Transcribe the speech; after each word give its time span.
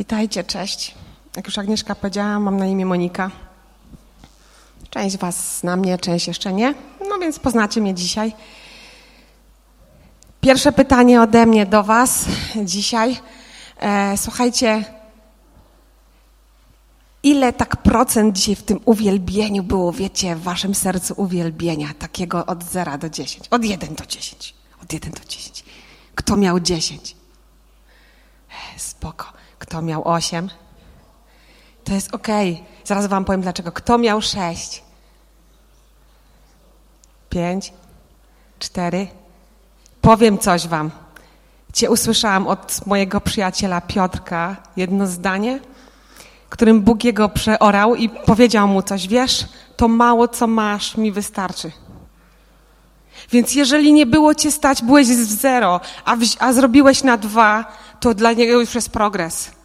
Witajcie, 0.00 0.44
cześć. 0.44 0.94
Jak 1.36 1.46
już 1.46 1.58
Agnieszka 1.58 1.94
powiedziała, 1.94 2.40
mam 2.40 2.56
na 2.56 2.66
imię 2.66 2.86
Monika. 2.86 3.30
Część 4.90 5.16
Was 5.16 5.58
zna 5.58 5.76
mnie, 5.76 5.98
część 5.98 6.28
jeszcze 6.28 6.52
nie. 6.52 6.74
No 7.08 7.18
więc 7.18 7.38
poznacie 7.38 7.80
mnie 7.80 7.94
dzisiaj. 7.94 8.32
Pierwsze 10.40 10.72
pytanie 10.72 11.22
ode 11.22 11.46
mnie 11.46 11.66
do 11.66 11.82
Was 11.82 12.24
dzisiaj. 12.64 13.16
E, 13.80 14.16
słuchajcie, 14.16 14.84
ile 17.22 17.52
tak 17.52 17.76
procent 17.76 18.36
dzisiaj 18.36 18.54
w 18.54 18.62
tym 18.62 18.80
uwielbieniu 18.84 19.62
było, 19.62 19.92
wiecie, 19.92 20.36
w 20.36 20.42
Waszym 20.42 20.74
sercu 20.74 21.14
uwielbienia, 21.16 21.88
takiego 21.98 22.46
od 22.46 22.64
0 22.64 22.98
do 22.98 23.10
10? 23.10 23.48
Od 23.50 23.64
1 23.64 23.94
do 23.94 24.06
10. 24.06 24.54
Od 24.82 24.92
1 24.92 25.12
do 25.12 25.24
10. 25.28 25.64
Kto 26.14 26.36
miał 26.36 26.60
10? 26.60 27.16
E, 28.50 28.78
spoko. 28.78 29.40
Kto 29.60 29.82
miał 29.82 30.08
8? 30.08 30.50
To 31.84 31.92
jest 31.94 32.14
ok. 32.14 32.28
Zaraz 32.84 33.06
Wam 33.06 33.24
powiem 33.24 33.40
dlaczego. 33.40 33.72
Kto 33.72 33.98
miał 33.98 34.22
6? 34.22 34.82
5? 37.28 37.72
4? 38.58 39.06
Powiem 40.00 40.38
coś 40.38 40.68
Wam. 40.68 40.90
Cię 41.72 41.90
usłyszałam 41.90 42.46
od 42.46 42.86
mojego 42.86 43.20
przyjaciela 43.20 43.80
Piotrka 43.80 44.56
jedno 44.76 45.06
zdanie, 45.06 45.60
którym 46.48 46.80
Bóg 46.80 47.04
jego 47.04 47.28
przeorał 47.28 47.94
i 47.94 48.08
powiedział 48.08 48.68
mu 48.68 48.82
coś. 48.82 49.08
Wiesz, 49.08 49.46
to 49.76 49.88
mało 49.88 50.28
co 50.28 50.46
masz 50.46 50.96
mi 50.96 51.12
wystarczy. 51.12 51.72
Więc 53.30 53.54
jeżeli 53.54 53.92
nie 53.92 54.06
było 54.06 54.34
cię 54.34 54.50
stać, 54.50 54.82
byłeś 54.82 55.06
w 55.06 55.40
zero, 55.40 55.80
a, 56.04 56.16
w, 56.16 56.20
a 56.38 56.52
zrobiłeś 56.52 57.02
na 57.02 57.16
dwa, 57.16 57.64
to 58.00 58.14
dla 58.14 58.32
niego 58.32 58.60
już 58.60 58.74
jest 58.74 58.90
progres. 58.90 59.59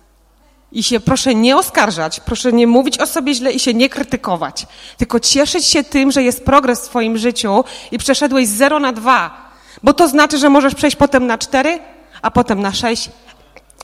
I 0.72 0.84
się 0.84 1.00
proszę 1.00 1.36
nie 1.36 1.58
oskarżać, 1.58 2.20
proszę 2.20 2.54
nie 2.54 2.68
mówić 2.68 2.98
o 2.98 3.08
sobie 3.08 3.34
źle 3.34 3.52
i 3.52 3.60
się 3.60 3.74
nie 3.74 3.90
krytykować, 3.90 4.68
tylko 4.98 5.20
cieszyć 5.20 5.66
się 5.66 5.84
tym, 5.84 6.12
że 6.12 6.24
jest 6.24 6.46
progres 6.46 6.82
w 6.82 6.85
swoim 6.85 7.18
życiu 7.18 7.63
i 7.91 7.98
przeszedłeś 7.98 8.48
z 8.48 8.52
zero 8.52 8.80
na 8.80 8.93
dwa, 8.93 9.52
bo 9.84 9.93
to 9.93 10.08
znaczy, 10.08 10.38
że 10.38 10.49
możesz 10.49 10.76
przejść 10.76 10.98
potem 10.98 11.27
na 11.27 11.38
cztery, 11.38 11.80
a 12.21 12.32
potem 12.32 12.62
na 12.62 12.74
sześć 12.74 13.10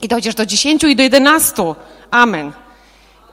i 0.02 0.08
dojdziesz 0.08 0.34
do 0.34 0.46
dziesięciu 0.46 0.88
i 0.88 0.96
do 0.96 1.02
jedenastu. 1.02 1.76
Amen. 2.10 2.52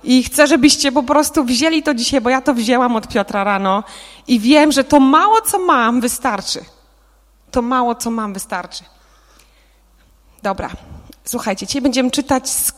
I 0.04 0.24
chcę, 0.24 0.48
żebyście 0.48 0.92
po 0.92 1.04
prostu 1.04 1.44
wzięli 1.44 1.84
to 1.84 1.94
dzisiaj, 1.94 2.22
bo 2.22 2.30
ja 2.30 2.42
to 2.42 2.54
wzięłam 2.54 2.96
od 2.96 3.08
Piotra 3.08 3.44
rano 3.44 3.84
i 4.28 4.40
wiem, 4.40 4.72
że 4.72 4.84
to 4.84 5.00
mało, 5.00 5.42
co 5.42 5.60
mam, 5.60 6.02
wystarczy. 6.02 6.60
To 7.52 7.62
mało, 7.62 7.96
co 7.96 8.12
mam, 8.12 8.34
wystarczy. 8.34 8.84
Dobra, 10.44 10.70
słuchajcie, 11.30 11.68
dzisiaj 11.68 11.82
będziemy 11.82 12.12
czytać 12.12 12.50
z 12.50 12.74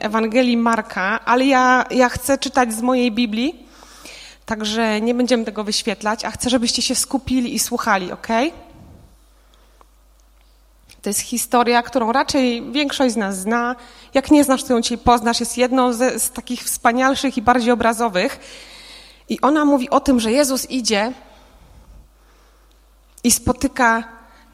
Ewangelii 0.00 0.56
Marka, 0.56 1.20
ale 1.24 1.44
ja, 1.44 1.84
ja 1.90 2.08
chcę 2.08 2.38
czytać 2.38 2.74
z 2.74 2.82
mojej 2.82 3.12
Biblii, 3.12 3.66
także 4.46 5.00
nie 5.00 5.14
będziemy 5.14 5.44
tego 5.44 5.64
wyświetlać, 5.64 6.24
a 6.24 6.30
chcę, 6.30 6.50
żebyście 6.50 6.82
się 6.82 6.94
skupili 6.94 7.54
i 7.54 7.58
słuchali, 7.58 8.12
ok? 8.12 8.26
To 11.02 11.10
jest 11.10 11.20
historia, 11.20 11.82
którą 11.82 12.12
raczej 12.12 12.72
większość 12.72 13.14
z 13.14 13.16
nas 13.16 13.38
zna. 13.38 13.76
Jak 14.14 14.30
nie 14.30 14.44
znasz, 14.44 14.64
to 14.64 14.72
ją 14.72 14.80
dzisiaj 14.80 14.98
poznasz. 14.98 15.40
Jest 15.40 15.58
jedną 15.58 15.92
z 15.92 16.30
takich 16.30 16.64
wspanialszych 16.64 17.36
i 17.36 17.42
bardziej 17.42 17.70
obrazowych. 17.70 18.40
I 19.28 19.40
ona 19.40 19.64
mówi 19.64 19.90
o 19.90 20.00
tym, 20.00 20.20
że 20.20 20.32
Jezus 20.32 20.70
idzie 20.70 21.12
i 23.24 23.30
spotyka 23.30 24.04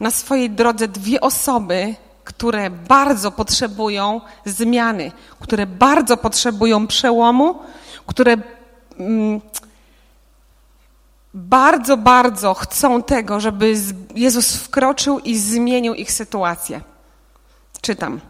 na 0.01 0.11
swojej 0.11 0.51
drodze 0.51 0.89
dwie 0.89 1.21
osoby, 1.21 1.95
które 2.29 2.71
bardzo 2.71 3.33
potrzebują 3.33 4.21
zmiany, 4.45 5.13
które 5.41 5.67
bardzo 5.67 6.17
potrzebują 6.17 6.87
przełomu, 6.87 7.59
które 8.07 8.37
mm, 8.99 9.41
bardzo, 11.35 11.97
bardzo 11.97 12.55
chcą 12.55 13.03
tego, 13.03 13.41
żeby 13.41 13.75
Jezus 14.15 14.57
wkroczył 14.57 15.19
i 15.19 15.39
zmienił 15.39 15.95
ich 15.95 16.13
sytuację. 16.13 16.81
Czytam. 17.81 18.21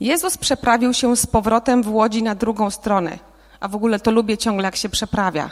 Jezus 0.00 0.38
przeprawił 0.38 0.94
się 0.94 1.16
z 1.16 1.26
powrotem 1.26 1.82
w 1.82 1.88
łodzi 1.88 2.22
na 2.22 2.34
drugą 2.34 2.70
stronę. 2.70 3.18
A 3.60 3.68
w 3.68 3.74
ogóle 3.74 4.00
to 4.00 4.10
lubię 4.10 4.38
ciągle, 4.38 4.64
jak 4.64 4.76
się 4.76 4.88
przeprawia. 4.88 5.50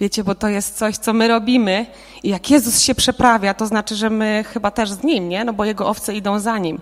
Wiecie, 0.00 0.24
bo 0.24 0.34
to 0.34 0.48
jest 0.48 0.76
coś, 0.76 0.96
co 0.96 1.12
my 1.12 1.28
robimy 1.28 1.86
i 2.22 2.28
jak 2.28 2.50
Jezus 2.50 2.80
się 2.80 2.94
przeprawia, 2.94 3.54
to 3.54 3.66
znaczy, 3.66 3.96
że 3.96 4.10
my 4.10 4.44
chyba 4.52 4.70
też 4.70 4.90
z 4.90 5.02
Nim, 5.02 5.28
nie? 5.28 5.44
No 5.44 5.52
bo 5.52 5.64
Jego 5.64 5.88
owce 5.88 6.14
idą 6.14 6.38
za 6.38 6.58
Nim. 6.58 6.80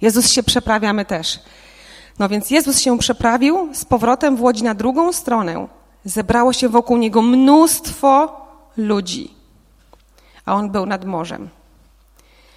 Jezus 0.00 0.30
się 0.30 0.42
przeprawia, 0.42 0.92
my 0.92 1.04
też. 1.04 1.40
No 2.18 2.28
więc 2.28 2.50
Jezus 2.50 2.80
się 2.80 2.98
przeprawił 2.98 3.68
z 3.74 3.84
powrotem 3.84 4.36
w 4.36 4.42
łodzi 4.42 4.62
na 4.62 4.74
drugą 4.74 5.12
stronę. 5.12 5.68
Zebrało 6.04 6.52
się 6.52 6.68
wokół 6.68 6.96
Niego 6.96 7.22
mnóstwo 7.22 8.40
ludzi, 8.76 9.34
a 10.44 10.54
On 10.54 10.70
był 10.70 10.86
nad 10.86 11.04
morzem. 11.04 11.48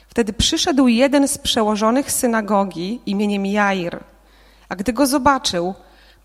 Wtedy 0.08 0.34
przyszedł 0.34 0.88
jeden 0.88 1.28
z 1.28 1.38
przełożonych 1.38 2.12
synagogi 2.12 3.02
imieniem 3.06 3.46
Jair, 3.46 4.04
a 4.70 4.76
gdy 4.76 4.94
go 4.94 5.08
zobaczył, 5.08 5.74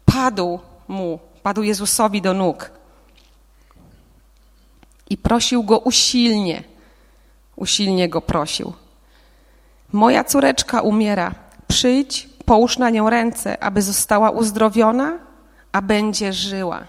padł 0.04 0.58
mu, 0.88 1.18
padł 1.42 1.62
Jezusowi 1.62 2.22
do 2.22 2.34
nóg 2.34 2.70
i 5.10 5.16
prosił 5.16 5.62
go 5.62 5.78
usilnie, 5.78 6.62
usilnie 7.56 8.08
go 8.08 8.20
prosił. 8.20 8.72
Moja 9.92 10.24
córeczka 10.24 10.80
umiera, 10.80 11.34
przyjdź, 11.68 12.28
połóż 12.44 12.78
na 12.78 12.90
nią 12.90 13.10
ręce, 13.10 13.62
aby 13.62 13.82
została 13.82 14.30
uzdrowiona, 14.30 15.18
a 15.72 15.82
będzie 15.82 16.32
żyła. 16.32 16.84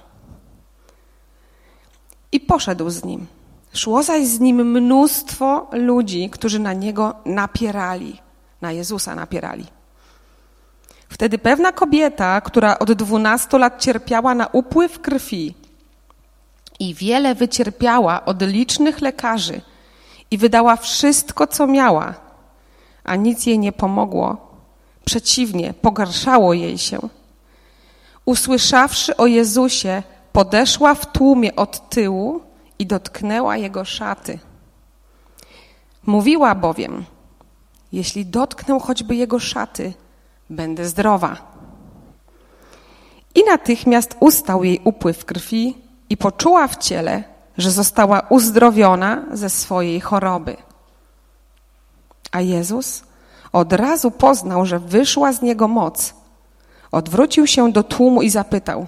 I 2.32 2.40
poszedł 2.40 2.90
z 2.90 3.04
nim. 3.04 3.28
Szło 3.74 4.04
zaś 4.04 4.26
z 4.28 4.40
nim 4.40 4.72
mnóstwo 4.72 5.68
ludzi, 5.72 6.30
którzy 6.30 6.60
na 6.60 6.74
niego 6.74 7.16
napierali, 7.26 8.22
na 8.62 8.72
Jezusa 8.72 9.16
napierali. 9.16 9.66
Wtedy 11.10 11.38
pewna 11.38 11.72
kobieta, 11.72 12.42
która 12.42 12.80
od 12.80 12.92
dwunastu 12.92 13.58
lat 13.58 13.82
cierpiała 13.82 14.36
na 14.36 14.48
upływ 14.48 15.02
krwi 15.02 15.56
i 16.80 16.94
wiele 16.94 17.36
wycierpiała 17.36 18.26
od 18.26 18.42
licznych 18.42 19.02
lekarzy 19.02 19.62
i 20.32 20.38
wydała 20.38 20.76
wszystko, 20.76 21.48
co 21.48 21.68
miała, 21.68 22.14
a 23.04 23.16
nic 23.16 23.46
jej 23.46 23.60
nie 23.60 23.72
pomogło, 23.72 24.38
przeciwnie, 25.06 25.74
pogarszało 25.74 26.54
jej 26.54 26.78
się. 26.78 27.00
Usłyszawszy 28.26 29.18
o 29.18 29.26
Jezusie, 29.26 30.04
podeszła 30.32 30.96
w 30.96 31.12
tłumie 31.12 31.56
od 31.56 31.90
tyłu 31.90 32.42
i 32.80 32.86
dotknęła 32.86 33.58
jego 33.58 33.86
szaty. 33.86 34.40
Mówiła 36.06 36.56
bowiem, 36.56 37.06
jeśli 37.92 38.26
dotknę 38.26 38.80
choćby 38.80 39.16
jego 39.16 39.40
szaty, 39.40 39.94
będę 40.50 40.86
zdrowa. 40.86 41.38
I 43.36 43.44
natychmiast 43.44 44.16
ustał 44.20 44.64
jej 44.64 44.82
upływ 44.84 45.26
krwi 45.26 45.85
i 46.10 46.18
poczuła 46.18 46.68
w 46.68 46.78
ciele, 46.78 47.24
że 47.58 47.72
została 47.72 48.22
uzdrowiona 48.30 49.24
ze 49.32 49.50
swojej 49.50 50.02
choroby. 50.02 50.58
A 52.32 52.42
Jezus 52.42 53.04
od 53.52 53.74
razu 53.74 54.12
poznał, 54.12 54.66
że 54.66 54.80
wyszła 54.80 55.34
z 55.34 55.42
niego 55.42 55.68
moc. 55.68 56.14
Odwrócił 56.92 57.48
się 57.48 57.72
do 57.72 57.84
tłumu 57.84 58.22
i 58.22 58.30
zapytał: 58.30 58.88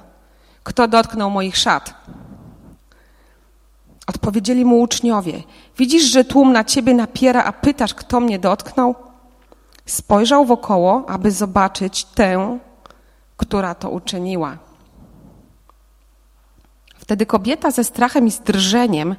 Kto 0.64 0.88
dotknął 0.88 1.30
moich 1.30 1.58
szat? 1.58 1.94
Odpowiedzieli 4.08 4.66
mu 4.66 4.82
uczniowie: 4.82 5.44
Widzisz, 5.78 6.04
że 6.04 6.24
tłum 6.24 6.54
na 6.54 6.64
ciebie 6.64 6.94
napiera, 6.94 7.44
a 7.44 7.52
pytasz, 7.52 7.94
kto 7.94 8.20
mnie 8.20 8.40
dotknął? 8.40 8.96
Spojrzał 9.86 10.46
wokoło, 10.46 11.10
aby 11.10 11.32
zobaczyć 11.32 12.06
tę, 12.06 12.60
która 13.38 13.76
to 13.76 13.90
uczyniła. 13.90 14.58
Wtedy 17.08 17.26
kobieta 17.26 17.72
ze 17.72 17.84
strachem 17.84 18.28
i 18.28 18.32
z 18.32 18.40
drżeniem, 18.40 19.16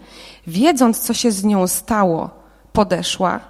wiedząc, 0.46 1.00
co 1.00 1.14
się 1.14 1.30
z 1.32 1.44
nią 1.44 1.66
stało, 1.66 2.30
podeszła, 2.72 3.40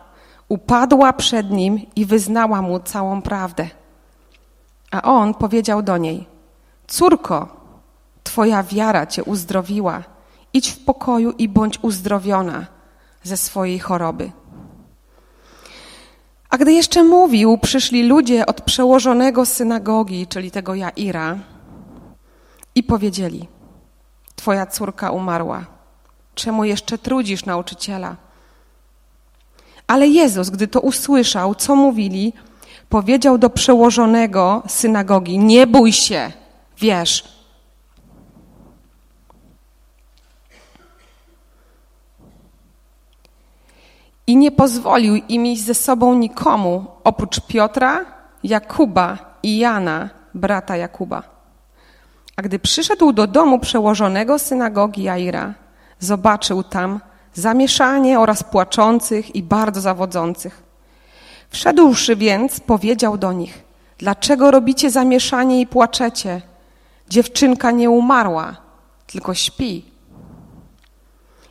upadła 0.48 1.12
przed 1.12 1.50
nim 1.50 1.80
i 1.96 2.06
wyznała 2.06 2.62
mu 2.62 2.80
całą 2.80 3.22
prawdę. 3.22 3.68
A 4.90 5.02
on 5.02 5.34
powiedział 5.34 5.82
do 5.82 5.96
niej: 5.96 6.26
Córko, 6.86 7.48
twoja 8.24 8.62
wiara 8.62 9.06
cię 9.06 9.24
uzdrowiła. 9.24 10.02
Idź 10.52 10.70
w 10.70 10.84
pokoju 10.84 11.30
i 11.30 11.48
bądź 11.48 11.78
uzdrowiona 11.82 12.66
ze 13.22 13.36
swojej 13.36 13.78
choroby. 13.78 14.30
A 16.50 16.58
gdy 16.58 16.72
jeszcze 16.72 17.04
mówił, 17.04 17.58
przyszli 17.58 18.02
ludzie 18.02 18.46
od 18.46 18.60
przełożonego 18.60 19.46
synagogi, 19.46 20.26
czyli 20.26 20.50
tego 20.50 20.74
Jaira, 20.74 21.38
i 22.74 22.82
powiedzieli: 22.82 23.57
Twoja 24.38 24.66
córka 24.66 25.10
umarła. 25.10 25.64
Czemu 26.34 26.64
jeszcze 26.64 26.98
trudzisz 26.98 27.44
nauczyciela? 27.44 28.16
Ale 29.86 30.06
Jezus, 30.06 30.50
gdy 30.50 30.68
to 30.68 30.80
usłyszał, 30.80 31.54
co 31.54 31.76
mówili, 31.76 32.32
powiedział 32.88 33.38
do 33.38 33.50
przełożonego 33.50 34.62
synagogi: 34.68 35.38
Nie 35.38 35.66
bój 35.66 35.92
się, 35.92 36.32
wiesz. 36.78 37.38
I 44.26 44.36
nie 44.36 44.50
pozwolił 44.50 45.16
im 45.16 45.46
iść 45.46 45.62
ze 45.62 45.74
sobą 45.74 46.14
nikomu 46.14 46.86
oprócz 47.04 47.40
Piotra, 47.40 48.04
Jakuba 48.44 49.18
i 49.42 49.58
Jana, 49.58 50.10
brata 50.34 50.76
Jakuba. 50.76 51.37
A 52.38 52.42
gdy 52.42 52.58
przyszedł 52.58 53.12
do 53.12 53.26
domu 53.26 53.58
przełożonego 53.58 54.38
synagogi 54.38 55.02
Jaira, 55.02 55.54
zobaczył 55.98 56.62
tam 56.62 57.00
zamieszanie 57.34 58.20
oraz 58.20 58.42
płaczących 58.42 59.36
i 59.36 59.42
bardzo 59.42 59.80
zawodzących. 59.80 60.62
Wszedłszy 61.50 62.16
więc, 62.16 62.60
powiedział 62.60 63.18
do 63.18 63.32
nich: 63.32 63.64
Dlaczego 63.98 64.50
robicie 64.50 64.90
zamieszanie 64.90 65.60
i 65.60 65.66
płaczecie? 65.66 66.42
Dziewczynka 67.08 67.70
nie 67.70 67.90
umarła, 67.90 68.56
tylko 69.06 69.34
śpi. 69.34 69.84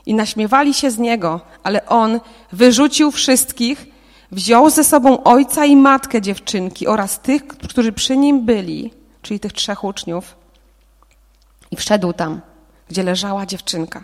I 0.05 0.13
naśmiewali 0.13 0.73
się 0.73 0.91
z 0.91 0.97
niego, 0.97 1.41
ale 1.63 1.85
on 1.85 2.19
wyrzucił 2.51 3.11
wszystkich, 3.11 3.85
wziął 4.31 4.69
ze 4.69 4.83
sobą 4.83 5.23
ojca 5.23 5.65
i 5.65 5.75
matkę 5.75 6.21
dziewczynki 6.21 6.87
oraz 6.87 7.19
tych, 7.19 7.47
którzy 7.47 7.91
przy 7.91 8.17
nim 8.17 8.45
byli, 8.45 8.93
czyli 9.21 9.39
tych 9.39 9.53
trzech 9.53 9.83
uczniów, 9.83 10.36
i 11.71 11.75
wszedł 11.75 12.13
tam, 12.13 12.41
gdzie 12.89 13.03
leżała 13.03 13.45
dziewczynka. 13.45 14.03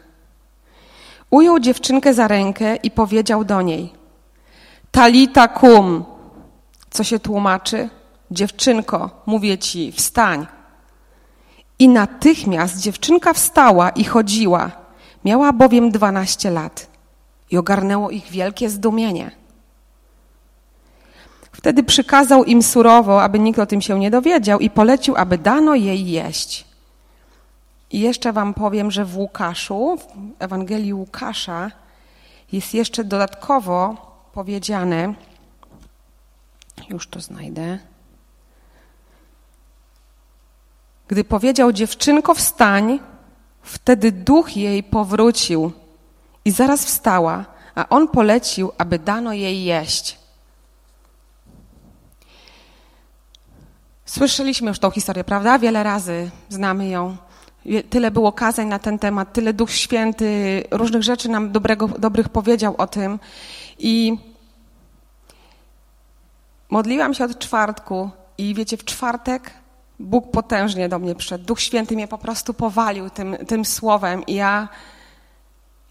Ujął 1.29 1.59
dziewczynkę 1.59 2.13
za 2.13 2.27
rękę 2.27 2.75
i 2.75 2.91
powiedział 2.91 3.45
do 3.45 3.61
niej: 3.61 3.93
Talita 4.91 5.47
kum, 5.47 6.05
co 6.89 7.03
się 7.03 7.19
tłumaczy? 7.19 7.89
Dziewczynko, 8.31 9.09
mówię 9.25 9.57
ci, 9.57 9.91
wstań. 9.91 10.47
I 11.79 11.87
natychmiast 11.87 12.79
dziewczynka 12.79 13.33
wstała 13.33 13.89
i 13.89 14.03
chodziła. 14.03 14.71
Miała 15.25 15.53
bowiem 15.53 15.91
dwanaście 15.91 16.51
lat 16.51 16.87
i 17.51 17.57
ogarnęło 17.57 18.09
ich 18.09 18.25
wielkie 18.25 18.69
zdumienie. 18.69 19.31
Wtedy 21.51 21.83
przykazał 21.83 22.43
im 22.43 22.63
surowo, 22.63 23.23
aby 23.23 23.39
nikt 23.39 23.59
o 23.59 23.65
tym 23.65 23.81
się 23.81 23.99
nie 23.99 24.11
dowiedział 24.11 24.59
i 24.59 24.69
polecił, 24.69 25.15
aby 25.17 25.37
dano 25.37 25.75
jej 25.75 26.11
jeść. 26.11 26.65
I 27.93 27.99
jeszcze 27.99 28.33
wam 28.33 28.53
powiem, 28.53 28.91
że 28.91 29.05
w 29.05 29.17
Łukaszu, 29.17 29.97
w 29.97 30.41
Ewangelii 30.41 30.93
Łukasza 30.93 31.71
jest 32.51 32.73
jeszcze 32.73 33.03
dodatkowo 33.03 33.95
powiedziane, 34.33 35.13
już 36.89 37.07
to 37.07 37.21
znajdę, 37.21 37.79
gdy 41.07 41.23
powiedział 41.23 41.71
dziewczynko 41.71 42.33
wstań, 42.33 42.99
wtedy 43.61 44.11
duch 44.11 44.57
jej 44.57 44.83
powrócił 44.83 45.71
i 46.45 46.51
zaraz 46.51 46.85
wstała, 46.85 47.45
a 47.75 47.89
on 47.89 48.07
polecił, 48.07 48.71
aby 48.77 48.99
dano 48.99 49.33
jej 49.33 49.63
jeść. 49.63 50.17
Słyszeliśmy 54.05 54.67
już 54.67 54.79
tą 54.79 54.91
historię, 54.91 55.23
prawda? 55.23 55.59
Wiele 55.59 55.83
razy 55.83 56.31
znamy 56.49 56.87
ją. 56.87 57.17
Tyle 57.89 58.11
było 58.11 58.31
kazań 58.31 58.67
na 58.67 58.79
ten 58.79 58.99
temat, 58.99 59.33
tyle 59.33 59.53
Duch 59.53 59.71
Święty 59.71 60.63
różnych 60.71 61.03
rzeczy 61.03 61.29
nam 61.29 61.51
dobrego, 61.51 61.87
dobrych 61.87 62.29
powiedział 62.29 62.75
o 62.77 62.87
tym. 62.87 63.19
I 63.79 64.17
modliłam 66.69 67.13
się 67.13 67.25
od 67.25 67.39
czwartku 67.39 68.09
i 68.37 68.53
wiecie, 68.53 68.77
w 68.77 68.85
czwartek 68.85 69.51
Bóg 69.99 70.31
potężnie 70.31 70.89
do 70.89 70.99
mnie 70.99 71.15
przyszedł. 71.15 71.45
Duch 71.45 71.61
Święty 71.61 71.95
mnie 71.95 72.07
po 72.07 72.17
prostu 72.17 72.53
powalił 72.53 73.09
tym, 73.09 73.37
tym 73.47 73.65
słowem 73.65 74.25
i 74.25 74.33
ja, 74.33 74.67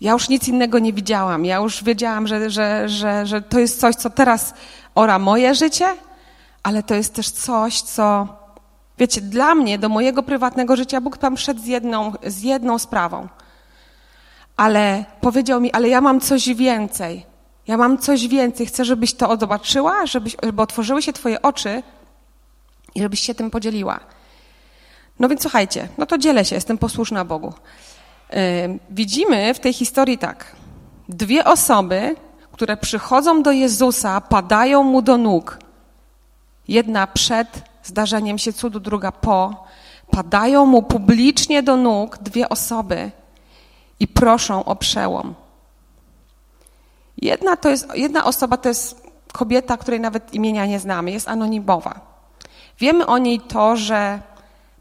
ja 0.01 0.13
już 0.13 0.29
nic 0.29 0.49
innego 0.49 0.79
nie 0.79 0.93
widziałam. 0.93 1.45
Ja 1.45 1.57
już 1.57 1.85
wiedziałam, 1.85 2.27
że, 2.27 2.51
że, 2.51 2.89
że, 2.89 3.27
że 3.27 3.43
to 3.43 3.59
jest 3.59 3.81
coś, 3.81 3.95
co 3.95 4.11
teraz 4.11 4.55
ora 4.95 5.19
moje 5.19 5.55
życie, 5.55 5.87
ale 6.63 6.83
to 6.83 6.95
jest 6.95 7.15
też 7.15 7.31
coś, 7.31 7.83
co 7.83 8.29
Wiecie, 9.03 9.21
dla 9.21 9.55
mnie, 9.55 9.79
do 9.79 9.89
mojego 9.89 10.23
prywatnego 10.23 10.77
życia 10.77 11.01
Bóg 11.01 11.19
tam 11.19 11.37
wszedł 11.37 11.61
z 11.61 11.67
jedną, 11.67 12.13
z 12.27 12.43
jedną 12.43 12.79
sprawą. 12.79 13.29
Ale 14.57 15.05
powiedział 15.21 15.61
mi, 15.61 15.73
ale 15.73 15.89
ja 15.89 16.01
mam 16.01 16.21
coś 16.21 16.55
więcej. 16.55 17.27
Ja 17.67 17.77
mam 17.77 17.99
coś 17.99 18.29
więcej. 18.29 18.67
Chcę, 18.67 18.85
żebyś 18.85 19.15
to 19.15 19.37
zobaczyła, 19.37 20.07
żebyś, 20.07 20.37
żeby 20.43 20.63
otworzyły 20.63 21.03
się 21.03 21.13
twoje 21.13 21.43
oczy 21.43 21.83
i 22.95 23.03
żebyś 23.03 23.21
się 23.21 23.35
tym 23.35 23.51
podzieliła. 23.51 24.01
No 25.19 25.29
więc 25.29 25.43
słuchajcie, 25.43 25.89
no 25.99 26.07
to 26.07 26.19
dzielę 26.19 26.45
się, 26.45 26.55
jestem 26.55 26.79
posłuszna 26.79 27.25
Bogu. 27.25 27.53
Widzimy 28.91 29.55
w 29.55 29.61
tej 29.61 29.73
historii 29.73 30.19
tak. 30.19 30.57
Dwie 31.09 31.45
osoby, 31.45 32.17
które 32.53 32.77
przychodzą 32.77 33.43
do 33.43 33.53
Jezusa, 33.53 34.21
padają 34.21 34.83
mu 34.83 35.03
do 35.03 35.17
nóg. 35.17 35.59
Jedna 36.69 37.07
przed 37.07 37.72
zdarzeniem 37.83 38.39
się 38.39 38.53
cudu, 38.53 38.81
druga 38.81 39.13
po, 39.13 39.65
padają 40.11 40.67
mu 40.67 40.83
publicznie 40.83 41.63
do 41.63 41.77
nóg 41.77 42.19
dwie 42.19 42.49
osoby 42.49 43.11
i 44.01 44.09
proszą 44.09 44.65
o 44.65 44.77
przełom. 44.77 45.35
Jedna, 47.23 47.57
to 47.57 47.69
jest, 47.69 47.89
jedna 47.95 48.25
osoba 48.25 48.57
to 48.57 48.69
jest 48.69 49.03
kobieta, 49.33 49.77
której 49.77 50.01
nawet 50.01 50.35
imienia 50.35 50.67
nie 50.67 50.81
znamy, 50.81 51.11
jest 51.11 51.29
anonimowa. 51.29 52.01
Wiemy 52.79 53.07
o 53.07 53.19
niej 53.19 53.41
to, 53.41 53.77
że 53.77 54.21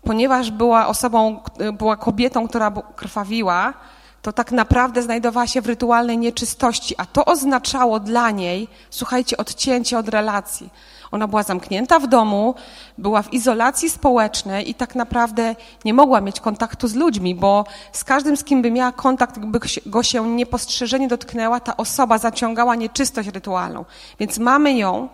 ponieważ 0.03 0.51
była 0.51 0.88
osobą, 0.88 1.39
była 1.74 1.95
kobietą, 1.95 2.48
która 2.48 2.71
krwawiła, 2.95 3.74
to 4.21 4.33
tak 4.33 4.51
naprawdę 4.51 5.01
znajdowała 5.01 5.47
się 5.47 5.62
w 5.62 5.65
rytualnej 5.65 6.18
nieczystości, 6.18 6.95
a 6.97 7.06
to 7.06 7.25
oznaczało 7.25 8.00
dla 8.00 8.31
niej, 8.31 8.68
słuchajcie, 8.89 9.38
odcięcie 9.38 9.97
od 9.97 10.09
relacji. 10.09 10.69
Ona 11.12 11.27
była 11.27 11.44
zamknięta 11.44 12.00
w 12.00 12.07
domu, 12.07 12.56
była 12.97 13.21
w 13.21 13.33
izolacji 13.33 13.89
społecznej 13.89 14.69
i 14.69 14.75
tak 14.75 14.95
naprawdę 14.95 15.56
nie 15.85 15.94
mogła 15.94 16.21
mieć 16.21 16.39
kontaktu 16.39 16.88
z 16.88 16.95
ludźmi, 16.95 17.35
bo 17.35 17.65
z 17.91 18.03
każdym, 18.03 18.38
z 18.38 18.44
kim 18.44 18.62
by 18.62 18.71
miała 18.71 18.91
kontakt, 18.91 19.39
by 19.39 19.59
go 19.85 20.03
się 20.03 20.27
niepostrzeżenie 20.27 21.07
dotknęła, 21.07 21.59
ta 21.59 21.77
osoba 21.77 22.17
zaciągała 22.17 22.75
nieczystość 22.75 23.29
rytualną. 23.29 23.85
Więc 24.19 24.38
mamy 24.38 24.74
ją, 24.74 25.09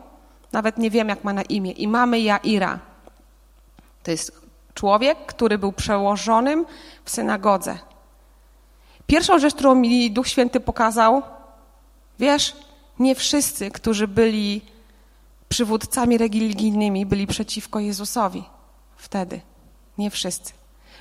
nawet 0.52 0.78
nie 0.78 0.92
wiem 0.92 1.10
jak 1.10 1.24
ma 1.24 1.34
na 1.34 1.42
imię, 1.42 1.72
i 1.72 1.88
mamy 1.88 2.20
Jaira. 2.20 2.80
To 4.04 4.12
jest 4.12 4.42
człowiek, 4.74 5.26
który 5.26 5.58
był 5.58 5.72
przełożonym 5.72 6.66
w 7.06 7.12
synagodze. 7.12 7.78
Pierwszą 9.08 9.40
rzecz, 9.40 9.54
którą 9.54 9.76
mi 9.76 10.12
Duch 10.12 10.28
Święty 10.28 10.60
pokazał, 10.60 11.22
wiesz, 12.20 12.56
nie 13.00 13.16
wszyscy, 13.16 13.72
którzy 13.72 14.08
byli 14.08 14.62
przywódcami 15.50 16.18
religijnymi 16.18 17.06
byli 17.06 17.28
przeciwko 17.28 17.80
Jezusowi 17.80 18.44
wtedy. 18.98 19.42
Nie 19.98 20.10
wszyscy. 20.10 20.54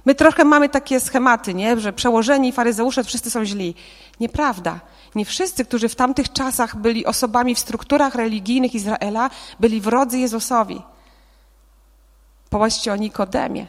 My 0.05 0.15
trochę 0.15 0.45
mamy 0.45 0.69
takie 0.69 1.01
schematy, 1.01 1.55
nie? 1.55 1.81
że 1.81 1.93
przełożeni 1.93 2.53
faryzeusze 2.53 3.05
wszyscy 3.05 3.31
są 3.31 3.45
źli. 3.45 3.75
Nieprawda. 4.21 4.81
Nie 5.15 5.25
wszyscy, 5.25 5.65
którzy 5.65 5.89
w 5.89 5.95
tamtych 5.95 6.33
czasach 6.33 6.77
byli 6.77 7.07
osobami 7.07 7.55
w 7.55 7.59
strukturach 7.59 8.15
religijnych 8.15 8.75
Izraela, 8.75 9.31
byli 9.61 9.81
wrodzy 9.81 10.19
Jezusowi. 10.19 10.83
Połaście 12.51 12.93
o 12.93 12.97
Nikodemie. 12.97 13.67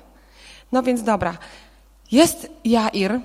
No 0.71 0.83
więc 0.83 1.03
dobra. 1.03 1.37
Jest 2.11 2.49
Jair, 2.65 3.19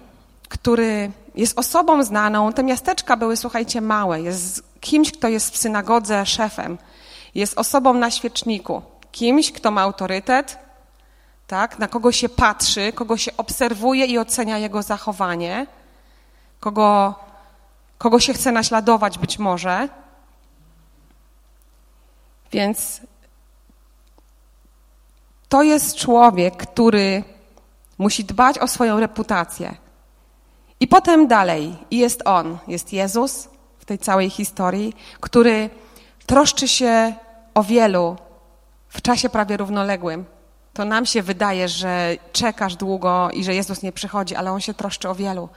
który 0.53 1.11
jest 1.35 1.59
osobą 1.59 2.03
znaną. 2.05 2.53
Te 2.53 2.63
miasteczka 2.63 3.17
były, 3.17 3.37
słuchajcie, 3.37 3.81
małe. 3.81 4.21
Jest 4.21 4.63
kimś, 4.81 5.13
kto 5.13 5.29
jest 5.29 5.55
w 5.55 5.57
synagodze 5.57 6.27
szefem. 6.27 6.79
Jest 7.35 7.59
osobą 7.59 7.95
na 7.95 8.11
świeczniku, 8.11 8.83
kimś, 9.13 9.53
kto 9.53 9.71
ma 9.71 9.81
autorytet, 9.83 10.59
tak, 11.47 11.79
na 11.79 11.89
kogo 11.89 12.13
się 12.13 12.29
patrzy, 12.29 12.93
kogo 12.93 13.17
się 13.17 13.37
obserwuje 13.37 14.05
i 14.05 14.19
ocenia 14.19 14.59
jego 14.59 14.83
zachowanie, 14.83 15.67
kogo, 16.61 17.15
kogo 17.99 18.21
się 18.21 18.33
chce 18.33 18.53
naśladować 18.53 19.19
być 19.19 19.39
może. 19.39 19.89
Więc 22.53 23.01
to 25.49 25.63
jest 25.63 25.97
człowiek, 25.97 26.57
który 26.57 27.25
musi 27.99 28.25
dbać 28.25 28.59
o 28.59 28.69
swoją 28.69 29.01
reputację. 29.01 29.82
I 30.83 30.87
potem 30.87 31.27
dalej 31.27 31.77
jest 31.91 32.23
on, 32.25 32.59
jest 32.69 32.93
Jezus 32.93 33.49
w 33.79 33.85
tej 33.85 33.99
całej 33.99 34.31
historii, 34.31 34.95
który 35.21 35.71
troszczy 36.27 36.69
się 36.69 37.15
o 37.55 37.63
wielu 37.63 38.17
w 38.89 39.03
czasie 39.03 39.29
prawie 39.29 39.57
równoległym. 39.57 40.25
To 40.73 40.85
nam 40.85 41.07
się 41.07 41.23
wydaje, 41.23 41.69
że 41.69 42.17
czekasz 42.33 42.77
długo 42.77 43.31
i 43.31 43.45
że 43.45 43.55
Jezus 43.55 43.83
nie 43.83 43.93
przychodzi, 43.93 44.35
ale 44.35 44.53
On 44.53 44.61
się 44.61 44.75
troszczy 44.75 45.09
o 45.09 45.15
wielu. 45.15 45.49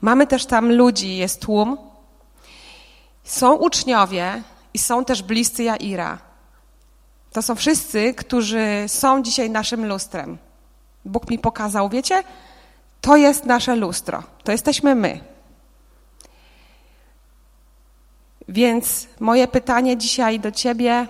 Mamy 0.00 0.26
też 0.26 0.46
tam 0.46 0.72
ludzi, 0.72 1.16
jest 1.16 1.40
tłum. 1.40 1.78
Są 3.24 3.54
uczniowie 3.54 4.42
i 4.74 4.78
są 4.78 5.04
też 5.04 5.22
bliscy 5.22 5.62
Jaira. 5.62 6.18
To 7.32 7.42
są 7.42 7.54
wszyscy, 7.54 8.14
którzy 8.14 8.84
są 8.86 9.22
dzisiaj 9.22 9.50
naszym 9.50 9.86
lustrem. 9.86 10.38
Bóg 11.04 11.30
mi 11.30 11.38
pokazał, 11.38 11.88
wiecie, 11.88 12.22
to 13.00 13.16
jest 13.16 13.46
nasze 13.46 13.76
lustro. 13.76 14.22
To 14.44 14.52
jesteśmy 14.52 14.94
my. 14.94 15.20
Więc 18.48 19.06
moje 19.20 19.48
pytanie 19.48 19.96
dzisiaj 19.96 20.40
do 20.40 20.50
ciebie, 20.50 21.06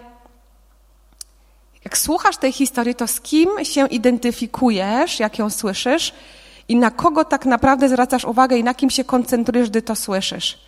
jak 1.85 1.99
słuchasz 1.99 2.37
tej 2.37 2.53
historii, 2.53 2.95
to 2.95 3.07
z 3.07 3.21
kim 3.21 3.49
się 3.63 3.87
identyfikujesz, 3.87 5.21
jak 5.21 5.39
ją 5.39 5.51
słyszysz 5.51 6.13
i 6.69 6.77
na 6.77 6.91
kogo 6.91 7.25
tak 7.25 7.47
naprawdę 7.47 7.89
zwracasz 7.89 8.25
uwagę 8.25 8.59
i 8.59 8.65
na 8.65 8.75
kim 8.75 8.91
się 8.91 9.05
koncentrujesz, 9.05 9.71
gdy 9.71 9.83
to 9.83 9.97
słyszysz? 9.97 10.59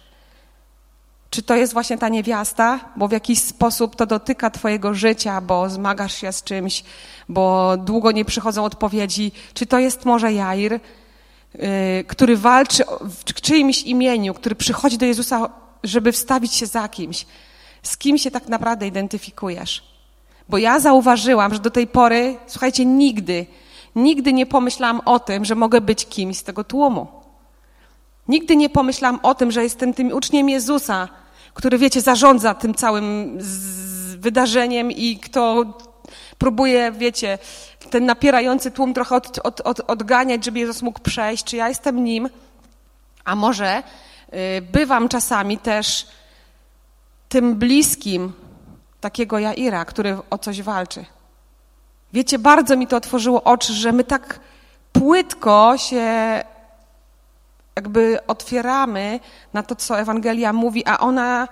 Czy 1.31 1.43
to 1.43 1.57
jest 1.57 1.73
właśnie 1.73 1.99
ta 1.99 2.09
niewiasta, 2.09 2.81
bo 2.97 3.09
w 3.09 3.13
jakiś 3.13 3.39
sposób 3.39 3.97
to 3.97 4.07
dotyka 4.07 4.51
Twojego 4.51 4.95
życia, 4.95 5.41
bo 5.41 5.71
zmagasz 5.71 6.15
się 6.15 6.33
z 6.33 6.43
czymś, 6.43 6.85
bo 7.29 7.77
długo 7.77 8.13
nie 8.13 8.25
przychodzą 8.25 8.65
odpowiedzi? 8.65 9.33
Czy 9.55 9.67
to 9.67 9.79
jest 9.79 10.05
może 10.05 10.33
Jair, 10.33 10.81
który 12.07 12.37
walczy 12.37 12.85
w 13.25 13.35
czyimś 13.35 13.83
imieniu, 13.83 14.35
który 14.35 14.55
przychodzi 14.55 14.99
do 14.99 15.07
Jezusa, 15.07 15.49
żeby 15.85 16.13
wstawić 16.13 16.55
się 16.55 16.67
za 16.67 16.89
kimś? 16.89 17.27
Z 17.83 17.97
kim 17.97 18.19
się 18.19 18.31
tak 18.31 18.49
naprawdę 18.49 18.87
identyfikujesz? 18.87 19.83
Bo 20.49 20.59
ja 20.59 20.81
zauważyłam, 20.81 21.55
że 21.55 21.61
do 21.61 21.71
tej 21.71 21.87
pory, 21.87 22.37
słuchajcie, 22.47 22.85
nigdy, 22.85 23.47
nigdy 23.97 24.33
nie 24.33 24.47
pomyślałam 24.47 25.01
o 25.05 25.19
tym, 25.19 25.45
że 25.45 25.55
mogę 25.55 25.81
być 25.81 26.07
kimś 26.07 26.37
z 26.37 26.43
tego 26.43 26.65
tłumu. 26.65 27.07
Nigdy 28.29 28.57
nie 28.57 28.71
pomyślałam 28.71 29.21
o 29.23 29.35
tym, 29.35 29.53
że 29.53 29.63
jestem 29.63 29.95
tym 29.95 30.13
uczniem 30.13 30.49
Jezusa, 30.49 31.09
który, 31.55 31.79
wiecie, 31.79 32.01
zarządza 32.01 32.55
tym 32.55 32.75
całym 32.75 33.39
wydarzeniem 34.19 34.91
i 34.91 35.17
kto 35.17 35.65
próbuje, 36.43 36.93
wiecie, 36.93 37.39
ten 37.91 38.07
napierający 38.07 38.71
tłum 38.71 38.95
trochę 38.95 39.17
od, 39.17 39.39
od, 39.39 39.61
od, 39.61 39.81
odganiać, 39.81 40.45
żeby 40.45 40.59
Jezus 40.59 40.83
mógł 40.83 41.01
przejść, 41.01 41.45
czy 41.45 41.57
ja 41.57 41.69
jestem 41.69 42.05
nim, 42.05 42.29
a 43.25 43.35
może 43.35 43.83
y, 44.35 44.63
bywam 44.63 45.09
czasami 45.09 45.59
też 45.59 46.07
tym 47.29 47.55
bliskim 47.55 48.33
takiego 49.01 49.39
Jaira, 49.39 49.85
który 49.85 50.19
o 50.31 50.39
coś 50.39 50.63
walczy. 50.63 51.05
Wiecie, 52.13 52.39
bardzo 52.39 52.77
mi 52.77 52.87
to 52.87 52.97
otworzyło 52.97 53.43
oczy, 53.43 53.73
że 53.73 53.93
my 53.93 54.05
tak 54.05 54.41
płytko 54.93 55.75
się 55.79 56.43
jakby 57.77 58.19
otwieramy 58.27 59.21
na 59.53 59.63
to, 59.63 59.77
co 59.77 60.01
Ewangelia 60.01 60.53
mówi, 60.53 60.87
a 60.87 60.99
ona 60.99 61.49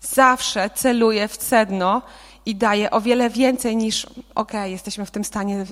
zawsze 0.00 0.70
celuje 0.70 1.28
w 1.28 1.42
sedno 1.42 2.02
i 2.46 2.54
daje 2.54 2.90
o 2.90 3.00
wiele 3.00 3.30
więcej 3.30 3.76
niż, 3.76 4.06
okay, 4.34 4.70
jesteśmy 4.70 5.06
w 5.06 5.10
tym 5.10 5.24
stanie, 5.24 5.66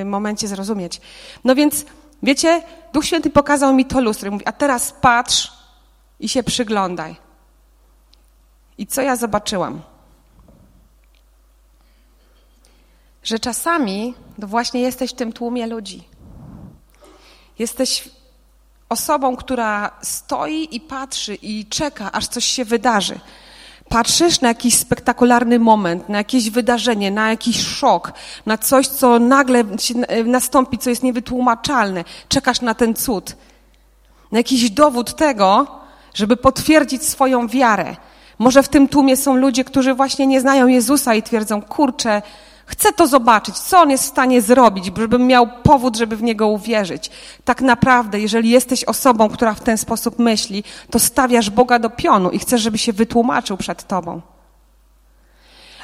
y, 0.00 0.04
momencie 0.04 0.48
zrozumieć. 0.48 1.00
No 1.44 1.54
więc, 1.54 1.84
wiecie, 2.22 2.62
Duch 2.92 3.04
Święty 3.04 3.30
pokazał 3.30 3.74
mi 3.74 3.84
to 3.84 4.00
lustro 4.00 4.28
i 4.28 4.30
mówi, 4.30 4.46
a 4.46 4.52
teraz 4.52 4.94
patrz 5.00 5.52
i 6.20 6.28
się 6.28 6.42
przyglądaj. 6.42 7.16
I 8.78 8.86
co 8.86 9.02
ja 9.02 9.16
zobaczyłam? 9.16 9.82
Że 13.22 13.38
czasami 13.38 14.14
to 14.40 14.46
właśnie 14.46 14.80
jesteś 14.80 15.10
w 15.10 15.14
tym 15.14 15.32
tłumie 15.32 15.66
ludzi. 15.66 16.08
Jesteś 17.58 18.08
osobą, 18.88 19.36
która 19.36 19.90
stoi 20.02 20.76
i 20.76 20.80
patrzy 20.80 21.34
i 21.34 21.66
czeka, 21.66 22.12
aż 22.12 22.28
coś 22.28 22.44
się 22.44 22.64
wydarzy. 22.64 23.20
Patrzysz 23.90 24.40
na 24.40 24.48
jakiś 24.48 24.74
spektakularny 24.74 25.58
moment, 25.58 26.08
na 26.08 26.18
jakieś 26.18 26.50
wydarzenie, 26.50 27.10
na 27.10 27.30
jakiś 27.30 27.66
szok, 27.66 28.12
na 28.46 28.58
coś, 28.58 28.88
co 28.88 29.18
nagle 29.18 29.64
nastąpi, 30.24 30.78
co 30.78 30.90
jest 30.90 31.02
niewytłumaczalne. 31.02 32.04
Czekasz 32.28 32.60
na 32.60 32.74
ten 32.74 32.94
cud. 32.94 33.36
Na 34.32 34.38
jakiś 34.38 34.70
dowód 34.70 35.16
tego, 35.16 35.66
żeby 36.14 36.36
potwierdzić 36.36 37.04
swoją 37.04 37.48
wiarę. 37.48 37.96
Może 38.38 38.62
w 38.62 38.68
tym 38.68 38.88
tłumie 38.88 39.16
są 39.16 39.36
ludzie, 39.36 39.64
którzy 39.64 39.94
właśnie 39.94 40.26
nie 40.26 40.40
znają 40.40 40.66
Jezusa 40.66 41.14
i 41.14 41.22
twierdzą, 41.22 41.62
kurczę, 41.62 42.22
Chcę 42.70 42.92
to 42.92 43.06
zobaczyć, 43.06 43.58
co 43.58 43.80
on 43.80 43.90
jest 43.90 44.04
w 44.04 44.08
stanie 44.08 44.42
zrobić, 44.42 44.90
żebym 44.96 45.26
miał 45.26 45.48
powód, 45.62 45.96
żeby 45.96 46.16
w 46.16 46.22
niego 46.22 46.48
uwierzyć. 46.48 47.10
Tak 47.44 47.60
naprawdę, 47.60 48.20
jeżeli 48.20 48.50
jesteś 48.50 48.84
osobą, 48.84 49.28
która 49.28 49.54
w 49.54 49.60
ten 49.60 49.78
sposób 49.78 50.18
myśli, 50.18 50.64
to 50.90 50.98
stawiasz 50.98 51.50
Boga 51.50 51.78
do 51.78 51.90
pionu 51.90 52.30
i 52.30 52.38
chcesz, 52.38 52.60
żeby 52.60 52.78
się 52.78 52.92
wytłumaczył 52.92 53.56
przed 53.56 53.86
tobą. 53.86 54.20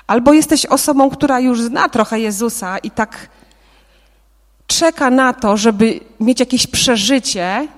Albo 0.07 0.33
jesteś 0.33 0.66
osobą, 0.66 1.11
która 1.11 1.40
już 1.40 1.62
zna 1.62 1.88
trochę 1.88 2.21
Jezusa 2.21 2.78
i 2.78 2.90
tak 2.90 3.28
czeka 4.66 5.11
na 5.11 5.33
to, 5.33 5.57
żeby 5.57 6.00
mieć 6.21 6.40
jakieś 6.40 6.66
przeżycie, 6.66 7.69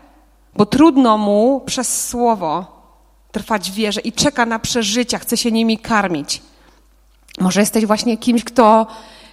bo 0.57 0.67
trudno 0.67 1.19
mu 1.19 1.61
przez 1.67 2.09
słowo 2.09 2.83
trwać 3.33 3.71
w 3.71 3.75
wierze 3.75 4.01
i 4.01 4.13
czeka 4.13 4.47
na 4.47 4.59
przeżycia, 4.59 5.19
chce 5.19 5.37
się 5.37 5.53
nimi 5.53 5.79
karmić. 5.79 6.43
Może 7.41 7.61
jesteś 7.61 7.87
właśnie 7.87 8.19
kimś, 8.19 8.45
kto, 8.45 8.87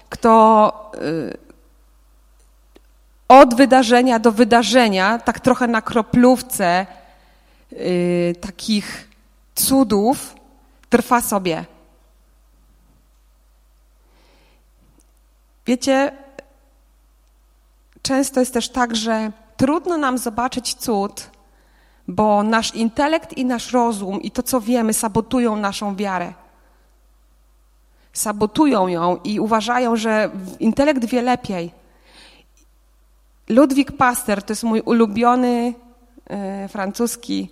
kto 0.09 0.91
y, 0.95 1.37
od 3.27 3.55
wydarzenia 3.55 4.19
do 4.19 4.31
wydarzenia, 4.31 5.19
tak 5.19 5.39
trochę 5.39 5.67
na 5.67 5.81
kroplówce 5.81 6.85
y, 7.71 8.35
takich 8.41 9.09
cudów, 9.55 10.35
trwa 10.89 11.21
sobie. 11.21 11.65
Wiecie, 15.67 16.11
często 18.01 18.39
jest 18.39 18.53
też 18.53 18.69
tak, 18.69 18.95
że 18.95 19.31
trudno 19.57 19.97
nam 19.97 20.17
zobaczyć 20.17 20.73
cud, 20.73 21.29
bo 22.07 22.43
nasz 22.43 22.75
intelekt 22.75 23.37
i 23.37 23.45
nasz 23.45 23.71
rozum 23.71 24.21
i 24.21 24.31
to, 24.31 24.43
co 24.43 24.61
wiemy, 24.61 24.93
sabotują 24.93 25.55
naszą 25.55 25.95
wiarę 25.95 26.33
sabotują 28.15 28.87
ją 28.87 29.17
i 29.23 29.39
uważają, 29.39 29.95
że 29.95 30.29
intelekt 30.59 31.05
wie 31.05 31.21
lepiej. 31.21 31.71
Ludwik 33.49 33.91
Pasteur 33.91 34.43
to 34.43 34.51
jest 34.51 34.63
mój 34.63 34.81
ulubiony 34.81 35.73
e, 36.27 36.67
francuski 36.67 37.49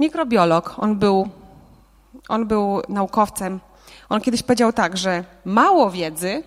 mikrobiolog. 0.00 0.74
On 0.78 0.98
był, 0.98 1.28
on 2.28 2.46
był 2.46 2.82
naukowcem. 2.88 3.60
On 4.08 4.20
kiedyś 4.20 4.42
powiedział 4.42 4.72
tak, 4.72 4.96
że 4.96 5.24
mało 5.44 5.90
wiedzy 5.90 6.42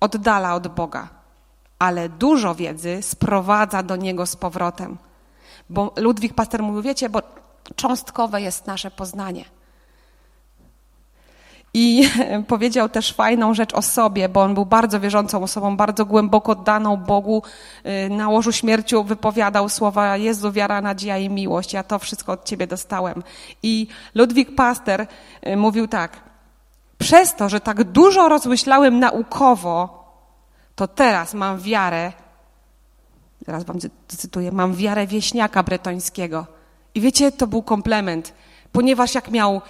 oddala 0.00 0.54
od 0.54 0.68
Boga, 0.68 1.08
ale 1.78 2.08
dużo 2.08 2.54
wiedzy 2.54 3.02
sprowadza 3.02 3.82
do 3.82 3.96
Niego 3.96 4.26
z 4.26 4.36
powrotem. 4.36 4.98
Bo 5.70 5.92
Ludwik 5.96 6.34
Pasteur 6.34 6.62
mówił, 6.62 6.82
wiecie, 6.82 7.08
bo 7.08 7.22
cząstkowe 7.76 8.42
jest 8.42 8.66
nasze 8.66 8.90
poznanie. 8.90 9.44
I 11.74 12.10
powiedział 12.48 12.88
też 12.88 13.12
fajną 13.12 13.54
rzecz 13.54 13.74
o 13.74 13.82
sobie, 13.82 14.28
bo 14.28 14.42
on 14.42 14.54
był 14.54 14.66
bardzo 14.66 15.00
wierzącą 15.00 15.42
osobą, 15.42 15.76
bardzo 15.76 16.06
głęboko 16.06 16.52
oddaną 16.52 16.96
Bogu. 16.96 17.42
Y, 18.06 18.10
na 18.10 18.28
łożu 18.28 18.52
śmierci 18.52 18.96
wypowiadał 19.04 19.68
słowa 19.68 20.16
Jezu, 20.16 20.52
wiara, 20.52 20.80
nadzieja 20.80 21.18
i 21.18 21.30
miłość. 21.30 21.72
Ja 21.72 21.82
to 21.82 21.98
wszystko 21.98 22.32
od 22.32 22.44
Ciebie 22.44 22.66
dostałem. 22.66 23.22
I 23.62 23.86
Ludwik 24.14 24.54
Paster 24.54 25.06
y, 25.46 25.56
mówił 25.56 25.88
tak. 25.88 26.28
Przez 26.98 27.34
to, 27.34 27.48
że 27.48 27.60
tak 27.60 27.84
dużo 27.84 28.28
rozmyślałem 28.28 28.98
naukowo, 28.98 30.04
to 30.74 30.88
teraz 30.88 31.34
mam 31.34 31.58
wiarę, 31.58 32.12
teraz 33.46 33.64
wam 33.64 33.78
cytuję, 34.08 34.52
mam 34.52 34.74
wiarę 34.74 35.06
wieśniaka 35.06 35.62
bretońskiego. 35.62 36.46
I 36.94 37.00
wiecie, 37.00 37.32
to 37.32 37.46
był 37.46 37.62
komplement, 37.62 38.34
ponieważ 38.72 39.14
jak 39.14 39.30
miał 39.30 39.60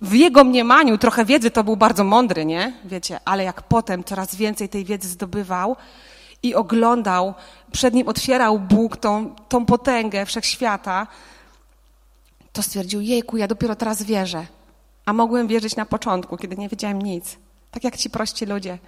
w 0.00 0.14
jego 0.14 0.44
mniemaniu 0.44 0.98
trochę 0.98 1.24
wiedzy 1.24 1.50
to 1.50 1.64
był 1.64 1.76
bardzo 1.76 2.04
mądry, 2.04 2.44
nie? 2.44 2.72
Wiecie, 2.84 3.20
ale 3.24 3.44
jak 3.44 3.62
potem 3.62 4.04
coraz 4.04 4.34
więcej 4.34 4.68
tej 4.68 4.84
wiedzy 4.84 5.08
zdobywał 5.08 5.76
i 6.42 6.54
oglądał, 6.54 7.34
przed 7.72 7.94
nim 7.94 8.08
otwierał 8.08 8.58
Bóg 8.58 8.96
tą, 8.96 9.34
tą 9.48 9.66
potęgę 9.66 10.26
wszechświata, 10.26 11.06
to 12.52 12.62
stwierdził, 12.62 13.00
jejku, 13.00 13.36
ja 13.36 13.46
dopiero 13.46 13.76
teraz 13.76 14.02
wierzę. 14.02 14.46
A 15.06 15.12
mogłem 15.12 15.46
wierzyć 15.46 15.76
na 15.76 15.86
początku, 15.86 16.36
kiedy 16.36 16.56
nie 16.56 16.68
wiedziałem 16.68 17.02
nic. 17.02 17.36
Tak 17.70 17.84
jak 17.84 17.96
ci 17.96 18.10
prości 18.10 18.46
ludzie. 18.46 18.78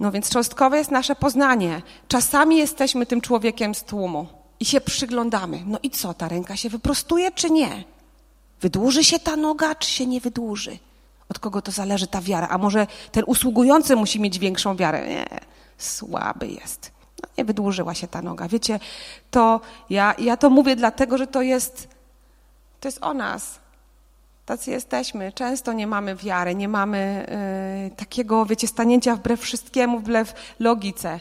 No 0.00 0.12
więc 0.12 0.30
cząstkowe 0.30 0.78
jest 0.78 0.90
nasze 0.90 1.16
poznanie. 1.16 1.82
Czasami 2.08 2.56
jesteśmy 2.56 3.06
tym 3.06 3.20
człowiekiem 3.20 3.74
z 3.74 3.84
tłumu 3.84 4.26
i 4.60 4.64
się 4.64 4.80
przyglądamy. 4.80 5.62
No 5.66 5.78
i 5.82 5.90
co, 5.90 6.14
ta 6.14 6.28
ręka 6.28 6.56
się 6.56 6.68
wyprostuje 6.68 7.30
czy 7.30 7.50
nie? 7.50 7.84
Wydłuży 8.62 9.04
się 9.04 9.18
ta 9.18 9.36
noga, 9.36 9.74
czy 9.74 9.90
się 9.90 10.06
nie 10.06 10.20
wydłuży? 10.20 10.78
Od 11.28 11.38
kogo 11.38 11.62
to 11.62 11.72
zależy 11.72 12.06
ta 12.06 12.20
wiara? 12.20 12.48
A 12.48 12.58
może 12.58 12.86
ten 13.12 13.24
usługujący 13.26 13.96
musi 13.96 14.20
mieć 14.20 14.38
większą 14.38 14.76
wiarę? 14.76 15.08
Nie, 15.08 15.26
słaby 15.78 16.46
jest. 16.46 16.90
No, 17.22 17.28
nie 17.38 17.44
wydłużyła 17.44 17.94
się 17.94 18.08
ta 18.08 18.22
noga. 18.22 18.48
Wiecie, 18.48 18.80
to 19.30 19.60
ja, 19.90 20.14
ja 20.18 20.36
to 20.36 20.50
mówię 20.50 20.76
dlatego, 20.76 21.18
że 21.18 21.26
to 21.26 21.42
jest, 21.42 21.88
to 22.80 22.88
jest 22.88 22.98
o 23.02 23.14
nas. 23.14 23.58
Tacy 24.46 24.70
jesteśmy. 24.70 25.32
Często 25.32 25.72
nie 25.72 25.86
mamy 25.86 26.16
wiary, 26.16 26.54
nie 26.54 26.68
mamy 26.68 27.26
y, 27.92 27.96
takiego, 27.96 28.46
wiecie, 28.46 28.68
stanięcia 28.68 29.16
wbrew 29.16 29.40
wszystkiemu, 29.40 29.98
wbrew 29.98 30.34
logice. 30.58 31.20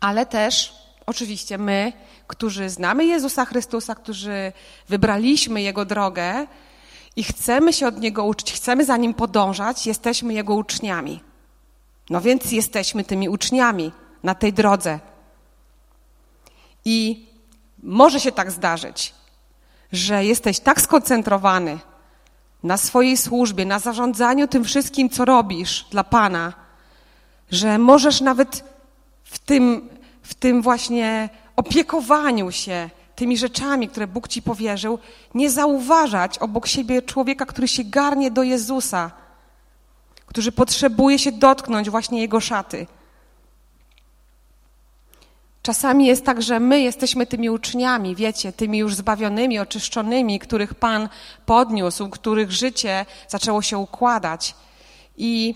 Ale 0.00 0.26
też, 0.26 0.79
oczywiście, 1.10 1.58
my, 1.58 1.92
którzy 2.26 2.70
znamy 2.70 3.04
Jezusa 3.04 3.44
Chrystusa, 3.44 3.94
którzy 3.94 4.52
wybraliśmy 4.88 5.62
Jego 5.62 5.84
drogę 5.84 6.46
i 7.16 7.24
chcemy 7.24 7.72
się 7.72 7.86
od 7.86 8.00
Niego 8.00 8.24
uczyć, 8.24 8.52
chcemy 8.52 8.84
za 8.84 8.96
Nim 8.96 9.14
podążać, 9.14 9.86
jesteśmy 9.86 10.34
Jego 10.34 10.54
uczniami. 10.54 11.20
No 12.10 12.20
więc 12.20 12.52
jesteśmy 12.52 13.04
tymi 13.04 13.28
uczniami 13.28 13.92
na 14.22 14.34
tej 14.34 14.52
drodze. 14.52 15.00
I 16.84 17.26
może 17.82 18.20
się 18.20 18.32
tak 18.32 18.50
zdarzyć, 18.50 19.14
że 19.92 20.24
jesteś 20.24 20.60
tak 20.60 20.80
skoncentrowany 20.80 21.78
na 22.62 22.76
swojej 22.76 23.16
służbie, 23.16 23.64
na 23.64 23.78
zarządzaniu 23.78 24.48
tym 24.48 24.64
wszystkim, 24.64 25.10
co 25.10 25.24
robisz 25.24 25.86
dla 25.90 26.04
Pana, 26.04 26.52
że 27.50 27.78
możesz 27.78 28.20
nawet 28.20 28.64
w 29.24 29.38
tym, 29.38 29.88
w 30.22 30.34
tym 30.34 30.62
właśnie 30.62 31.28
opiekowaniu 31.56 32.52
się 32.52 32.90
tymi 33.16 33.38
rzeczami, 33.38 33.88
które 33.88 34.06
Bóg 34.06 34.28
ci 34.28 34.42
powierzył, 34.42 34.98
nie 35.34 35.50
zauważać 35.50 36.38
obok 36.38 36.66
siebie 36.66 37.02
człowieka, 37.02 37.46
który 37.46 37.68
się 37.68 37.84
garnie 37.84 38.30
do 38.30 38.42
Jezusa, 38.42 39.10
który 40.26 40.52
potrzebuje 40.52 41.18
się 41.18 41.32
dotknąć 41.32 41.90
właśnie 41.90 42.20
Jego 42.20 42.40
szaty. 42.40 42.86
Czasami 45.62 46.06
jest 46.06 46.24
tak, 46.24 46.42
że 46.42 46.60
my 46.60 46.80
jesteśmy 46.80 47.26
tymi 47.26 47.50
uczniami, 47.50 48.16
wiecie, 48.16 48.52
tymi 48.52 48.78
już 48.78 48.94
zbawionymi, 48.94 49.58
oczyszczonymi, 49.58 50.38
których 50.38 50.74
Pan 50.74 51.08
podniósł, 51.46 52.08
których 52.08 52.52
życie 52.52 53.06
zaczęło 53.28 53.62
się 53.62 53.78
układać. 53.78 54.54
I 55.16 55.54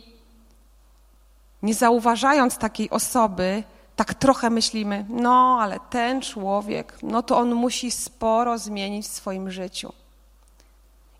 nie 1.63 1.75
zauważając 1.75 2.59
takiej 2.59 2.91
osoby, 2.91 3.63
tak 3.97 4.15
trochę 4.15 4.51
myślimy, 4.51 5.05
no 5.09 5.59
ale 5.61 5.81
ten 5.91 6.23
człowiek, 6.23 6.99
no 7.03 7.23
to 7.23 7.39
on 7.39 7.55
musi 7.55 7.91
sporo 7.91 8.59
zmienić 8.59 9.07
w 9.07 9.13
swoim 9.13 9.51
życiu. 9.51 9.93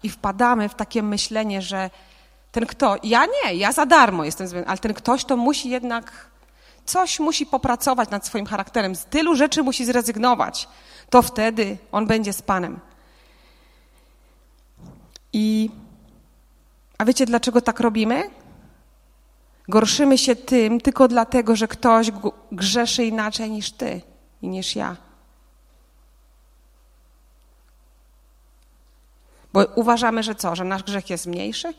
I 0.03 0.11
wpadamy 0.11 0.69
w 0.69 0.75
takie 0.75 1.03
myślenie, 1.03 1.63
że 1.63 1.91
ten 2.53 2.67
kto, 2.67 2.97
ja 3.03 3.27
nie, 3.27 3.55
ja 3.55 3.73
za 3.73 3.87
darmo 3.87 4.25
jestem 4.25 4.49
zmieniony, 4.49 4.69
ale 4.69 4.79
ten 4.79 4.95
ktoś 4.95 5.25
to 5.25 5.37
musi 5.37 5.71
jednak 5.71 6.31
coś 6.85 7.21
musi 7.21 7.47
popracować 7.47 8.11
nad 8.11 8.27
swoim 8.27 8.47
charakterem, 8.47 8.97
z 8.97 9.05
tylu 9.05 9.35
rzeczy 9.35 9.63
musi 9.63 9.85
zrezygnować. 9.85 10.69
To 11.11 11.23
wtedy 11.23 11.79
on 11.93 12.07
będzie 12.07 12.33
z 12.33 12.43
Panem. 12.43 12.81
I 15.33 15.71
a 16.99 17.05
wiecie, 17.05 17.27
dlaczego 17.27 17.61
tak 17.61 17.81
robimy? 17.81 18.31
Gorszymy 19.69 20.19
się 20.19 20.37
tym 20.37 20.81
tylko 20.81 21.09
dlatego, 21.09 21.57
że 21.57 21.69
ktoś 21.69 22.11
grzeszy 22.53 23.05
inaczej 23.05 23.51
niż 23.51 23.73
ty 23.73 24.01
i 24.43 24.49
niż 24.49 24.77
ja. 24.77 24.97
Bo 29.53 29.65
uważamy, 29.75 30.23
że 30.23 30.35
co? 30.35 30.57
Że 30.57 30.65
nasz 30.65 30.83
grzech 30.83 31.11
jest 31.11 31.27
mniejszy? 31.27 31.75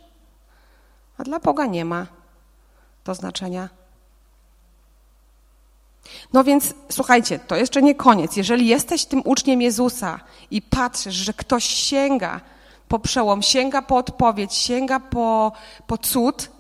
A 1.18 1.24
dla 1.24 1.40
Boga 1.40 1.66
nie 1.66 1.86
ma 1.86 2.08
to 3.04 3.16
znaczenia. 3.16 3.70
No 6.34 6.44
więc 6.44 6.74
słuchajcie, 6.92 7.40
to 7.40 7.56
jeszcze 7.56 7.82
nie 7.82 7.96
koniec. 7.96 8.36
Jeżeli 8.36 8.68
jesteś 8.68 9.06
tym 9.06 9.22
uczniem 9.26 9.62
Jezusa 9.62 10.20
i 10.52 10.62
patrzysz, 10.62 11.16
że 11.16 11.34
ktoś 11.34 11.66
sięga 11.66 12.42
po 12.88 13.00
przełom, 13.00 13.42
sięga 13.42 13.82
po 13.82 13.98
odpowiedź, 13.98 14.54
sięga 14.54 15.00
po, 15.00 15.52
po 15.88 15.98
cud, 15.98 16.55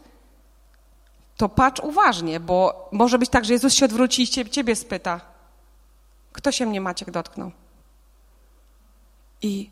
to 1.38 1.50
patrz 1.50 1.82
uważnie, 1.82 2.40
bo 2.40 2.90
może 2.92 3.20
być 3.20 3.30
tak, 3.30 3.46
że 3.46 3.54
Jezus 3.54 3.74
się 3.74 3.86
odwróci 3.86 4.22
i 4.22 4.28
ciebie 4.28 4.76
spyta, 4.76 5.22
kto 6.34 6.52
się 6.52 6.66
mnie 6.66 6.82
Maciek 6.82 7.12
dotknął? 7.12 7.52
I, 9.42 9.70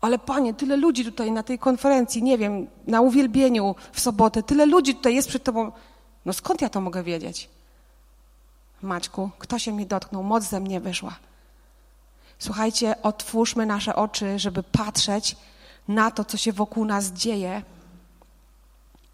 ale 0.00 0.18
panie, 0.18 0.54
tyle 0.54 0.76
ludzi 0.76 1.04
tutaj 1.04 1.32
na 1.32 1.42
tej 1.42 1.58
konferencji, 1.58 2.22
nie 2.22 2.38
wiem, 2.38 2.66
na 2.86 3.00
uwielbieniu 3.00 3.74
w 3.92 4.00
sobotę, 4.00 4.42
tyle 4.42 4.66
ludzi 4.66 4.94
tutaj 4.94 5.14
jest 5.14 5.28
przed 5.28 5.44
tobą. 5.44 5.72
No 6.24 6.32
skąd 6.32 6.62
ja 6.62 6.68
to 6.68 6.80
mogę 6.80 7.02
wiedzieć? 7.02 7.48
Maćku, 8.82 9.30
kto 9.38 9.58
się 9.58 9.72
mnie 9.72 9.86
dotknął, 9.86 10.22
moc 10.22 10.44
ze 10.44 10.60
mnie 10.60 10.80
wyszła. 10.80 11.16
Słuchajcie, 12.38 13.02
otwórzmy 13.02 13.66
nasze 13.66 13.96
oczy, 13.96 14.38
żeby 14.38 14.62
patrzeć 14.62 15.36
na 15.88 16.10
to, 16.10 16.24
co 16.24 16.36
się 16.36 16.52
wokół 16.52 16.84
nas 16.84 17.12
dzieje, 17.12 17.62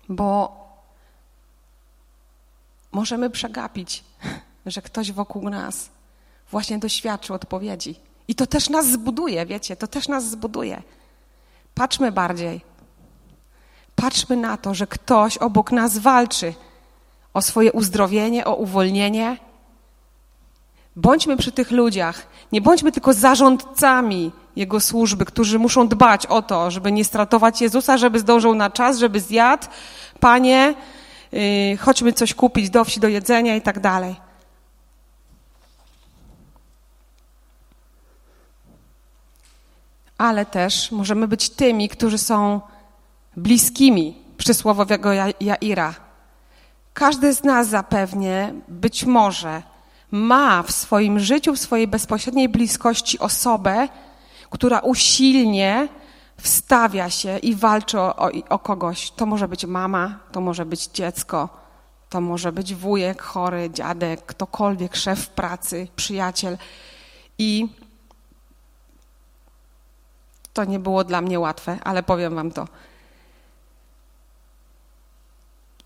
bo 0.09 0.62
możemy 2.93 3.31
przegapić, 3.31 4.05
że 4.67 4.83
ktoś 4.83 5.13
wokół 5.13 5.51
nas 5.51 5.91
właśnie 6.51 6.79
doświadczył 6.79 7.35
odpowiedzi. 7.35 7.95
I 8.29 8.35
to 8.35 8.47
też 8.47 8.69
nas 8.69 8.87
zbuduje, 8.87 9.47
wiecie, 9.47 9.77
to 9.77 9.87
też 9.87 10.09
nas 10.09 10.31
zbuduje. 10.31 10.83
Patrzmy 11.75 12.13
bardziej. 12.13 12.61
Patrzmy 13.97 14.37
na 14.37 14.57
to, 14.57 14.75
że 14.75 14.87
ktoś 14.87 15.39
obok 15.39 15.73
nas 15.73 15.99
walczy 15.99 16.55
o 17.35 17.43
swoje 17.43 17.73
uzdrowienie, 17.73 18.45
o 18.45 18.55
uwolnienie. 18.55 19.37
Bądźmy 20.97 21.37
przy 21.37 21.53
tych 21.53 21.71
ludziach. 21.71 22.27
Nie 22.53 22.61
bądźmy 22.61 22.93
tylko 22.93 23.13
zarządcami 23.13 24.33
Jego 24.57 24.81
służby, 24.81 25.25
którzy 25.25 25.59
muszą 25.59 25.89
dbać 25.89 26.27
o 26.27 26.43
to, 26.43 26.71
żeby 26.71 26.93
nie 26.93 27.05
stratować 27.05 27.61
Jezusa, 27.61 27.99
żeby 27.99 28.19
zdążył 28.19 28.55
na 28.55 28.71
czas, 28.71 28.99
żeby 28.99 29.21
zjadł. 29.21 29.67
Panie, 30.21 30.75
chodźmy 31.79 32.13
coś 32.13 32.35
kupić 32.35 32.71
do 32.71 32.85
wsi, 32.85 33.01
do 33.01 33.09
jedzenia 33.09 33.57
i 33.57 33.63
tak 33.63 33.81
dalej. 33.81 34.17
Ale 40.19 40.47
też 40.47 40.93
możemy 40.93 41.29
być 41.29 41.51
tymi, 41.51 41.89
którzy 41.89 42.19
są 42.19 42.61
bliskimi 43.37 44.23
przysłowiowego 44.37 45.11
Jaira. 45.41 45.95
Każdy 46.95 47.33
z 47.33 47.45
nas 47.45 47.69
zapewnie, 47.69 48.55
być 48.69 49.05
może, 49.05 49.63
ma 50.11 50.63
w 50.63 50.73
swoim 50.73 51.21
życiu, 51.21 51.55
w 51.55 51.59
swojej 51.59 51.89
bezpośredniej 51.89 52.49
bliskości 52.49 53.19
osobę, 53.19 53.89
która 54.51 54.81
usilnie 54.81 55.89
wstawia 56.43 57.11
się 57.11 57.39
i 57.39 57.55
walczy 57.55 57.99
o, 57.99 58.31
o, 58.49 58.59
kogoś. 58.59 59.11
To 59.11 59.27
może 59.27 59.49
być 59.49 59.67
mama, 59.67 60.19
to 60.33 60.41
może 60.41 60.67
być 60.67 60.87
dziecko, 60.87 61.49
to 62.11 62.21
może 62.21 62.53
być 62.53 62.75
wujek 62.75 63.23
chory, 63.23 63.71
dziadek, 63.71 64.27
ktokolwiek, 64.27 64.97
szef 64.97 65.29
pracy, 65.29 65.89
przyjaciel. 65.97 66.59
I 67.39 67.69
to 70.53 70.65
nie 70.65 70.79
było 70.79 71.05
dla 71.05 71.21
mnie 71.21 71.41
łatwe, 71.41 71.79
ale 71.85 72.03
powiem 72.03 72.35
wam 72.35 72.51
to. 72.51 72.69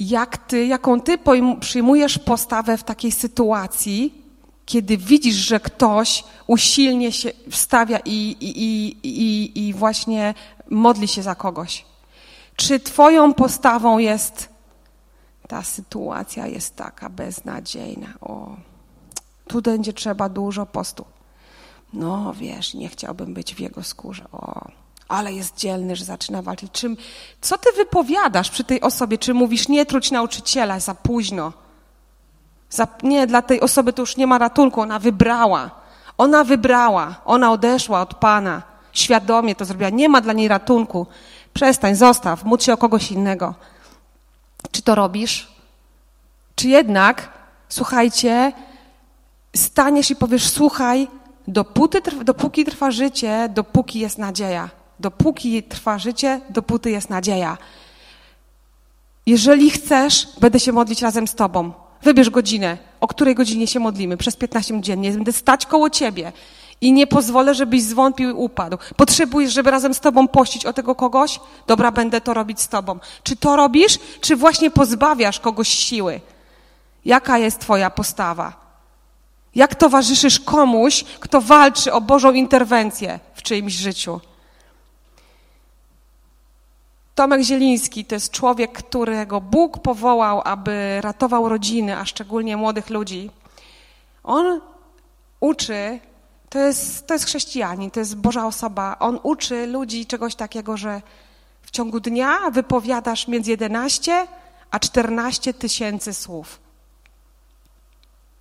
Jak 0.01 0.37
ty, 0.37 0.67
jaką 0.67 1.01
ty 1.01 1.19
przyjmujesz 1.61 2.19
postawę 2.19 2.77
w 2.77 2.85
takiej 2.85 3.13
sytuacji, 3.13 4.26
kiedy 4.67 4.97
widzisz, 4.97 5.35
że 5.35 5.61
ktoś 5.61 6.25
usilnie 6.47 7.13
się 7.13 7.33
wstawia 7.51 7.99
i, 8.05 8.37
i, 8.41 8.87
i, 9.03 9.69
i, 9.69 9.75
właśnie 9.75 10.35
modli 10.71 11.09
się 11.09 11.23
za 11.23 11.35
kogoś? 11.35 11.85
Czy 12.57 12.81
twoją 12.81 13.35
postawą 13.35 13.99
jest 13.99 14.49
ta 15.49 15.63
sytuacja 15.63 16.47
jest 16.47 16.77
taka 16.77 17.09
beznadziejna? 17.11 18.09
O, 18.21 18.57
tu 19.49 19.63
będzie 19.63 19.93
trzeba 19.93 20.29
dużo 20.29 20.67
postu. 20.67 21.05
No 21.93 22.35
wiesz, 22.35 22.75
nie 22.75 22.89
chciałbym 22.89 23.35
być 23.35 23.55
w 23.55 23.61
jego 23.61 23.83
skórze. 23.83 24.25
O, 24.33 24.69
ale 25.09 25.33
jest 25.33 25.57
dzielny, 25.57 25.97
że 25.97 26.05
zaczyna 26.05 26.43
walczyć. 26.43 26.73
Czym, 26.73 26.97
co 27.41 27.59
ty 27.59 27.73
wypowiadasz 27.77 28.51
przy 28.51 28.65
tej 28.65 28.81
osobie? 28.81 29.19
Czy 29.19 29.35
mówisz, 29.35 29.69
nie 29.69 29.87
truć 29.87 30.11
nauczyciela, 30.11 30.81
za 30.81 30.95
późno? 30.95 31.53
Nie, 33.03 33.27
dla 33.27 33.43
tej 33.43 33.61
osoby 33.61 33.93
to 33.93 34.03
już 34.03 34.17
nie 34.17 34.27
ma 34.27 34.39
ratunku, 34.39 34.81
ona 34.81 34.99
wybrała. 34.99 35.71
Ona 36.19 36.45
wybrała, 36.45 37.15
ona 37.25 37.53
odeszła 37.53 38.01
od 38.01 38.15
Pana, 38.15 38.63
świadomie 38.93 39.55
to 39.55 39.65
zrobiła, 39.65 39.91
nie 39.91 40.09
ma 40.09 40.21
dla 40.21 40.33
niej 40.33 40.49
ratunku. 40.49 41.07
Przestań, 41.55 41.95
zostaw, 41.95 42.45
módl 42.45 42.65
się 42.65 42.73
o 42.73 42.77
kogoś 42.77 43.13
innego. 43.13 43.55
Czy 44.71 44.83
to 44.83 44.95
robisz? 44.95 45.49
Czy 46.55 46.69
jednak, 46.69 47.33
słuchajcie, 47.69 48.53
staniesz 49.57 50.11
i 50.11 50.17
powiesz, 50.17 50.49
słuchaj, 50.49 51.09
dopóty, 51.49 52.03
dopóki 52.25 52.65
trwa 52.65 52.91
życie, 52.91 53.49
dopóki 53.55 54.01
jest 54.01 54.19
nadzieja. 54.19 54.71
Dopóki 55.01 55.63
trwa 55.63 55.99
życie, 55.99 56.41
dopóty 56.51 56.91
jest 56.91 57.11
nadzieja. 57.11 57.59
Jeżeli 59.27 59.71
chcesz, 59.71 60.29
będę 60.41 60.61
się 60.61 60.73
modlić 60.73 61.03
razem 61.03 61.29
z 61.29 61.35
Tobą. 61.35 61.73
Wybierz 62.07 62.31
godzinę, 62.31 62.79
o 63.01 63.07
której 63.07 63.35
godzinie 63.35 63.67
się 63.67 63.81
modlimy, 63.81 64.17
przez 64.17 64.37
15 64.37 64.75
minut 64.75 64.87
dziennie. 64.87 65.11
Będę 65.13 65.33
stać 65.33 65.67
koło 65.67 65.91
Ciebie 65.91 66.33
I 66.81 66.93
nie 66.93 67.07
pozwolę, 67.07 67.55
żebyś 67.55 67.83
zwątpił 67.83 68.31
i 68.31 68.33
upadł. 68.33 68.79
Potrzebujesz, 68.97 69.53
żeby 69.53 69.71
razem 69.71 69.95
z 69.95 70.01
tobą 70.01 70.29
pościć 70.29 70.67
o 70.67 70.73
tego 70.73 70.95
kogoś? 70.95 71.41
Dobra, 71.67 71.93
będę 71.93 72.21
to 72.21 72.35
robić 72.35 72.61
z 72.61 72.69
tobą. 72.69 72.99
Czy 73.23 73.37
to 73.37 73.57
robisz, 73.57 73.99
czy 74.21 74.37
właśnie 74.37 74.71
pozbawiasz 74.71 75.41
kogoś 75.41 75.69
siły? 75.69 76.21
Jaka 77.05 77.39
jest 77.39 77.59
twoja 77.61 77.91
postawa? 77.91 78.53
Jak 79.55 79.75
towarzyszysz 79.75 80.41
komuś, 80.41 81.05
kto 81.21 81.41
walczy 81.41 81.93
o 81.93 82.01
Bożą 82.01 82.33
interwencję 82.33 83.21
w 83.35 83.43
czyimś 83.43 83.73
życiu? 83.73 84.21
Tomek 87.17 87.43
Zieliński 87.43 88.05
to 88.05 88.15
jest 88.15 88.31
człowiek, 88.31 88.73
którego 88.73 89.41
Bóg 89.41 89.79
powołał, 89.79 90.43
aby 90.45 91.01
ratował 91.01 91.49
rodziny, 91.49 91.97
a 91.97 92.05
szczególnie 92.05 92.57
młodych 92.57 92.91
ludzi. 92.91 93.31
On 94.25 94.61
uczy, 95.41 96.01
to 96.49 96.59
jest, 96.59 97.07
to 97.07 97.15
jest 97.15 97.27
chrześcijanin, 97.27 97.91
to 97.91 98.01
jest 98.01 98.17
Boża 98.17 98.47
osoba. 98.47 98.97
On 98.99 99.19
uczy 99.23 99.67
ludzi 99.67 100.07
czegoś 100.07 100.35
takiego, 100.35 100.77
że 100.77 101.03
w 101.63 101.71
ciągu 101.71 102.01
dnia 102.01 102.51
wypowiadasz 102.51 103.29
między 103.29 103.51
11 103.51 104.27
a 104.71 104.79
14 104.79 105.55
tysięcy 105.55 106.15
słów. 106.15 106.61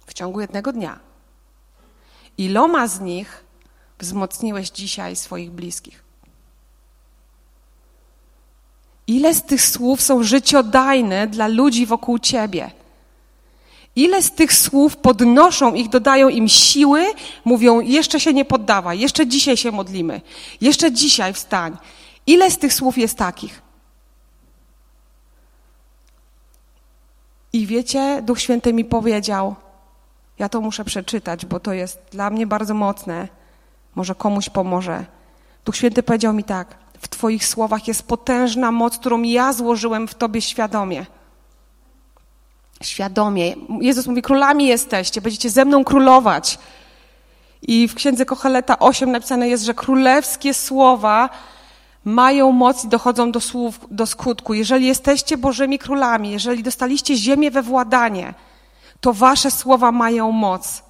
W 0.06 0.14
ciągu 0.14 0.42
jednego 0.42 0.72
dnia. 0.72 1.00
Iloma 2.38 2.88
z 2.88 3.00
nich 3.00 3.44
wzmocniłeś 4.00 4.70
dzisiaj 4.70 5.16
swoich 5.16 5.52
bliskich? 5.52 6.05
Ile 9.08 9.34
z 9.34 9.44
tych 9.44 9.62
słów 9.62 10.02
są 10.02 10.24
życiodajne 10.24 11.28
dla 11.28 11.48
ludzi 11.48 11.86
wokół 11.86 12.20
ciebie? 12.20 12.72
Ile 13.96 14.24
z 14.24 14.32
tych 14.32 14.54
słów 14.54 14.98
podnoszą 14.98 15.74
ich, 15.74 15.90
dodają 15.90 16.30
im 16.30 16.48
siły, 16.50 17.06
mówią: 17.46 17.80
Jeszcze 17.80 18.20
się 18.20 18.34
nie 18.34 18.46
poddawaj, 18.46 19.00
jeszcze 19.00 19.28
dzisiaj 19.28 19.58
się 19.58 19.72
modlimy, 19.72 20.22
jeszcze 20.62 20.92
dzisiaj 20.92 21.34
wstań. 21.34 21.78
Ile 22.28 22.52
z 22.52 22.58
tych 22.58 22.74
słów 22.74 22.98
jest 22.98 23.18
takich? 23.18 23.62
I 27.54 27.68
wiecie, 27.68 28.22
Duch 28.22 28.42
Święty 28.42 28.74
mi 28.74 28.86
powiedział: 28.86 29.56
Ja 30.40 30.50
to 30.50 30.62
muszę 30.62 30.86
przeczytać, 30.86 31.46
bo 31.46 31.60
to 31.60 31.74
jest 31.74 32.00
dla 32.12 32.30
mnie 32.30 32.48
bardzo 32.48 32.74
mocne. 32.74 33.28
Może 33.96 34.16
komuś 34.16 34.50
pomoże. 34.50 35.06
Duch 35.66 35.76
Święty 35.76 36.04
powiedział 36.04 36.34
mi 36.34 36.44
tak: 36.44 36.85
W 37.06 37.08
Twoich 37.08 37.48
słowach 37.48 37.88
jest 37.88 38.04
potężna 38.04 38.72
moc, 38.72 38.98
którą 38.98 39.22
ja 39.22 39.54
złożyłem 39.54 40.08
w 40.08 40.16
Tobie 40.16 40.42
świadomie 40.42 41.06
świadomie. 42.84 43.56
Jezus 43.82 44.08
mówi, 44.08 44.22
królami 44.22 44.68
jesteście, 44.68 45.22
będziecie 45.22 45.50
ze 45.50 45.66
mną 45.66 45.84
królować. 45.84 46.60
I 47.62 47.88
w 47.88 47.96
księdze 47.96 48.26
Kocheleta 48.26 48.80
8 48.80 49.12
napisane 49.12 49.50
jest, 49.50 49.64
że 49.64 49.74
królewskie 49.74 50.54
słowa 50.54 51.30
mają 52.06 52.52
moc 52.52 52.86
i 52.86 52.88
dochodzą 52.88 53.32
do 53.32 53.42
słów, 53.42 53.80
do 53.92 54.06
skutku. 54.06 54.54
Jeżeli 54.54 54.88
jesteście 54.88 55.38
Bożymi 55.38 55.80
królami, 55.80 56.32
jeżeli 56.32 56.64
dostaliście 56.64 57.16
ziemię 57.16 57.52
we 57.52 57.62
władanie, 57.62 58.34
to 59.02 59.14
wasze 59.14 59.52
słowa 59.52 59.92
mają 59.92 60.32
moc. 60.32 60.84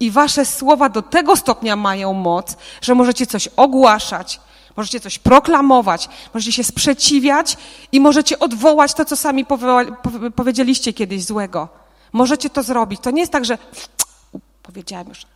I 0.00 0.10
wasze 0.10 0.44
słowa 0.44 0.88
do 0.88 1.02
tego 1.02 1.36
stopnia 1.36 1.76
mają 1.76 2.12
moc, 2.12 2.56
że 2.80 2.94
możecie 2.94 3.26
coś 3.26 3.48
ogłaszać, 3.48 4.40
możecie 4.76 5.00
coś 5.00 5.18
proklamować, 5.18 6.08
możecie 6.34 6.52
się 6.52 6.64
sprzeciwiać 6.64 7.56
i 7.92 8.00
możecie 8.00 8.38
odwołać 8.38 8.94
to, 8.94 9.04
co 9.04 9.16
sami 9.16 9.46
powiedzieliście 10.36 10.92
kiedyś 10.92 11.24
złego. 11.24 11.68
Możecie 12.12 12.50
to 12.50 12.62
zrobić. 12.62 13.00
To 13.00 13.10
nie 13.10 13.20
jest 13.20 13.32
tak, 13.32 13.44
że 13.44 13.58
powiedziałem 14.62 15.08
już, 15.08 15.26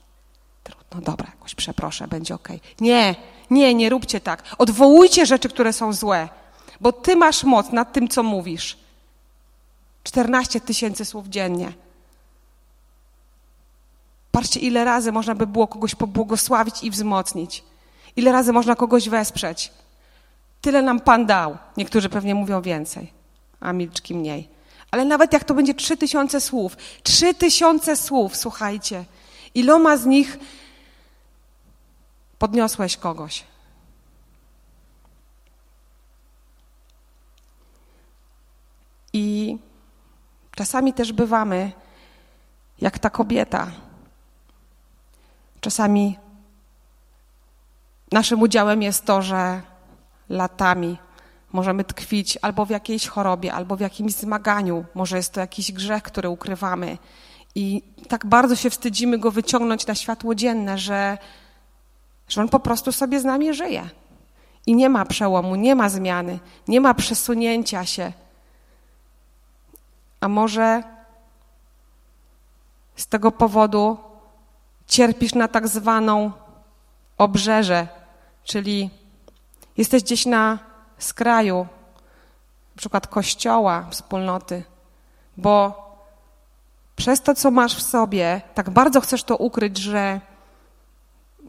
no 0.94 1.00
dobra, 1.00 1.26
jakoś 1.30 1.54
przeproszę, 1.54 2.08
będzie 2.08 2.34
ok. 2.34 2.48
Nie, 2.80 3.14
nie, 3.50 3.74
nie 3.74 3.88
róbcie 3.88 4.20
tak. 4.20 4.42
Odwołujcie 4.58 5.26
rzeczy, 5.26 5.48
które 5.48 5.72
są 5.72 5.92
złe, 5.92 6.28
bo 6.80 6.92
ty 6.92 7.16
masz 7.16 7.44
moc 7.44 7.72
nad 7.72 7.92
tym, 7.92 8.08
co 8.08 8.22
mówisz. 8.22 8.76
14 10.04 10.60
tysięcy 10.60 11.04
słów 11.04 11.28
dziennie. 11.28 11.72
Patrzcie, 14.30 14.60
ile 14.60 14.84
razy 14.84 15.12
można 15.12 15.34
by 15.34 15.46
było 15.46 15.66
kogoś 15.66 15.94
pobłogosławić 15.94 16.84
i 16.84 16.90
wzmocnić. 16.90 17.64
Ile 18.16 18.32
razy 18.32 18.52
można 18.52 18.76
kogoś 18.76 19.08
wesprzeć? 19.08 19.72
Tyle 20.60 20.82
nam 20.82 21.00
Pan 21.00 21.26
dał. 21.26 21.58
Niektórzy 21.76 22.08
pewnie 22.08 22.34
mówią 22.34 22.62
więcej, 22.62 23.12
a 23.60 23.72
milczki 23.72 24.14
mniej. 24.14 24.48
Ale 24.90 25.04
nawet 25.04 25.32
jak 25.32 25.44
to 25.44 25.54
będzie 25.54 25.74
trzy 25.74 25.96
tysiące 25.96 26.40
słów, 26.40 26.76
trzy 27.02 27.34
tysiące 27.34 27.96
słów, 27.96 28.36
słuchajcie, 28.36 29.04
iloma 29.54 29.96
z 29.96 30.06
nich 30.06 30.38
podniosłeś 32.38 32.96
kogoś? 32.96 33.44
I 39.12 39.58
czasami 40.54 40.92
też 40.92 41.12
bywamy 41.12 41.72
jak 42.80 42.98
ta 42.98 43.10
kobieta. 43.10 43.70
Czasami 45.60 46.18
Naszym 48.12 48.42
udziałem 48.42 48.82
jest 48.82 49.04
to, 49.04 49.22
że 49.22 49.62
latami 50.28 50.98
możemy 51.52 51.84
tkwić 51.84 52.38
albo 52.42 52.66
w 52.66 52.70
jakiejś 52.70 53.06
chorobie, 53.06 53.52
albo 53.52 53.76
w 53.76 53.80
jakimś 53.80 54.12
zmaganiu. 54.12 54.84
Może 54.94 55.16
jest 55.16 55.32
to 55.32 55.40
jakiś 55.40 55.72
grzech, 55.72 56.02
który 56.02 56.28
ukrywamy. 56.28 56.98
I 57.54 57.82
tak 58.08 58.26
bardzo 58.26 58.56
się 58.56 58.70
wstydzimy 58.70 59.18
go 59.18 59.30
wyciągnąć 59.30 59.86
na 59.86 59.94
światło 59.94 60.34
dzienne, 60.34 60.78
że, 60.78 61.18
że 62.28 62.40
on 62.40 62.48
po 62.48 62.60
prostu 62.60 62.92
sobie 62.92 63.20
z 63.20 63.24
nami 63.24 63.54
żyje. 63.54 63.88
I 64.66 64.74
nie 64.74 64.88
ma 64.88 65.04
przełomu, 65.04 65.56
nie 65.56 65.74
ma 65.74 65.88
zmiany, 65.88 66.38
nie 66.68 66.80
ma 66.80 66.94
przesunięcia 66.94 67.86
się. 67.86 68.12
A 70.20 70.28
może 70.28 70.82
z 72.96 73.06
tego 73.06 73.32
powodu 73.32 73.96
cierpisz 74.86 75.34
na 75.34 75.48
tak 75.48 75.68
zwaną 75.68 76.32
obrzeże 77.18 77.99
Czyli 78.44 78.90
jesteś 79.76 80.02
gdzieś 80.02 80.26
na 80.26 80.58
skraju, 80.98 81.66
na 82.74 82.78
przykład 82.78 83.06
kościoła, 83.06 83.86
wspólnoty, 83.90 84.62
bo 85.36 85.80
przez 86.96 87.22
to, 87.22 87.34
co 87.34 87.50
masz 87.50 87.76
w 87.76 87.82
sobie, 87.82 88.40
tak 88.54 88.70
bardzo 88.70 89.00
chcesz 89.00 89.24
to 89.24 89.36
ukryć, 89.36 89.78
że 89.78 90.20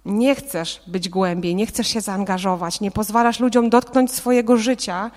nie 0.06 0.36
chcesz 0.36 0.82
być 0.88 1.10
głębiej, 1.10 1.56
nie 1.56 1.66
chcesz 1.66 1.88
się 1.88 2.02
zaangażować, 2.02 2.82
nie 2.82 2.92
pozwalasz 2.92 3.40
ludziom 3.40 3.70
dotknąć 3.70 4.12
swojego 4.12 4.58
życia, 4.58 5.12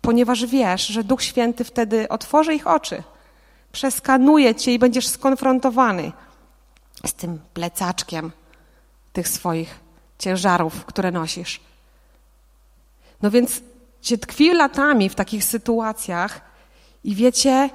ponieważ 0.00 0.46
wiesz, 0.46 0.86
że 0.86 1.04
Duch 1.04 1.22
Święty 1.22 1.64
wtedy 1.64 2.08
otworzy 2.08 2.54
ich 2.54 2.66
oczy, 2.66 3.02
przeskanuje 3.72 4.54
cię 4.54 4.74
i 4.74 4.78
będziesz 4.78 5.08
skonfrontowany 5.08 6.12
z 7.06 7.14
tym 7.14 7.40
plecaczkiem 7.54 8.32
tych 9.12 9.28
swoich 9.28 9.80
ciężarów, 10.20 10.84
które 10.84 11.10
nosisz. 11.10 11.60
No 13.22 13.30
więc 13.30 13.62
się 14.02 14.18
tkwi 14.18 14.54
latami 14.54 15.08
w 15.08 15.14
takich 15.14 15.44
sytuacjach 15.44 16.40
i 17.04 17.14
wiecie, 17.14 17.70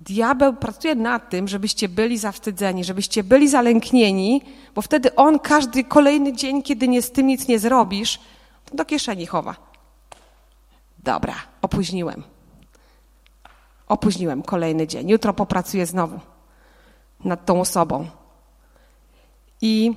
diabeł 0.00 0.56
pracuje 0.56 0.94
nad 0.94 1.30
tym, 1.30 1.48
żebyście 1.48 1.88
byli 1.88 2.18
zawstydzeni, 2.18 2.84
żebyście 2.84 3.24
byli 3.24 3.48
zalęknieni, 3.48 4.42
bo 4.74 4.82
wtedy 4.82 5.14
on 5.14 5.38
każdy 5.38 5.84
kolejny 5.84 6.32
dzień, 6.32 6.62
kiedy 6.62 6.88
nie 6.88 7.02
z 7.02 7.12
tym 7.12 7.26
nic 7.26 7.48
nie 7.48 7.58
zrobisz, 7.58 8.20
do 8.72 8.84
kieszeni 8.84 9.26
chowa. 9.26 9.56
Dobra, 10.98 11.34
opóźniłem. 11.62 12.22
Opóźniłem 13.88 14.42
kolejny 14.42 14.86
dzień. 14.86 15.08
Jutro 15.10 15.34
popracuję 15.34 15.86
znowu 15.86 16.20
nad 17.24 17.46
tą 17.46 17.60
osobą. 17.60 18.08
I 19.60 19.94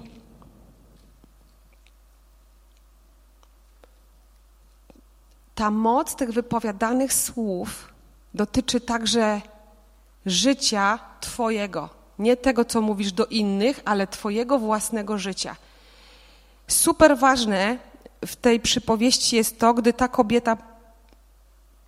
ta 5.55 5.71
moc 5.71 6.15
tych 6.15 6.31
wypowiadanych 6.31 7.13
słów 7.13 7.93
dotyczy 8.33 8.81
także 8.81 9.41
życia 10.25 10.99
Twojego. 11.19 11.89
Nie 12.19 12.37
tego, 12.37 12.65
co 12.65 12.81
mówisz 12.81 13.11
do 13.11 13.25
innych, 13.25 13.81
ale 13.85 14.07
Twojego 14.07 14.59
własnego 14.59 15.17
życia. 15.17 15.55
Super 16.67 17.17
ważne 17.17 17.77
w 18.25 18.35
tej 18.35 18.59
przypowieści 18.59 19.35
jest 19.35 19.59
to, 19.59 19.73
gdy 19.73 19.93
ta 19.93 20.07
kobieta 20.07 20.57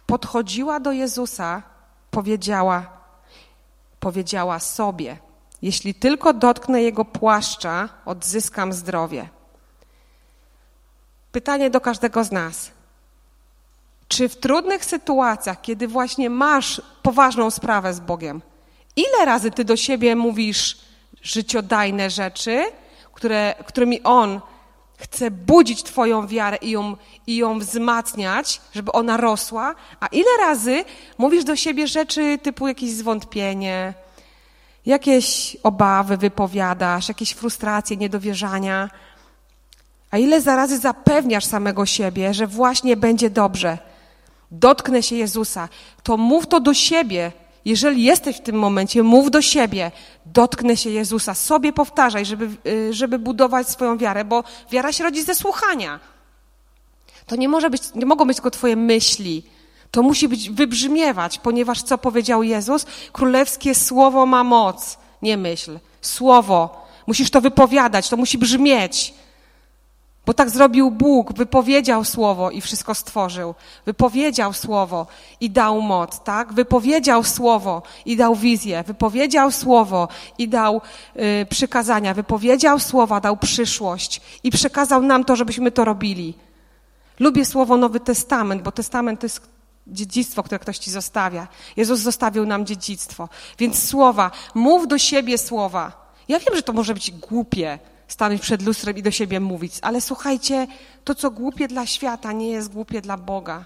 podchodziła 0.06 0.80
do 0.80 0.92
Jezusa, 0.92 1.64
powiedziała, 2.12 2.98
powiedziała 4.00 4.60
sobie: 4.60 5.18
Jeśli 5.62 5.96
tylko 5.96 6.34
dotknę 6.34 6.82
jego 6.82 7.06
płaszcza, 7.06 7.90
odzyskam 8.06 8.74
zdrowie. 8.74 9.30
Pytanie 11.32 11.70
do 11.70 11.82
każdego 11.82 12.24
z 12.24 12.32
nas. 12.32 12.72
Czy 14.08 14.30
w 14.30 14.36
trudnych 14.36 14.86
sytuacjach, 14.86 15.62
kiedy 15.62 15.88
właśnie 15.88 16.30
masz 16.30 16.82
poważną 17.02 17.52
sprawę 17.52 17.94
z 17.94 18.00
Bogiem, 18.00 18.42
ile 18.96 19.26
razy 19.26 19.52
ty 19.52 19.66
do 19.66 19.76
siebie 19.76 20.16
mówisz 20.16 20.78
życiodajne 21.22 22.10
rzeczy, 22.10 22.66
które, 23.14 23.56
którymi 23.66 24.04
On 24.04 24.42
chce 24.98 25.32
budzić 25.32 25.84
Twoją 25.84 26.28
wiarę 26.28 26.58
i 26.58 26.72
ją, 26.72 26.98
i 27.28 27.36
ją 27.36 27.60
wzmacniać, 27.60 28.62
żeby 28.74 28.92
ona 28.92 29.18
rosła, 29.18 29.76
a 30.00 30.08
ile 30.08 30.38
razy 30.40 30.86
mówisz 31.18 31.44
do 31.44 31.56
siebie 31.56 31.88
rzeczy 31.88 32.38
typu 32.44 32.68
jakieś 32.68 32.92
zwątpienie, 32.92 33.94
jakieś 34.86 35.58
obawy 35.64 36.18
wypowiadasz, 36.18 37.08
jakieś 37.08 37.32
frustracje, 37.32 37.98
niedowierzania, 37.98 38.90
a 40.12 40.18
ile 40.18 40.42
razy 40.42 40.78
zapewniasz 40.78 41.46
samego 41.46 41.86
siebie, 41.86 42.34
że 42.34 42.48
właśnie 42.48 42.98
będzie 42.98 43.30
dobrze, 43.30 43.78
dotknę 44.54 45.04
się 45.04 45.16
Jezusa, 45.16 45.70
to 46.04 46.18
mów 46.18 46.48
to 46.48 46.60
do 46.60 46.74
siebie, 46.74 47.32
jeżeli 47.66 48.04
jesteś 48.04 48.38
w 48.38 48.42
tym 48.42 48.56
momencie, 48.56 49.04
mów 49.04 49.32
do 49.32 49.42
siebie, 49.42 49.92
dotknę 50.26 50.78
się 50.78 50.90
Jezusa, 50.90 51.34
sobie 51.34 51.74
powtarzaj, 51.74 52.26
żeby, 52.26 52.50
y, 52.68 52.94
żeby 52.94 53.20
budować 53.20 53.70
swoją 53.70 53.98
wiarę, 53.98 54.26
bo 54.26 54.44
wiara 54.72 54.92
się 54.92 55.04
rodzi 55.04 55.24
ze 55.24 55.36
słuchania. 55.36 56.00
To 57.26 57.36
nie, 57.36 57.50
może 57.50 57.70
być, 57.70 57.82
nie 57.96 58.06
mogą 58.06 58.26
być 58.26 58.38
tylko 58.38 58.52
Twoje 58.52 58.76
myśli. 58.76 59.44
To 59.92 60.04
musi 60.04 60.28
być 60.28 60.50
wybrzmiewać, 60.50 61.40
ponieważ 61.40 61.82
co 61.82 61.98
powiedział 61.98 62.44
Jezus? 62.44 62.86
Królewskie 63.12 63.76
słowo 63.76 64.26
ma 64.26 64.44
moc, 64.44 64.98
nie 65.22 65.38
myśl. 65.38 65.80
Słowo. 66.02 66.88
Musisz 67.08 67.30
to 67.30 67.42
wypowiadać, 67.42 68.10
to 68.10 68.18
musi 68.18 68.38
brzmieć. 68.38 69.14
Bo 70.26 70.34
tak 70.34 70.50
zrobił 70.50 70.92
Bóg, 70.92 71.34
wypowiedział 71.34 72.04
słowo 72.04 72.52
i 72.52 72.62
wszystko 72.62 72.96
stworzył. 72.96 73.56
Wypowiedział 73.86 74.54
słowo 74.54 75.08
i 75.40 75.50
dał 75.50 75.82
moc, 75.82 76.20
tak? 76.24 76.54
Wypowiedział 76.54 77.24
słowo 77.24 77.82
i 78.06 78.18
dał 78.18 78.36
wizję. 78.36 78.84
Wypowiedział 78.88 79.52
słowo 79.52 80.08
i 80.38 80.48
dał 80.48 80.82
y, 81.16 81.46
przykazania. 81.50 82.14
Wypowiedział 82.14 82.80
słowa, 82.80 83.20
dał 83.20 83.38
przyszłość 83.38 84.22
i 84.44 84.52
przekazał 84.52 85.02
nam 85.02 85.24
to, 85.24 85.36
żebyśmy 85.36 85.72
to 85.72 85.86
robili. 85.86 86.34
Lubię 87.20 87.46
słowo 87.46 87.78
Nowy 87.78 88.00
Testament, 88.00 88.62
bo 88.62 88.72
Testament 88.72 89.20
to 89.20 89.26
jest 89.26 89.42
dziedzictwo, 89.88 90.44
które 90.44 90.60
ktoś 90.60 90.78
ci 90.78 90.92
zostawia. 90.92 91.48
Jezus 91.78 92.00
zostawił 92.00 92.46
nam 92.46 92.66
dziedzictwo. 92.66 93.30
Więc 93.60 93.90
słowa, 93.90 94.32
mów 94.56 94.88
do 94.88 94.98
siebie 94.98 95.38
słowa. 95.38 96.14
Ja 96.28 96.40
wiem, 96.40 96.56
że 96.56 96.62
to 96.62 96.74
może 96.74 96.94
być 96.94 97.12
głupie, 97.12 97.80
stanąć 98.08 98.42
przed 98.42 98.62
lustrem 98.62 98.98
i 98.98 99.04
do 99.04 99.12
siebie 99.12 99.40
mówić. 99.40 99.74
Ale 99.82 100.02
słuchajcie, 100.02 100.68
to 101.04 101.16
co 101.16 101.32
głupie 101.32 101.68
dla 101.68 101.86
świata, 101.86 102.32
nie 102.32 102.50
jest 102.50 102.74
głupie 102.74 103.02
dla 103.02 103.18
Boga. 103.18 103.66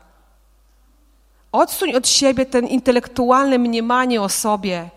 Odsuń 1.52 1.94
od 1.94 2.08
siebie 2.08 2.46
ten 2.46 2.68
intelektualne 2.68 3.58
mniemanie 3.58 4.22
o 4.22 4.30
sobie 4.30 4.90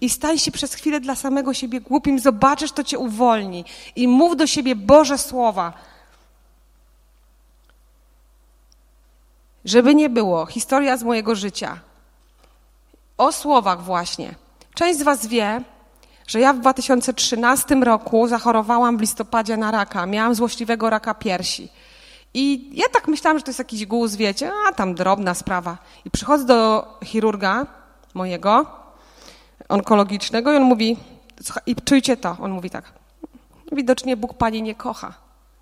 i 0.00 0.10
stań 0.10 0.38
się 0.38 0.50
przez 0.50 0.74
chwilę 0.74 1.00
dla 1.00 1.14
samego 1.14 1.54
siebie 1.54 1.80
głupim. 1.80 2.18
Zobaczysz, 2.18 2.72
to 2.72 2.84
cię 2.84 2.98
uwolni. 2.98 3.64
I 3.96 4.08
mów 4.08 4.36
do 4.36 4.46
siebie 4.46 4.76
Boże 4.76 5.18
słowa. 5.18 5.72
Żeby 9.64 9.94
nie 9.94 10.10
było, 10.10 10.46
historia 10.46 10.96
z 10.96 11.02
mojego 11.02 11.34
życia. 11.34 11.80
O 13.18 13.32
słowach 13.32 13.82
właśnie. 13.82 14.34
Część 14.74 14.98
z 14.98 15.02
Was 15.02 15.26
wie, 15.26 15.62
że 16.28 16.40
ja 16.40 16.52
w 16.52 16.60
2013 16.60 17.74
roku 17.74 18.28
zachorowałam 18.28 18.98
w 18.98 19.00
listopadzie 19.00 19.56
na 19.56 19.70
raka. 19.70 20.06
Miałam 20.06 20.34
złośliwego 20.34 20.90
raka 20.90 21.14
piersi. 21.14 21.68
I 22.34 22.70
ja 22.72 22.88
tak 22.92 23.08
myślałam, 23.08 23.38
że 23.38 23.44
to 23.44 23.50
jest 23.50 23.58
jakiś 23.58 23.86
guz, 23.86 24.16
wiecie, 24.16 24.52
a 24.68 24.72
tam 24.72 24.94
drobna 24.94 25.34
sprawa. 25.34 25.78
I 26.04 26.10
przychodzę 26.10 26.44
do 26.44 26.86
chirurga 27.04 27.66
mojego, 28.14 28.66
onkologicznego 29.68 30.52
i 30.52 30.56
on 30.56 30.62
mówi, 30.62 30.96
i 31.66 31.76
czujcie 31.76 32.16
to, 32.16 32.36
on 32.40 32.50
mówi 32.50 32.70
tak, 32.70 32.92
widocznie 33.72 34.16
Bóg 34.16 34.34
Pani 34.34 34.62
nie 34.62 34.74
kocha, 34.74 35.14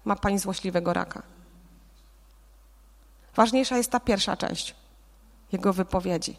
ma 0.04 0.16
Pani 0.16 0.38
złośliwego 0.38 0.92
raka. 0.92 1.22
Ważniejsza 3.36 3.76
jest 3.76 3.90
ta 3.90 4.00
pierwsza 4.00 4.36
część 4.36 4.74
jego 5.52 5.72
wypowiedzi. 5.72 6.36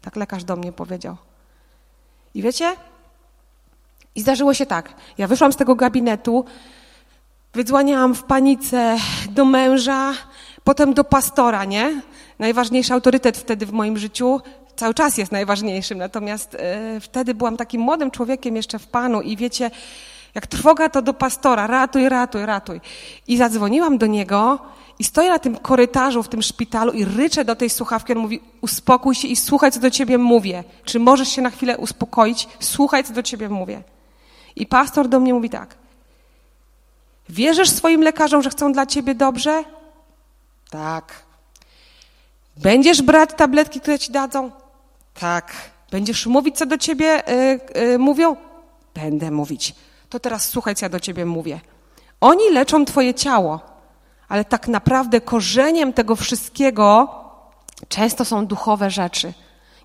Tak 0.00 0.16
lekarz 0.16 0.44
do 0.44 0.56
mnie 0.56 0.72
powiedział. 0.72 1.16
I 2.34 2.42
wiecie, 2.42 2.76
i 4.14 4.20
zdarzyło 4.20 4.54
się 4.54 4.66
tak. 4.66 4.94
Ja 5.18 5.26
wyszłam 5.26 5.52
z 5.52 5.56
tego 5.56 5.74
gabinetu, 5.74 6.44
wydzłaniałam 7.54 8.14
w 8.14 8.22
panice 8.22 8.96
do 9.30 9.44
męża, 9.44 10.12
potem 10.64 10.94
do 10.94 11.04
pastora, 11.04 11.64
nie? 11.64 12.02
Najważniejszy 12.38 12.94
autorytet 12.94 13.38
wtedy 13.38 13.66
w 13.66 13.72
moim 13.72 13.98
życiu, 13.98 14.40
cały 14.76 14.94
czas 14.94 15.18
jest 15.18 15.32
najważniejszym, 15.32 15.98
natomiast 15.98 16.54
e, 16.54 17.00
wtedy 17.00 17.34
byłam 17.34 17.56
takim 17.56 17.80
młodym 17.80 18.10
człowiekiem 18.10 18.56
jeszcze 18.56 18.78
w 18.78 18.86
Panu 18.86 19.20
i 19.20 19.36
wiecie, 19.36 19.70
jak 20.34 20.46
trwoga 20.46 20.88
to 20.88 21.02
do 21.02 21.14
pastora, 21.14 21.66
ratuj, 21.66 22.08
ratuj, 22.08 22.46
ratuj. 22.46 22.80
I 23.26 23.36
zadzwoniłam 23.36 23.98
do 23.98 24.06
niego 24.06 24.58
i 24.98 25.04
stoję 25.04 25.30
na 25.30 25.38
tym 25.38 25.56
korytarzu 25.56 26.22
w 26.22 26.28
tym 26.28 26.42
szpitalu 26.42 26.92
i 26.92 27.04
ryczę 27.04 27.44
do 27.44 27.56
tej 27.56 27.70
słuchawki. 27.70 28.12
On 28.12 28.18
mówi, 28.18 28.40
uspokój 28.60 29.14
się 29.14 29.28
i 29.28 29.36
słuchaj, 29.36 29.72
co 29.72 29.80
do 29.80 29.90
ciebie 29.90 30.18
mówię. 30.18 30.64
Czy 30.84 30.98
możesz 30.98 31.28
się 31.28 31.42
na 31.42 31.50
chwilę 31.50 31.78
uspokoić? 31.78 32.48
Słuchaj, 32.60 33.04
co 33.04 33.12
do 33.12 33.22
ciebie 33.22 33.48
mówię. 33.48 33.82
I 34.56 34.66
pastor 34.66 35.08
do 35.08 35.20
mnie 35.20 35.34
mówi 35.34 35.50
tak. 35.50 35.74
Wierzysz 37.28 37.70
swoim 37.70 38.02
lekarzom, 38.02 38.42
że 38.42 38.50
chcą 38.50 38.72
dla 38.72 38.86
ciebie 38.86 39.14
dobrze? 39.14 39.64
Tak. 40.70 41.22
Będziesz 42.56 43.02
brać 43.02 43.30
tabletki, 43.36 43.80
które 43.80 43.98
ci 43.98 44.12
dadzą? 44.12 44.50
Tak. 45.14 45.52
Będziesz 45.90 46.26
mówić, 46.26 46.58
co 46.58 46.66
do 46.66 46.78
ciebie 46.78 47.22
yy, 47.74 47.82
yy, 47.82 47.98
mówią? 47.98 48.36
Będę 48.94 49.30
mówić. 49.30 49.74
To 50.08 50.20
teraz 50.20 50.48
słuchaj, 50.48 50.74
co 50.74 50.84
ja 50.84 50.88
do 50.88 51.00
ciebie 51.00 51.26
mówię. 51.26 51.60
Oni 52.20 52.50
leczą 52.50 52.84
twoje 52.84 53.14
ciało, 53.14 53.60
ale 54.28 54.44
tak 54.44 54.68
naprawdę 54.68 55.20
korzeniem 55.20 55.92
tego 55.92 56.16
wszystkiego 56.16 57.08
często 57.88 58.24
są 58.24 58.46
duchowe 58.46 58.90
rzeczy. 58.90 59.32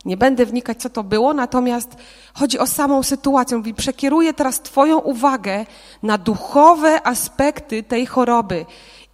Nie 0.07 0.17
będę 0.17 0.45
wnikać, 0.45 0.81
co 0.81 0.89
to 0.89 1.03
było, 1.03 1.33
natomiast 1.33 1.89
chodzi 2.33 2.59
o 2.59 2.67
samą 2.67 3.03
sytuację. 3.03 3.57
Mówi, 3.57 3.73
przekieruję 3.73 4.33
teraz 4.33 4.61
Twoją 4.61 4.99
uwagę 4.99 5.65
na 6.03 6.17
duchowe 6.17 7.07
aspekty 7.07 7.83
tej 7.83 8.05
choroby. 8.05 8.65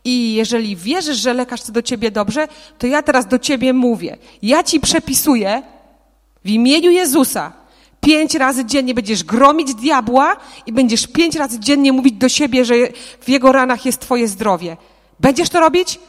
I 0.06 0.34
jeżeli 0.34 0.75
wierzysz, 0.75 1.17
że 1.17 1.34
lekarz 1.34 1.62
chce 1.62 1.71
do 1.71 1.82
Ciebie 1.82 2.12
dobrze, 2.12 2.47
to 2.77 2.88
ja 2.88 3.01
teraz 3.01 3.27
do 3.27 3.39
Ciebie 3.39 3.73
mówię. 3.73 4.17
Ja 4.41 4.63
Ci 4.63 4.79
przepisuję 4.79 5.63
w 6.45 6.49
imieniu 6.49 6.91
Jezusa. 6.91 7.53
Pięć 8.01 8.36
razy 8.36 8.65
dziennie 8.65 8.93
będziesz 8.93 9.23
gromić 9.23 9.75
diabła 9.75 10.36
i 10.65 10.73
będziesz 10.73 11.08
pięć 11.08 11.36
razy 11.36 11.60
dziennie 11.60 11.93
mówić 11.93 12.13
do 12.13 12.29
siebie, 12.29 12.65
że 12.65 12.75
w 13.21 13.29
jego 13.29 13.51
ranach 13.51 13.86
jest 13.86 13.99
Twoje 13.99 14.27
zdrowie. 14.27 14.77
Będziesz 15.19 15.49
to 15.49 15.60
robić? 15.60 15.99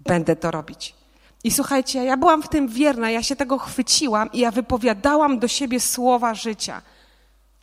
Będę 0.00 0.36
to 0.36 0.50
robić. 0.50 1.01
I 1.44 1.50
słuchajcie, 1.50 2.04
ja 2.04 2.16
byłam 2.16 2.42
w 2.42 2.48
tym 2.48 2.68
wierna, 2.68 3.10
ja 3.10 3.22
się 3.22 3.36
tego 3.36 3.58
chwyciłam 3.58 4.32
i 4.32 4.38
ja 4.38 4.50
wypowiadałam 4.50 5.38
do 5.38 5.48
siebie 5.48 5.80
słowa 5.80 6.34
życia. 6.34 6.82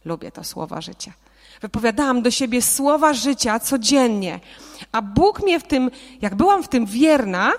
Lubię 0.05 0.31
to 0.31 0.43
słowa 0.43 0.81
życia. 0.81 1.13
Wypowiadałam 1.61 2.21
do 2.21 2.31
siebie 2.31 2.61
słowa 2.61 3.13
życia 3.13 3.59
codziennie. 3.59 4.39
A 4.91 5.01
Bóg 5.01 5.43
mnie 5.43 5.59
w 5.59 5.63
tym, 5.63 5.91
jak 6.21 6.35
byłam 6.35 6.63
w 6.63 6.67
tym 6.67 6.85
wierna, 6.85 7.51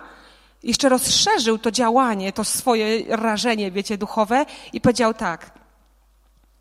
jeszcze 0.62 0.88
rozszerzył 0.88 1.58
to 1.58 1.70
działanie, 1.70 2.32
to 2.32 2.44
swoje 2.44 3.16
rażenie, 3.16 3.70
wiecie, 3.70 3.98
duchowe 3.98 4.46
i 4.72 4.80
powiedział 4.80 5.14
tak. 5.14 5.50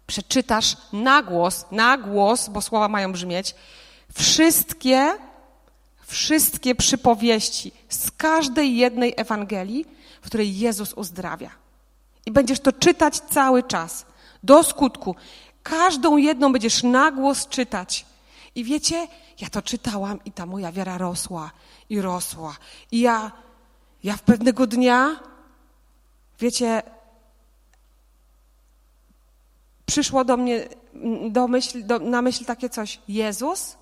Przeczytasz 0.08 0.78
na 0.94 1.22
głos, 1.24 1.66
na 1.72 1.98
głos, 1.98 2.50
bo 2.50 2.62
słowa 2.62 2.88
mają 2.88 3.12
brzmieć, 3.12 3.56
wszystkie 4.14 5.14
wszystkie 6.10 6.76
przypowieści 6.76 7.72
z 7.90 8.12
każdej 8.12 8.78
jednej 8.78 9.14
Ewangelii, 9.18 9.86
w 10.22 10.26
której 10.26 10.60
Jezus 10.60 10.94
uzdrawia. 10.94 11.52
I 12.26 12.32
będziesz 12.32 12.60
to 12.60 12.72
czytać 12.72 13.20
cały 13.20 13.64
czas, 13.64 14.06
do 14.44 14.64
skutku. 14.64 15.16
Każdą 15.64 16.18
jedną 16.18 16.52
będziesz 16.52 16.84
na 16.84 17.12
głos 17.12 17.48
czytać. 17.48 18.06
I 18.56 18.64
wiecie, 18.64 19.08
ja 19.40 19.50
to 19.50 19.62
czytałam 19.62 20.20
i 20.26 20.32
ta 20.32 20.46
moja 20.46 20.72
wiara 20.72 20.98
rosła 20.98 21.52
i 21.90 22.02
rosła. 22.02 22.56
I 22.92 23.00
ja, 23.00 23.32
ja 24.04 24.18
w 24.18 24.22
pewnego 24.22 24.68
dnia, 24.68 25.20
wiecie, 26.40 26.82
przyszło 29.86 30.26
do 30.26 30.38
mnie 30.38 30.68
do 31.30 31.48
myśl, 31.48 31.86
do, 31.86 32.00
na 32.00 32.22
myśl 32.22 32.46
takie 32.46 32.70
coś. 32.70 33.00
Jezus 33.08 33.78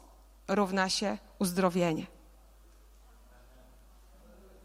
równa 0.47 0.89
się 0.89 1.17
uzdrowienie. 1.39 2.16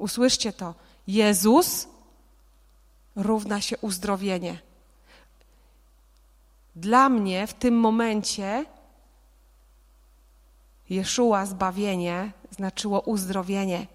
Usłyszcie 0.03 0.53
to. 0.53 0.75
Jezus 1.07 1.88
równa 3.17 3.61
się 3.61 3.77
uzdrowienie. 3.79 4.59
Dla 6.77 7.09
mnie 7.09 7.47
w 7.47 7.55
tym 7.55 7.81
momencie 7.81 8.65
Jeszua, 10.91 11.47
zbawienie, 11.47 12.33
znaczyło 12.51 13.01
uzdrowienie. 13.01 13.87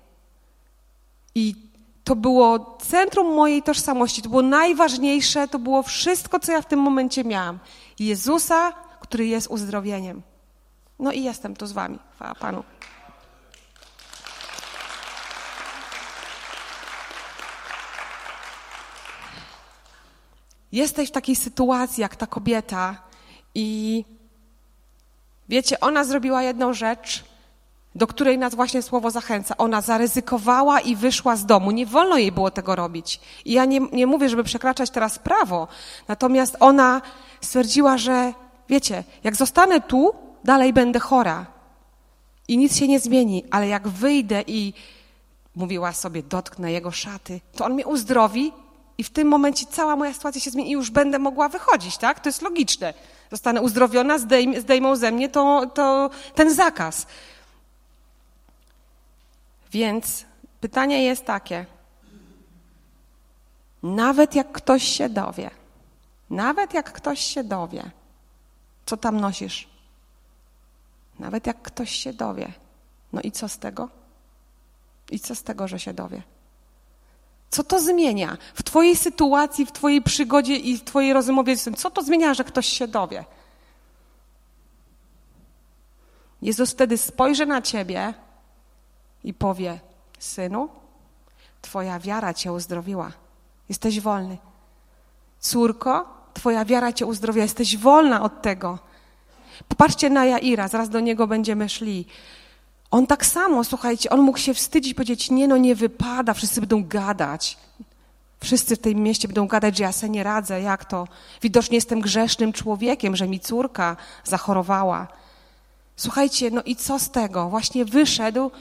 I 1.36 1.56
to 2.04 2.16
było 2.16 2.78
centrum 2.82 3.36
mojej 3.36 3.64
tożsamości, 3.64 4.22
to 4.22 4.30
było 4.30 4.42
najważniejsze, 4.42 5.48
to 5.48 5.60
było 5.60 5.84
wszystko, 5.84 6.40
co 6.40 6.52
ja 6.52 6.62
w 6.62 6.68
tym 6.68 6.80
momencie 6.80 7.24
miałam. 7.24 7.60
Jezusa, 8.00 8.72
który 9.00 9.28
jest 9.28 9.48
uzdrowieniem. 9.48 10.22
No 11.00 11.12
i 11.12 11.24
jestem 11.24 11.56
tu 11.56 11.68
z 11.68 11.72
wami. 11.72 12.00
Chwała 12.16 12.36
Panu. 12.36 12.64
Jesteś 20.72 21.10
w 21.10 21.12
takiej 21.12 21.36
sytuacji 21.36 22.02
jak 22.02 22.16
ta 22.16 22.28
kobieta 22.28 22.96
i 23.56 24.06
wiecie, 25.50 25.80
ona 25.80 26.04
zrobiła 26.04 26.44
jedną 26.44 26.74
rzecz, 26.74 27.24
do 27.96 28.08
której 28.08 28.38
nas 28.38 28.56
właśnie 28.56 28.82
słowo 28.82 29.12
zachęca. 29.12 29.58
Ona 29.58 29.82
zaryzykowała 29.82 30.80
i 30.80 30.96
wyszła 30.96 31.36
z 31.36 31.46
domu. 31.46 31.72
Nie 31.72 31.86
wolno 31.86 32.18
jej 32.18 32.32
było 32.32 32.52
tego 32.52 32.76
robić. 32.76 33.20
I 33.46 33.54
ja 33.54 33.66
nie, 33.66 33.80
nie 33.80 34.08
mówię, 34.08 34.30
żeby 34.30 34.44
przekraczać 34.44 34.90
teraz 34.90 35.20
prawo, 35.20 35.68
natomiast 36.08 36.58
ona 36.60 37.02
stwierdziła, 37.42 37.98
że 37.98 38.34
wiecie, 38.70 39.04
jak 39.24 39.36
zostanę 39.36 39.82
tu, 39.82 40.16
dalej 40.44 40.74
będę 40.74 41.00
chora 41.00 41.46
i 42.48 42.58
nic 42.58 42.78
się 42.78 42.88
nie 42.88 43.00
zmieni, 43.00 43.44
ale 43.52 43.68
jak 43.68 43.88
wyjdę 43.88 44.44
i 44.48 44.74
mówiła 45.56 45.94
sobie, 45.94 46.24
dotknę 46.24 46.72
jego 46.72 46.92
szaty, 46.92 47.42
to 47.56 47.66
on 47.66 47.74
mnie 47.74 47.86
uzdrowi 47.86 48.52
i 48.98 49.04
w 49.04 49.10
tym 49.10 49.28
momencie 49.28 49.66
cała 49.66 49.96
moja 49.96 50.14
sytuacja 50.14 50.42
się 50.42 50.52
zmieni 50.52 50.70
i 50.70 50.74
już 50.74 50.90
będę 50.90 51.20
mogła 51.20 51.50
wychodzić, 51.50 51.98
tak? 51.98 52.20
To 52.20 52.30
jest 52.30 52.42
logiczne. 52.42 52.94
Zostanę 53.32 53.62
uzdrowiona, 53.62 54.18
zdejm, 54.18 54.62
zdejmą 54.62 54.96
ze 54.96 55.12
mnie 55.12 55.30
to, 55.30 55.66
to, 55.74 56.10
ten 56.36 56.54
zakaz. 56.54 57.08
Więc 59.72 60.26
pytanie 60.62 61.04
jest 61.04 61.26
takie. 61.26 61.66
Nawet 63.84 64.36
jak 64.36 64.52
ktoś 64.52 64.84
się 64.84 65.10
dowie, 65.10 65.50
nawet 66.30 66.74
jak 66.74 66.92
ktoś 66.94 67.20
się 67.20 67.44
dowie, 67.44 67.92
co 68.86 68.98
tam 68.98 69.20
nosisz, 69.20 69.70
nawet 71.20 71.48
jak 71.48 71.62
ktoś 71.62 71.92
się 71.92 72.14
dowie, 72.14 72.54
no 73.14 73.22
i 73.22 73.32
co 73.32 73.50
z 73.50 73.58
tego? 73.58 73.90
I 75.12 75.20
co 75.20 75.36
z 75.36 75.44
tego, 75.44 75.68
że 75.68 75.80
się 75.80 75.94
dowie? 75.94 76.22
Co 77.50 77.64
to 77.64 77.80
zmienia 77.82 78.38
w 78.54 78.64
Twojej 78.64 78.96
sytuacji, 78.96 79.66
w 79.66 79.72
Twojej 79.72 80.02
przygodzie 80.02 80.56
i 80.56 80.78
w 80.78 80.84
Twojej 80.84 81.14
rozmowie 81.14 81.58
z 81.58 81.64
tym? 81.64 81.74
Co 81.74 81.92
to 81.92 82.04
zmienia, 82.04 82.34
że 82.34 82.44
ktoś 82.44 82.68
się 82.68 82.88
dowie? 82.88 83.26
Jezus 86.42 86.72
wtedy 86.72 86.98
spojrzy 86.98 87.46
na 87.46 87.62
Ciebie 87.62 88.14
i 89.24 89.34
powie: 89.34 89.80
Synu, 90.20 90.70
Twoja 91.62 92.00
wiara 92.00 92.34
Cię 92.34 92.54
uzdrowiła. 92.54 93.12
Jesteś 93.70 94.00
wolny. 94.00 94.38
Córko, 95.40 96.06
Twoja 96.34 96.66
wiara 96.66 96.94
Cię 96.94 97.06
uzdrowiła. 97.06 97.44
Jesteś 97.44 97.78
wolna 97.78 98.22
od 98.22 98.42
tego. 98.42 98.80
Popatrzcie 99.68 100.10
na 100.10 100.26
Jaira, 100.26 100.68
zaraz 100.68 100.90
do 100.90 101.00
niego 101.00 101.28
będziemy 101.28 101.70
szli. 101.70 102.06
On 102.92 103.08
tak 103.08 103.26
samo, 103.26 103.64
słuchajcie, 103.64 104.10
on 104.10 104.22
mógł 104.22 104.38
się 104.38 104.54
wstydzić, 104.54 104.94
powiedzieć, 104.94 105.32
nie 105.32 105.48
no, 105.48 105.58
nie 105.58 105.76
wypada, 105.76 106.34
wszyscy 106.34 106.60
będą 106.60 106.88
gadać. 106.88 107.58
Wszyscy 108.40 108.76
w 108.76 108.80
tym 108.80 109.04
mieście 109.04 109.28
będą 109.28 109.48
gadać, 109.48 109.78
że 109.78 109.84
ja 109.84 109.92
se 109.92 110.10
nie 110.10 110.24
radzę, 110.24 110.62
jak 110.62 110.86
to? 110.86 111.08
Widocznie 111.42 111.76
jestem 111.76 112.02
grzesznym 112.02 112.54
człowiekiem, 112.54 113.16
że 113.16 113.28
mi 113.28 113.40
córka 113.40 113.98
zachorowała. 114.24 115.08
Słuchajcie, 115.96 116.52
no 116.52 116.64
i 116.64 116.76
co 116.76 117.00
z 117.00 117.12
tego? 117.12 117.50
Właśnie 117.50 117.86
wyszedł 117.86 118.52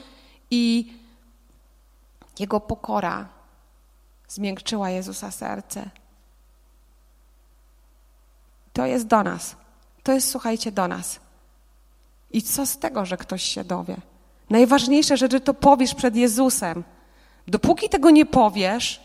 i 0.51 0.93
jego 2.39 2.59
pokora 2.59 3.27
zmiękczyła 4.27 4.89
Jezusa 4.89 5.31
serce. 5.31 5.89
To 8.73 8.85
jest 8.85 9.07
do 9.07 9.23
nas. 9.23 9.55
To 10.03 10.11
jest, 10.11 10.29
słuchajcie, 10.29 10.71
do 10.71 10.87
nas. 10.87 11.19
I 12.31 12.41
co 12.41 12.65
z 12.65 12.77
tego, 12.77 13.05
że 13.05 13.17
ktoś 13.17 13.43
się 13.43 13.63
dowie? 13.63 13.97
Najważniejsze, 14.49 15.29
ty 15.29 15.39
to 15.39 15.53
powiesz 15.53 15.95
przed 15.95 16.15
Jezusem. 16.15 16.83
Dopóki 17.47 17.89
tego 17.89 18.09
nie 18.09 18.25
powiesz, 18.25 19.01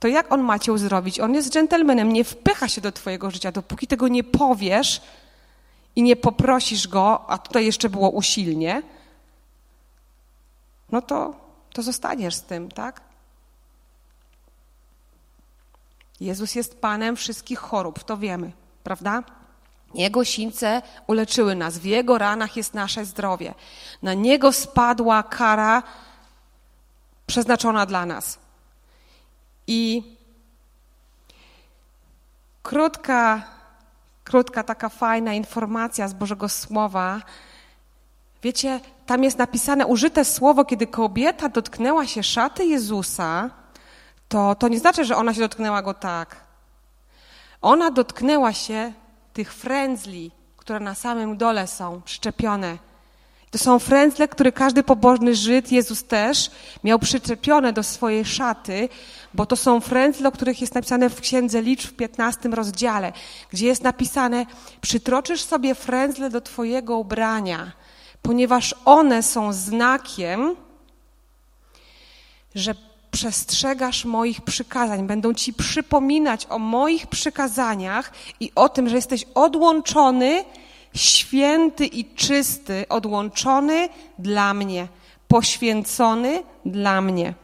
to 0.00 0.08
jak 0.08 0.32
on 0.32 0.42
ma 0.42 0.58
cię 0.58 0.72
uzdrowić? 0.72 1.20
On 1.20 1.34
jest 1.34 1.50
dżentelmenem, 1.50 2.12
nie 2.12 2.24
wpycha 2.24 2.68
się 2.68 2.80
do 2.80 2.92
twojego 2.92 3.30
życia. 3.30 3.52
Dopóki 3.52 3.86
tego 3.86 4.08
nie 4.08 4.24
powiesz 4.24 5.00
i 5.96 6.02
nie 6.02 6.16
poprosisz 6.16 6.88
go, 6.88 7.30
a 7.30 7.38
tutaj 7.38 7.66
jeszcze 7.66 7.88
było 7.88 8.10
usilnie, 8.10 8.82
no 10.92 11.02
to, 11.02 11.34
to 11.72 11.82
zostaniesz 11.82 12.34
z 12.34 12.42
tym, 12.42 12.70
tak? 12.70 13.00
Jezus 16.20 16.54
jest 16.54 16.80
Panem 16.80 17.16
wszystkich 17.16 17.58
chorób, 17.58 18.04
to 18.04 18.16
wiemy, 18.16 18.52
prawda? 18.84 19.22
Jego 19.94 20.24
sińce 20.24 20.82
uleczyły 21.06 21.54
nas, 21.54 21.78
w 21.78 21.84
Jego 21.84 22.18
ranach 22.18 22.56
jest 22.56 22.74
nasze 22.74 23.04
zdrowie. 23.04 23.54
Na 24.02 24.14
Niego 24.14 24.52
spadła 24.52 25.22
kara 25.22 25.82
przeznaczona 27.26 27.86
dla 27.86 28.06
nas. 28.06 28.38
I 29.66 30.02
krótka, 32.62 33.42
krótka 34.24 34.62
taka 34.62 34.88
fajna 34.88 35.34
informacja 35.34 36.08
z 36.08 36.14
Bożego 36.14 36.48
Słowa. 36.48 37.20
Wiecie, 38.42 38.80
tam 39.06 39.24
jest 39.24 39.38
napisane 39.38 39.86
użyte 39.86 40.24
słowo, 40.24 40.64
kiedy 40.64 40.86
kobieta 40.86 41.48
dotknęła 41.48 42.06
się 42.06 42.22
szaty 42.22 42.64
Jezusa, 42.64 43.50
to, 44.28 44.54
to 44.54 44.68
nie 44.68 44.78
znaczy, 44.78 45.04
że 45.04 45.16
ona 45.16 45.34
się 45.34 45.40
dotknęła 45.40 45.82
go 45.82 45.94
tak. 45.94 46.36
Ona 47.62 47.90
dotknęła 47.90 48.52
się 48.52 48.92
tych 49.38 49.54
frędzli, 49.54 50.30
które 50.56 50.80
na 50.80 50.94
samym 50.94 51.36
dole 51.36 51.66
są 51.66 52.02
przyczepione. 52.02 52.78
To 53.50 53.58
są 53.58 53.78
frędzle, 53.78 54.28
które 54.28 54.52
każdy 54.52 54.82
pobożny 54.82 55.34
Żyd, 55.34 55.72
Jezus 55.72 56.04
też, 56.04 56.50
miał 56.84 56.98
przyczepione 56.98 57.72
do 57.72 57.82
swojej 57.82 58.24
szaty, 58.24 58.88
bo 59.34 59.46
to 59.46 59.56
są 59.56 59.80
frędzle, 59.80 60.28
o 60.28 60.32
których 60.32 60.60
jest 60.60 60.74
napisane 60.74 61.10
w 61.10 61.20
Księdze 61.20 61.62
Liczb 61.62 61.90
w 61.90 61.96
15 61.96 62.48
rozdziale, 62.48 63.12
gdzie 63.50 63.66
jest 63.66 63.82
napisane, 63.82 64.46
przytroczysz 64.80 65.42
sobie 65.42 65.74
frędzle 65.74 66.30
do 66.30 66.40
twojego 66.40 66.98
ubrania, 66.98 67.72
ponieważ 68.22 68.74
one 68.84 69.22
są 69.22 69.52
znakiem, 69.52 70.56
że 72.54 72.74
przestrzegasz 73.10 74.04
moich 74.04 74.40
przykazań, 74.40 75.06
będą 75.06 75.34
ci 75.34 75.52
przypominać 75.52 76.46
o 76.50 76.58
moich 76.58 77.06
przykazaniach 77.06 78.12
i 78.40 78.52
o 78.54 78.68
tym, 78.68 78.88
że 78.88 78.96
jesteś 78.96 79.24
odłączony, 79.34 80.44
święty 80.94 81.86
i 81.86 82.04
czysty, 82.14 82.84
odłączony 82.88 83.88
dla 84.18 84.54
mnie, 84.54 84.88
poświęcony 85.28 86.42
dla 86.64 87.00
mnie. 87.00 87.34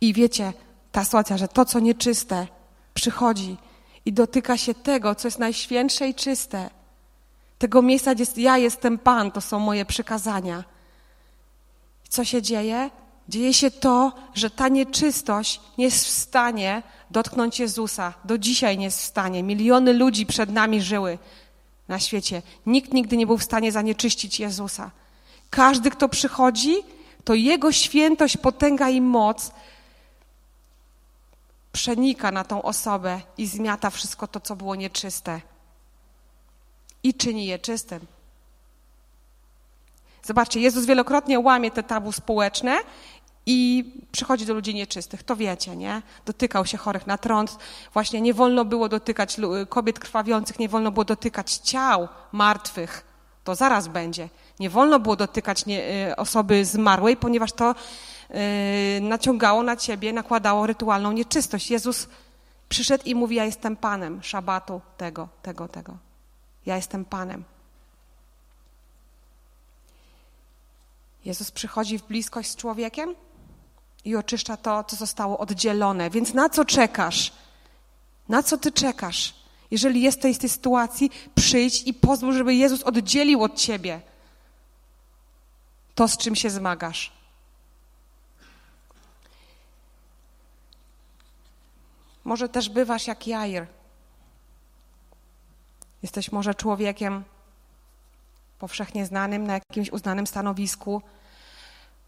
I 0.00 0.12
wiecie, 0.12 0.52
ta 0.92 1.04
sytuacja, 1.04 1.38
że 1.38 1.48
to, 1.48 1.64
co 1.64 1.80
nieczyste, 1.80 2.46
przychodzi 2.94 3.56
i 4.04 4.12
dotyka 4.12 4.56
się 4.56 4.74
tego, 4.74 5.14
co 5.14 5.28
jest 5.28 5.38
najświętsze 5.38 6.08
i 6.08 6.14
czyste. 6.14 6.70
Tego 7.58 7.82
miejsca, 7.82 8.14
gdzie 8.14 8.24
ja 8.36 8.58
jestem 8.58 8.98
Pan, 8.98 9.30
to 9.30 9.40
są 9.40 9.58
moje 9.58 9.84
przykazania 9.84 10.73
co 12.14 12.24
się 12.24 12.42
dzieje? 12.42 12.90
Dzieje 13.28 13.54
się 13.54 13.70
to, 13.70 14.12
że 14.34 14.50
ta 14.50 14.68
nieczystość 14.68 15.60
nie 15.78 15.84
jest 15.84 16.04
w 16.04 16.10
stanie 16.10 16.82
dotknąć 17.10 17.60
Jezusa. 17.60 18.14
Do 18.24 18.38
dzisiaj 18.38 18.78
nie 18.78 18.84
jest 18.84 19.00
w 19.00 19.04
stanie. 19.04 19.42
Miliony 19.42 19.92
ludzi 19.92 20.26
przed 20.26 20.50
nami 20.50 20.82
żyły 20.82 21.18
na 21.88 21.98
świecie. 21.98 22.42
Nikt 22.66 22.92
nigdy 22.92 23.16
nie 23.16 23.26
był 23.26 23.38
w 23.38 23.44
stanie 23.44 23.72
zanieczyścić 23.72 24.40
Jezusa. 24.40 24.90
Każdy, 25.50 25.90
kto 25.90 26.08
przychodzi, 26.08 26.74
to 27.24 27.34
Jego 27.34 27.72
świętość, 27.72 28.36
potęga 28.36 28.88
i 28.88 29.00
moc 29.00 29.52
przenika 31.72 32.30
na 32.30 32.44
tą 32.44 32.62
osobę 32.62 33.20
i 33.38 33.46
zmiata 33.46 33.90
wszystko 33.90 34.26
to, 34.26 34.40
co 34.40 34.56
było 34.56 34.74
nieczyste. 34.74 35.40
I 37.02 37.14
czyni 37.14 37.46
je 37.46 37.58
czystym. 37.58 38.13
Zobaczcie, 40.24 40.60
Jezus 40.60 40.86
wielokrotnie 40.86 41.40
łamie 41.40 41.70
te 41.70 41.82
tabu 41.82 42.12
społeczne 42.12 42.76
i 43.46 43.84
przychodzi 44.12 44.46
do 44.46 44.54
ludzi 44.54 44.74
nieczystych. 44.74 45.22
To 45.22 45.36
wiecie, 45.36 45.76
nie? 45.76 46.02
Dotykał 46.26 46.66
się 46.66 46.78
chorych 46.78 47.06
na 47.06 47.18
trąd. 47.18 47.58
Właśnie 47.92 48.20
nie 48.20 48.34
wolno 48.34 48.64
było 48.64 48.88
dotykać 48.88 49.36
kobiet 49.68 49.98
krwawiących, 49.98 50.58
nie 50.58 50.68
wolno 50.68 50.90
było 50.90 51.04
dotykać 51.04 51.52
ciał 51.52 52.08
martwych. 52.32 53.04
To 53.44 53.54
zaraz 53.54 53.88
będzie. 53.88 54.28
Nie 54.60 54.70
wolno 54.70 55.00
było 55.00 55.16
dotykać 55.16 55.66
nie, 55.66 56.08
y, 56.10 56.16
osoby 56.16 56.64
zmarłej, 56.64 57.16
ponieważ 57.16 57.52
to 57.52 57.74
yy, 58.30 58.36
naciągało 59.00 59.62
na 59.62 59.76
ciebie, 59.76 60.12
nakładało 60.12 60.66
rytualną 60.66 61.12
nieczystość. 61.12 61.70
Jezus 61.70 62.08
przyszedł 62.68 63.04
i 63.06 63.14
mówi: 63.14 63.36
Ja 63.36 63.44
jestem 63.44 63.76
panem 63.76 64.22
szabatu 64.22 64.80
tego, 64.96 65.28
tego, 65.42 65.68
tego. 65.68 65.96
Ja 66.66 66.76
jestem 66.76 67.04
panem. 67.04 67.44
Jezus 71.24 71.50
przychodzi 71.50 71.98
w 71.98 72.02
bliskość 72.02 72.50
z 72.50 72.56
człowiekiem 72.56 73.14
i 74.04 74.16
oczyszcza 74.16 74.56
to, 74.56 74.84
co 74.84 74.96
zostało 74.96 75.38
oddzielone. 75.38 76.10
Więc 76.10 76.34
na 76.34 76.48
co 76.48 76.64
czekasz? 76.64 77.32
Na 78.28 78.42
co 78.42 78.58
ty 78.58 78.72
czekasz? 78.72 79.34
Jeżeli 79.70 80.02
jesteś 80.02 80.36
w 80.36 80.40
tej 80.40 80.50
sytuacji, 80.50 81.10
przyjdź 81.34 81.82
i 81.82 81.94
pozwól, 81.94 82.34
żeby 82.34 82.54
Jezus 82.54 82.82
oddzielił 82.82 83.42
od 83.42 83.54
ciebie 83.54 84.00
to, 85.94 86.08
z 86.08 86.16
czym 86.16 86.34
się 86.34 86.50
zmagasz. 86.50 87.12
Może 92.24 92.48
też 92.48 92.68
bywasz 92.68 93.06
jak 93.06 93.26
Jair. 93.26 93.66
Jesteś 96.02 96.32
może 96.32 96.54
człowiekiem 96.54 97.24
powszechnie 98.64 99.06
znanym 99.06 99.46
na 99.46 99.52
jakimś 99.52 99.92
uznanym 99.92 100.26
stanowisku. 100.26 101.02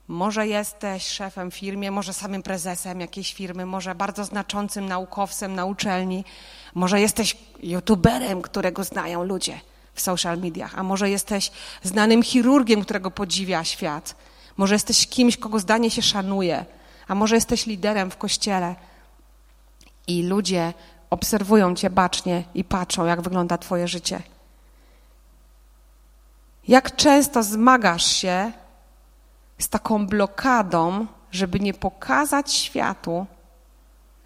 Może 0.08 0.46
jesteś 0.46 1.06
szefem 1.06 1.50
firmie, 1.50 1.90
może 1.90 2.12
samym 2.12 2.42
prezesem 2.42 3.00
jakiejś 3.00 3.34
firmy, 3.34 3.66
może 3.66 3.94
bardzo 3.94 4.24
znaczącym 4.24 4.86
naukowcem 4.86 5.54
na 5.54 5.64
uczelni, 5.64 6.24
może 6.74 7.00
jesteś 7.00 7.36
youtuberem, 7.62 8.42
którego 8.42 8.84
znają 8.84 9.24
ludzie 9.24 9.60
w 9.94 10.00
social 10.00 10.38
mediach, 10.38 10.78
a 10.78 10.82
może 10.82 11.10
jesteś 11.10 11.50
znanym 11.82 12.22
chirurgiem, 12.22 12.82
którego 12.82 13.10
podziwia 13.10 13.64
świat, 13.64 14.16
może 14.56 14.74
jesteś 14.74 15.06
kimś, 15.06 15.36
kogo 15.36 15.58
zdanie 15.58 15.90
się 15.90 16.02
szanuje, 16.02 16.64
a 17.08 17.14
może 17.14 17.34
jesteś 17.34 17.66
liderem 17.66 18.10
w 18.10 18.16
kościele 18.16 18.74
i 20.06 20.22
ludzie 20.22 20.72
obserwują 21.10 21.74
cię 21.74 21.90
bacznie 21.90 22.44
i 22.54 22.64
patrzą, 22.64 23.04
jak 23.04 23.22
wygląda 23.22 23.58
twoje 23.58 23.88
życie. 23.88 24.35
Jak 26.68 26.96
często 26.96 27.42
zmagasz 27.42 28.06
się 28.06 28.52
z 29.58 29.68
taką 29.68 30.06
blokadą, 30.06 31.06
żeby 31.30 31.60
nie 31.60 31.74
pokazać 31.74 32.52
światu, 32.52 33.26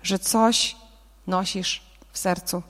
że 0.02 0.18
coś 0.18 0.76
nosisz 1.26 1.82
w 2.12 2.18
sercu. 2.18 2.62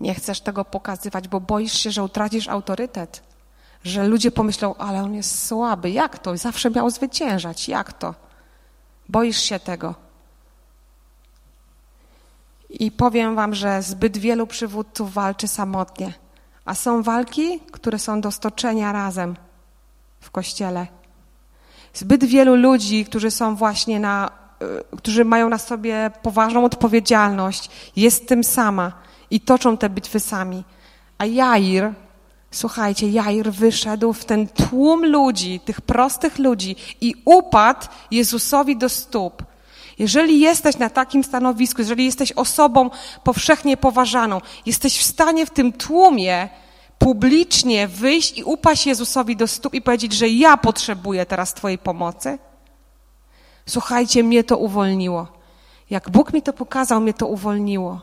Nie 0.00 0.14
chcesz 0.14 0.40
tego 0.40 0.64
pokazywać, 0.64 1.28
bo 1.28 1.40
boisz 1.40 1.72
się, 1.72 1.90
że 1.90 2.02
utracisz 2.02 2.48
autorytet, 2.48 3.22
że 3.84 4.08
ludzie 4.08 4.30
pomyślą, 4.30 4.74
ale 4.74 5.02
on 5.02 5.14
jest 5.14 5.46
słaby. 5.46 5.90
Jak 5.90 6.18
to? 6.18 6.36
Zawsze 6.36 6.70
miał 6.70 6.90
zwyciężać. 6.90 7.68
Jak 7.68 7.92
to? 7.92 8.14
Boisz 9.08 9.40
się 9.40 9.60
tego. 9.60 9.94
I 12.70 12.90
powiem 12.90 13.34
Wam, 13.34 13.54
że 13.54 13.82
zbyt 13.82 14.16
wielu 14.16 14.46
przywódców 14.46 15.12
walczy 15.12 15.48
samotnie. 15.48 16.23
A 16.64 16.74
są 16.74 17.02
walki, 17.02 17.60
które 17.72 17.98
są 17.98 18.20
do 18.20 18.30
stoczenia 18.30 18.92
razem 18.92 19.36
w 20.20 20.30
kościele. 20.30 20.86
Zbyt 21.94 22.24
wielu 22.24 22.54
ludzi, 22.54 23.04
którzy 23.04 23.30
są 23.30 23.56
właśnie 23.56 24.00
na, 24.00 24.30
y, 24.92 24.96
którzy 24.96 25.24
mają 25.24 25.48
na 25.48 25.58
sobie 25.58 26.10
poważną 26.22 26.64
odpowiedzialność, 26.64 27.70
jest 27.96 28.28
tym 28.28 28.44
sama 28.44 28.92
i 29.30 29.40
toczą 29.40 29.76
te 29.76 29.90
bitwy 29.90 30.20
sami. 30.20 30.64
A 31.18 31.26
Jair, 31.26 31.92
słuchajcie, 32.50 33.08
Jair 33.10 33.52
wyszedł 33.52 34.12
w 34.12 34.24
ten 34.24 34.48
tłum 34.48 35.06
ludzi, 35.06 35.60
tych 35.60 35.80
prostych 35.80 36.38
ludzi 36.38 36.76
i 37.00 37.14
upadł 37.24 37.86
Jezusowi 38.10 38.76
do 38.76 38.88
stóp. 38.88 39.42
Jeżeli 39.98 40.40
jesteś 40.40 40.76
na 40.76 40.90
takim 40.90 41.24
stanowisku, 41.24 41.80
jeżeli 41.80 42.04
jesteś 42.04 42.32
osobą 42.32 42.90
powszechnie 43.24 43.76
poważaną, 43.76 44.40
jesteś 44.66 44.98
w 44.98 45.02
stanie 45.02 45.46
w 45.46 45.50
tym 45.50 45.72
tłumie 45.72 46.48
publicznie 46.98 47.88
wyjść 47.88 48.38
i 48.38 48.44
upaść 48.44 48.86
Jezusowi 48.86 49.36
do 49.36 49.46
stóp 49.46 49.74
i 49.74 49.82
powiedzieć, 49.82 50.12
że 50.12 50.28
ja 50.28 50.56
potrzebuję 50.56 51.26
teraz 51.26 51.54
Twojej 51.54 51.78
pomocy? 51.78 52.38
Słuchajcie, 53.66 54.22
mnie 54.22 54.44
to 54.44 54.58
uwolniło. 54.58 55.28
Jak 55.90 56.10
Bóg 56.10 56.32
mi 56.32 56.42
to 56.42 56.52
pokazał, 56.52 57.00
mnie 57.00 57.14
to 57.14 57.26
uwolniło. 57.26 58.00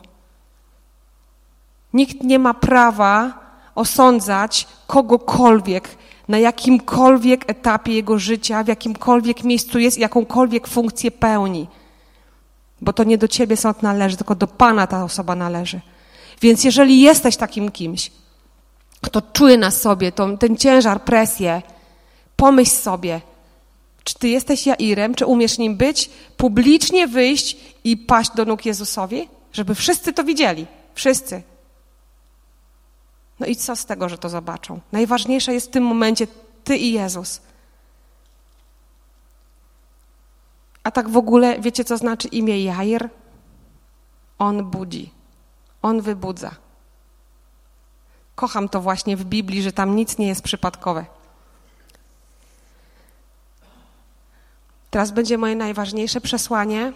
Nikt 1.92 2.22
nie 2.22 2.38
ma 2.38 2.54
prawa 2.54 3.40
osądzać 3.74 4.68
kogokolwiek 4.86 5.88
na 6.28 6.38
jakimkolwiek 6.38 7.50
etapie 7.50 7.92
jego 7.92 8.18
życia, 8.18 8.64
w 8.64 8.68
jakimkolwiek 8.68 9.44
miejscu 9.44 9.78
jest, 9.78 9.98
jakąkolwiek 9.98 10.68
funkcję 10.68 11.10
pełni. 11.10 11.66
Bo 12.82 12.92
to 12.92 13.04
nie 13.04 13.18
do 13.18 13.28
ciebie 13.28 13.56
sąd 13.56 13.82
należy, 13.82 14.16
tylko 14.16 14.34
do 14.34 14.46
Pana 14.46 14.86
ta 14.86 15.04
osoba 15.04 15.34
należy. 15.34 15.80
Więc 16.40 16.64
jeżeli 16.64 17.00
jesteś 17.00 17.36
takim 17.36 17.70
kimś, 17.70 18.10
kto 19.00 19.22
czuje 19.22 19.58
na 19.58 19.70
sobie 19.70 20.12
tą, 20.12 20.38
ten 20.38 20.56
ciężar, 20.56 21.04
presję, 21.04 21.62
pomyśl 22.36 22.72
sobie, 22.72 23.20
czy 24.04 24.14
ty 24.14 24.28
jesteś 24.28 24.66
Jairem, 24.66 25.14
czy 25.14 25.26
umiesz 25.26 25.58
nim 25.58 25.76
być, 25.76 26.10
publicznie 26.36 27.08
wyjść 27.08 27.56
i 27.84 27.96
paść 27.96 28.30
do 28.34 28.44
nóg 28.44 28.66
Jezusowi, 28.66 29.28
żeby 29.52 29.74
wszyscy 29.74 30.12
to 30.12 30.24
widzieli. 30.24 30.66
Wszyscy. 30.94 31.42
No 33.40 33.46
i 33.46 33.56
co 33.56 33.76
z 33.76 33.86
tego, 33.86 34.08
że 34.08 34.18
to 34.18 34.28
zobaczą? 34.28 34.80
Najważniejsze 34.92 35.54
jest 35.54 35.66
w 35.66 35.70
tym 35.70 35.84
momencie 35.84 36.26
ty 36.64 36.76
i 36.76 36.92
Jezus. 36.92 37.40
A 40.82 40.90
tak 40.90 41.08
w 41.08 41.16
ogóle, 41.16 41.60
wiecie 41.60 41.84
co 41.84 41.96
znaczy 41.96 42.28
imię 42.28 42.64
Jair? 42.64 43.08
On 44.38 44.70
budzi. 44.70 45.10
On 45.82 46.00
wybudza. 46.00 46.50
Kocham 48.34 48.68
to 48.68 48.80
właśnie 48.80 49.16
w 49.16 49.24
Biblii, 49.24 49.62
że 49.62 49.72
tam 49.72 49.96
nic 49.96 50.18
nie 50.18 50.26
jest 50.26 50.42
przypadkowe. 50.42 51.04
Teraz 54.90 55.10
będzie 55.10 55.38
moje 55.38 55.56
najważniejsze 55.56 56.20
przesłanie. 56.20 56.92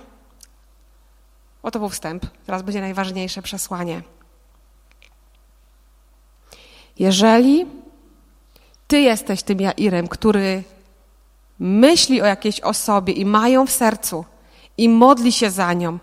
Oto 1.62 1.78
był 1.78 1.88
wstęp. 1.88 2.26
Teraz 2.46 2.62
będzie 2.62 2.80
najważniejsze 2.80 3.42
przesłanie. 3.42 4.02
Jeżeli 6.98 7.66
ty 8.86 9.00
jesteś 9.00 9.42
tym 9.42 9.60
Jairem, 9.60 10.08
który 10.08 10.64
myśli 11.58 12.22
o 12.22 12.26
jakiejś 12.26 12.60
osobie 12.60 13.12
i 13.12 13.24
ma 13.24 13.48
ją 13.48 13.66
w 13.66 13.70
sercu 13.70 14.24
i 14.78 14.88
modli 14.88 15.32
się 15.32 15.50
za 15.50 15.72
nią 15.72 15.98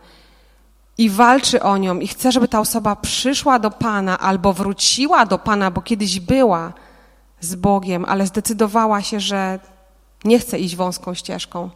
i 0.98 1.10
walczy 1.10 1.64
o 1.64 1.78
nią 1.78 2.00
i 2.00 2.08
chce, 2.08 2.32
żeby 2.32 2.48
ta 2.48 2.60
osoba 2.60 2.96
przyszła 2.96 3.60
do 3.60 3.72
Pana 3.72 4.20
albo 4.20 4.54
wróciła 4.54 5.26
do 5.26 5.38
Pana, 5.40 5.72
bo 5.72 5.82
kiedyś 5.82 6.20
była 6.20 6.74
z 7.40 7.56
Bogiem, 7.56 8.06
ale 8.06 8.28
zdecydowała 8.28 9.02
się, 9.02 9.20
że 9.20 9.60
nie 10.24 10.40
chce 10.40 10.60
iść 10.60 10.76
wąską 10.76 11.14
ścieżką, 11.14 11.70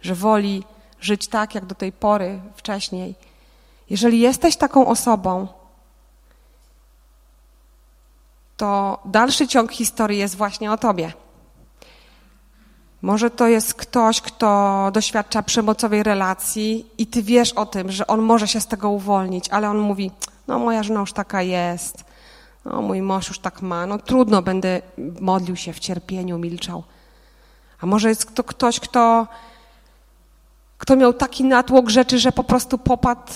że 0.00 0.14
woli 0.14 0.64
żyć 1.00 1.28
tak, 1.28 1.54
jak 1.54 1.66
do 1.66 1.74
tej 1.74 1.92
pory 1.92 2.40
wcześniej. 2.56 3.14
Jeżeli 3.90 4.20
jesteś 4.20 4.56
taką 4.56 4.86
osobą, 4.86 5.48
to 8.56 9.00
dalszy 9.04 9.48
ciąg 9.48 9.72
historii 9.72 10.18
jest 10.18 10.36
właśnie 10.36 10.72
o 10.72 10.78
tobie. 10.78 11.12
Może 13.02 13.30
to 13.30 13.48
jest 13.48 13.74
ktoś, 13.74 14.20
kto 14.20 14.90
doświadcza 14.92 15.42
przemocowej 15.42 16.02
relacji 16.02 16.86
i 16.98 17.06
ty 17.06 17.22
wiesz 17.22 17.52
o 17.52 17.66
tym, 17.66 17.92
że 17.92 18.06
on 18.06 18.22
może 18.22 18.48
się 18.48 18.60
z 18.60 18.66
tego 18.66 18.90
uwolnić, 18.90 19.48
ale 19.48 19.70
on 19.70 19.78
mówi, 19.78 20.10
no 20.48 20.58
moja 20.58 20.82
żona 20.82 21.00
już 21.00 21.12
taka 21.12 21.42
jest, 21.42 22.04
no 22.64 22.82
mój 22.82 23.02
mąż 23.02 23.28
już 23.28 23.38
tak 23.38 23.62
ma, 23.62 23.86
no 23.86 23.98
trudno, 23.98 24.42
będę 24.42 24.82
modlił 25.20 25.56
się 25.56 25.72
w 25.72 25.78
cierpieniu, 25.78 26.38
milczał. 26.38 26.84
A 27.80 27.86
może 27.86 28.08
jest 28.08 28.34
to 28.34 28.44
ktoś, 28.44 28.80
kto, 28.80 29.26
kto 30.78 30.96
miał 30.96 31.12
taki 31.12 31.44
natłok 31.44 31.90
rzeczy, 31.90 32.18
że 32.18 32.32
po 32.32 32.44
prostu 32.44 32.78
popadł 32.78 33.32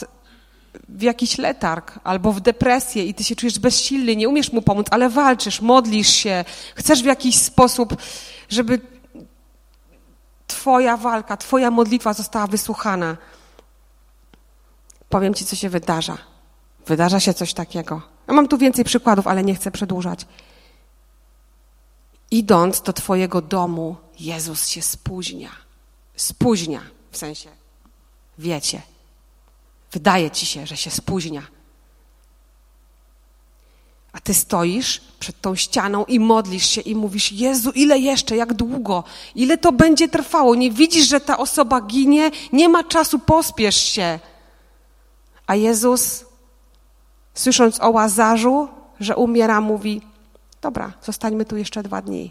w 0.89 1.03
jakiś 1.03 1.39
letarg 1.39 1.99
albo 2.05 2.33
w 2.33 2.41
depresję 2.41 3.05
i 3.05 3.15
ty 3.15 3.25
się 3.25 3.37
czujesz 3.37 3.59
bezsilny, 3.59 4.17
nie 4.17 4.29
umiesz 4.29 4.53
mu 4.53 4.63
pomóc, 4.63 4.87
ale 4.91 5.09
walczysz, 5.09 5.61
modlisz 5.61 6.11
się, 6.11 6.45
chcesz 6.75 7.03
w 7.03 7.07
jakiś 7.07 7.37
sposób, 7.39 7.97
żeby 8.49 8.91
Twoja 10.53 10.97
walka, 10.97 11.37
Twoja 11.37 11.71
modlitwa 11.71 12.13
została 12.13 12.47
wysłuchana. 12.47 13.17
Powiem 15.09 15.35
Ci, 15.35 15.45
co 15.45 15.57
się 15.57 15.69
wydarza. 15.69 16.19
Wydarza 16.87 17.21
się 17.21 17.35
coś 17.35 17.55
takiego. 17.55 18.03
Ja 18.29 18.35
mam 18.35 18.49
tu 18.49 18.59
więcej 18.59 18.85
przykładów, 18.85 19.27
ale 19.27 19.45
nie 19.45 19.55
chcę 19.55 19.71
przedłużać. 19.71 20.27
Idąc 22.31 22.81
do 22.83 22.93
Twojego 22.93 23.41
domu, 23.41 23.97
Jezus 24.21 24.69
się 24.69 24.83
spóźnia. 24.83 25.51
Spóźnia, 26.17 26.81
w 27.11 27.17
sensie, 27.17 27.49
wiecie, 28.39 28.83
wydaje 29.93 30.31
Ci 30.31 30.47
się, 30.47 30.67
że 30.67 30.77
się 30.77 30.91
spóźnia. 30.91 31.43
A 34.13 34.21
ty 34.21 34.35
stoisz 34.35 35.01
przed 35.21 35.41
tą 35.41 35.55
ścianą 35.55 36.05
i 36.05 36.21
modlisz 36.21 36.67
się 36.67 36.81
i 36.81 36.95
mówisz: 36.95 37.33
Jezu, 37.33 37.71
ile 37.71 37.99
jeszcze, 37.99 38.37
jak 38.37 38.55
długo, 38.55 39.05
ile 39.35 39.59
to 39.59 39.73
będzie 39.73 40.09
trwało? 40.09 40.55
Nie 40.55 40.71
widzisz, 40.71 41.09
że 41.09 41.21
ta 41.21 41.39
osoba 41.39 41.81
ginie? 41.81 42.31
Nie 42.53 42.69
ma 42.69 42.85
czasu, 42.85 43.19
pospiesz 43.19 43.77
się. 43.77 44.19
A 45.47 45.55
Jezus, 45.55 46.25
słysząc 47.35 47.81
o 47.81 47.91
łazarzu, 47.91 48.69
że 49.01 49.17
umiera, 49.17 49.61
mówi: 49.61 50.01
Dobra, 50.61 50.93
zostańmy 51.03 51.45
tu 51.45 51.57
jeszcze 51.57 51.83
dwa 51.83 52.03
dni. 52.03 52.31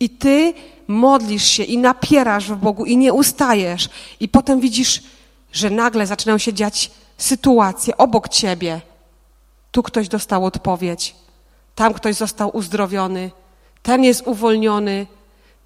I 0.00 0.10
ty 0.10 0.54
modlisz 0.88 1.44
się 1.44 1.62
i 1.62 1.78
napierasz 1.78 2.50
w 2.50 2.56
Bogu 2.56 2.84
i 2.84 2.96
nie 2.96 3.12
ustajesz. 3.12 3.88
I 4.20 4.28
potem 4.28 4.60
widzisz, 4.60 5.02
że 5.52 5.70
nagle 5.70 6.06
zaczynają 6.06 6.38
się 6.38 6.52
dziać 6.52 6.90
sytuacje 7.18 7.96
obok 7.96 8.28
ciebie. 8.28 8.80
Tu 9.70 9.82
ktoś 9.82 10.08
dostał 10.08 10.44
odpowiedź, 10.44 11.14
tam 11.74 11.94
ktoś 11.94 12.14
został 12.16 12.56
uzdrowiony, 12.56 13.30
ten 13.82 14.04
jest 14.04 14.22
uwolniony, 14.26 15.06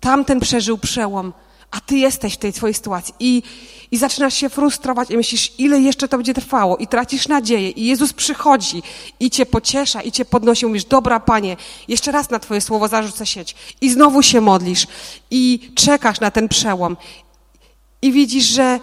tamten 0.00 0.40
przeżył 0.40 0.78
przełom, 0.78 1.32
a 1.70 1.80
ty 1.80 1.96
jesteś 1.96 2.34
w 2.34 2.36
tej 2.36 2.52
swojej 2.52 2.74
sytuacji. 2.74 3.14
I, 3.20 3.42
i 3.90 3.96
zaczynasz 3.96 4.34
się 4.34 4.48
frustrować 4.48 5.10
i 5.10 5.16
myślisz, 5.16 5.52
ile 5.58 5.80
jeszcze 5.80 6.08
to 6.08 6.16
będzie 6.16 6.34
trwało. 6.34 6.76
I 6.76 6.86
tracisz 6.86 7.28
nadzieję. 7.28 7.70
I 7.70 7.86
Jezus 7.86 8.12
przychodzi 8.12 8.82
i 9.20 9.30
cię 9.30 9.46
pociesza 9.46 10.02
i 10.02 10.12
cię 10.12 10.24
podnosi, 10.24 10.66
mówisz, 10.66 10.84
dobra 10.84 11.20
Panie, 11.20 11.56
jeszcze 11.88 12.12
raz 12.12 12.30
na 12.30 12.38
twoje 12.38 12.60
słowo 12.60 12.88
zarzucę 12.88 13.26
sieć. 13.26 13.54
I 13.80 13.90
znowu 13.90 14.22
się 14.22 14.40
modlisz. 14.40 14.86
I 15.30 15.70
czekasz 15.74 16.20
na 16.20 16.30
ten 16.30 16.48
przełom. 16.48 16.96
I 18.02 18.12
widzisz, 18.12 18.44
że, 18.44 18.80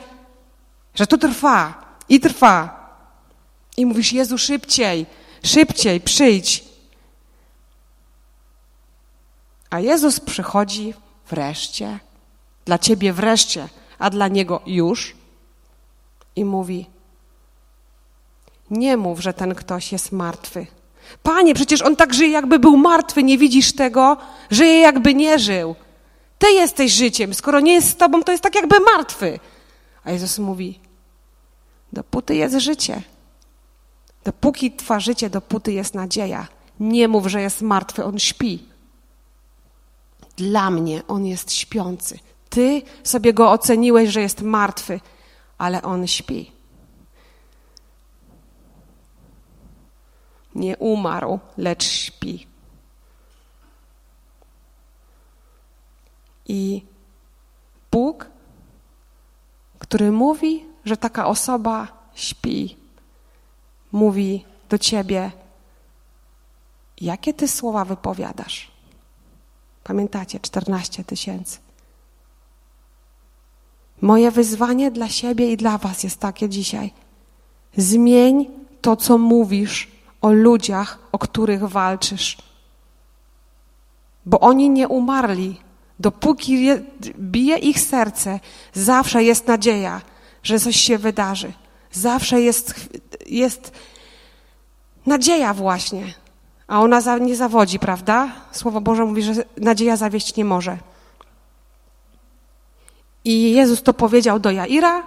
że 0.96 1.08
to 1.08 1.18
trwa. 1.18 1.82
I 2.10 2.20
trwa 2.20 2.81
i 3.78 3.86
mówisz, 3.86 4.14
Jezu, 4.14 4.38
szybciej, 4.38 5.06
szybciej, 5.44 6.02
przyjdź. 6.02 6.64
A 9.70 9.80
Jezus 9.80 10.20
przychodzi 10.20 10.94
wreszcie 11.30 12.00
dla 12.66 12.80
ciebie 12.80 13.14
wreszcie, 13.14 13.68
a 14.00 14.10
dla 14.10 14.28
niego 14.28 14.62
już. 14.66 15.16
I 16.36 16.46
mówi: 16.46 16.86
Nie 18.70 18.98
mów, 18.98 19.20
że 19.20 19.34
ten 19.34 19.56
ktoś 19.56 19.92
jest 19.92 20.12
martwy. 20.12 20.68
Panie, 21.24 21.54
przecież 21.54 21.82
on 21.82 21.96
tak 21.96 22.14
żyje, 22.14 22.32
jakby 22.32 22.60
był 22.60 22.78
martwy, 22.78 23.24
nie 23.24 23.38
widzisz 23.38 23.74
tego? 23.74 24.18
Żyje, 24.52 24.80
jakby 24.80 25.14
nie 25.14 25.40
żył. 25.40 25.76
Ty 26.40 26.52
jesteś 26.52 26.92
życiem, 26.92 27.34
skoro 27.34 27.60
nie 27.60 27.74
jest 27.74 27.90
z 27.90 27.96
tobą, 27.96 28.24
to 28.24 28.32
jest 28.32 28.44
tak, 28.44 28.56
jakby 28.56 28.80
martwy. 28.80 29.40
A 30.04 30.12
Jezus 30.12 30.40
mówi: 30.40 30.80
Dopóty 31.94 32.36
jest 32.36 32.56
życie. 32.56 33.02
Dopóki 34.24 34.72
trwa 34.72 35.00
życie, 35.00 35.30
dopóty 35.30 35.74
jest 35.74 35.94
nadzieja. 35.94 36.48
Nie 36.80 37.08
mów, 37.08 37.28
że 37.28 37.42
jest 37.42 37.62
martwy, 37.62 38.04
on 38.04 38.20
śpi. 38.20 38.66
Dla 40.38 40.72
mnie 40.72 41.02
on 41.08 41.26
jest 41.26 41.52
śpiący. 41.54 42.20
Ty 42.50 42.82
sobie 43.04 43.34
go 43.34 43.52
oceniłeś, 43.52 44.10
że 44.10 44.22
jest 44.22 44.42
martwy, 44.42 45.00
ale 45.58 45.82
on 45.82 46.08
śpi. 46.08 46.52
Nie 50.56 50.78
umarł, 50.78 51.40
lecz 51.58 51.84
śpi. 51.84 52.48
I 56.48 56.86
Bóg, 57.92 58.28
który 59.80 60.12
mówi, 60.12 60.66
że 60.86 60.98
taka 60.98 61.26
osoba 61.28 61.88
śpi, 62.14 62.81
mówi 63.92 64.46
do 64.70 64.78
ciebie, 64.78 65.32
jakie 67.02 67.34
ty 67.34 67.48
słowa 67.48 67.86
wypowiadasz. 67.86 68.72
Pamiętacie, 69.84 70.40
14 70.40 71.04
tysięcy. 71.04 71.58
Moje 74.02 74.32
wyzwanie 74.32 74.92
dla 74.92 75.10
siebie 75.10 75.52
i 75.52 75.58
dla 75.58 75.78
Was 75.78 76.04
jest 76.04 76.20
takie 76.20 76.50
dzisiaj. 76.50 76.94
Zmień 77.78 78.50
to, 78.82 78.96
co 78.96 79.18
mówisz 79.18 79.88
o 80.22 80.32
ludziach, 80.32 81.00
o 81.12 81.20
których 81.20 81.64
walczysz. 81.64 82.38
Bo 84.26 84.40
oni 84.40 84.70
nie 84.70 84.88
umarli. 84.88 85.62
Dopóki 86.00 86.68
bije 87.20 87.58
ich 87.58 87.80
serce, 87.80 88.40
zawsze 88.74 89.24
jest 89.24 89.48
nadzieja, 89.48 90.02
że 90.44 90.60
coś 90.60 90.76
się 90.76 90.98
wydarzy. 90.98 91.54
Zawsze 91.92 92.42
jest, 92.42 92.90
jest 93.32 93.72
nadzieja 95.06 95.54
właśnie. 95.54 96.14
A 96.68 96.80
ona 96.80 97.18
nie 97.18 97.36
zawodzi, 97.36 97.80
prawda? 97.80 98.32
Słowo 98.52 98.82
Boże 98.82 99.06
mówi, 99.06 99.24
że 99.24 99.34
nadzieja 99.58 99.98
zawieść 99.98 100.36
nie 100.36 100.46
może. 100.46 100.78
I 103.26 103.52
Jezus 103.52 103.84
to 103.84 103.94
powiedział 103.94 104.40
do 104.40 104.52
Jaira 104.52 105.04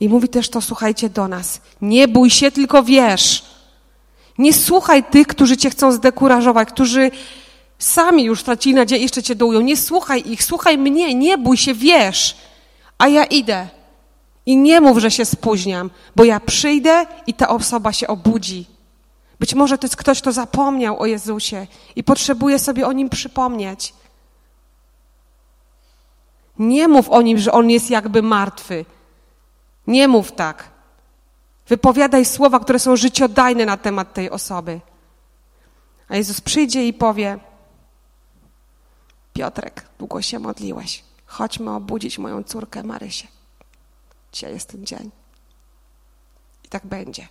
i 0.00 0.08
mówi 0.08 0.28
też 0.28 0.48
to, 0.48 0.60
słuchajcie, 0.60 1.10
do 1.10 1.28
nas. 1.28 1.60
Nie 1.82 2.08
bój 2.08 2.30
się, 2.30 2.50
tylko 2.50 2.82
wierz. 2.82 3.44
Nie 4.38 4.52
słuchaj 4.52 5.04
tych, 5.04 5.26
którzy 5.26 5.56
cię 5.56 5.70
chcą 5.70 5.92
zdekurażować, 5.92 6.68
którzy 6.68 7.10
sami 7.78 8.24
już 8.24 8.40
stracili 8.40 8.74
nadzieję, 8.74 9.02
jeszcze 9.02 9.22
cię 9.22 9.34
dołują. 9.34 9.60
Nie 9.60 9.76
słuchaj 9.76 10.22
ich, 10.26 10.44
słuchaj 10.44 10.78
mnie, 10.78 11.14
nie 11.14 11.38
bój 11.38 11.56
się, 11.56 11.74
wierz. 11.74 12.36
A 12.98 13.08
ja 13.08 13.24
idę. 13.24 13.68
I 14.48 14.56
nie 14.56 14.80
mów, 14.80 14.98
że 14.98 15.10
się 15.10 15.24
spóźniam, 15.24 15.90
bo 16.16 16.24
ja 16.24 16.40
przyjdę 16.40 17.06
i 17.26 17.34
ta 17.34 17.48
osoba 17.48 17.92
się 17.92 18.06
obudzi. 18.06 18.66
Być 19.40 19.54
może 19.54 19.78
to 19.78 19.86
jest 19.86 19.96
ktoś, 19.96 20.20
kto 20.20 20.32
zapomniał 20.32 21.00
o 21.00 21.06
Jezusie 21.06 21.66
i 21.96 22.04
potrzebuje 22.04 22.58
sobie 22.58 22.86
o 22.86 22.92
nim 22.92 23.08
przypomnieć. 23.08 23.94
Nie 26.58 26.88
mów 26.88 27.10
o 27.10 27.22
nim, 27.22 27.38
że 27.38 27.52
on 27.52 27.70
jest 27.70 27.90
jakby 27.90 28.22
martwy. 28.22 28.84
Nie 29.86 30.08
mów 30.08 30.32
tak. 30.32 30.68
Wypowiadaj 31.66 32.24
słowa, 32.24 32.60
które 32.60 32.78
są 32.78 32.96
życiodajne 32.96 33.66
na 33.66 33.76
temat 33.76 34.12
tej 34.12 34.30
osoby. 34.30 34.80
A 36.08 36.16
Jezus 36.16 36.40
przyjdzie 36.40 36.86
i 36.86 36.92
powie: 36.92 37.38
Piotrek, 39.32 39.86
długo 39.98 40.22
się 40.22 40.38
modliłeś. 40.38 41.04
Chodźmy 41.26 41.70
obudzić 41.70 42.18
moją 42.18 42.42
córkę 42.42 42.82
Marysię. 42.82 43.37
Dzisiaj 44.32 44.52
jest 44.52 44.68
ten 44.68 44.86
dzień. 44.86 45.10
I 46.64 46.68
tak 46.68 46.86
będzie. 46.86 47.28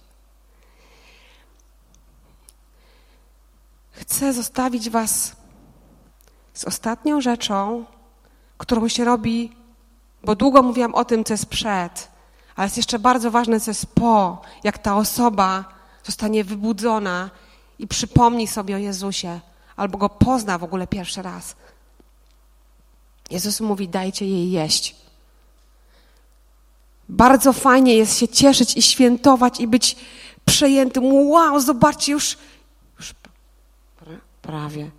Chcę 3.91 4.33
zostawić 4.33 4.89
Was 4.89 5.35
z 6.53 6.63
ostatnią 6.63 7.21
rzeczą, 7.21 7.85
którą 8.57 8.87
się 8.87 9.05
robi, 9.05 9.55
bo 10.23 10.35
długo 10.35 10.63
mówiłam 10.63 10.95
o 10.95 11.05
tym, 11.05 11.23
co 11.23 11.33
jest 11.33 11.45
przed, 11.45 12.07
ale 12.55 12.65
jest 12.65 12.77
jeszcze 12.77 12.99
bardzo 12.99 13.31
ważne, 13.31 13.59
co 13.59 13.71
jest 13.71 13.85
po, 13.85 14.41
jak 14.63 14.77
ta 14.77 14.97
osoba 14.97 15.65
zostanie 16.03 16.43
wybudzona 16.43 17.29
i 17.79 17.87
przypomni 17.87 18.47
sobie 18.47 18.75
o 18.75 18.77
Jezusie, 18.77 19.39
albo 19.75 19.97
go 19.97 20.09
pozna 20.09 20.57
w 20.57 20.63
ogóle 20.63 20.87
pierwszy 20.87 21.21
raz. 21.21 21.55
Jezus 23.31 23.61
mówi: 23.61 23.89
dajcie 23.89 24.27
jej 24.27 24.51
jeść. 24.51 24.95
Bardzo 27.09 27.53
fajnie 27.53 27.95
jest 27.95 28.19
się 28.19 28.27
cieszyć 28.27 28.77
i 28.77 28.81
świętować 28.81 29.59
i 29.59 29.67
być 29.67 29.95
przejętym. 30.45 31.03
Wow, 31.05 31.59
zobaczcie, 31.59 32.11
już, 32.11 32.37
już 32.99 33.13
prawie 34.41 34.91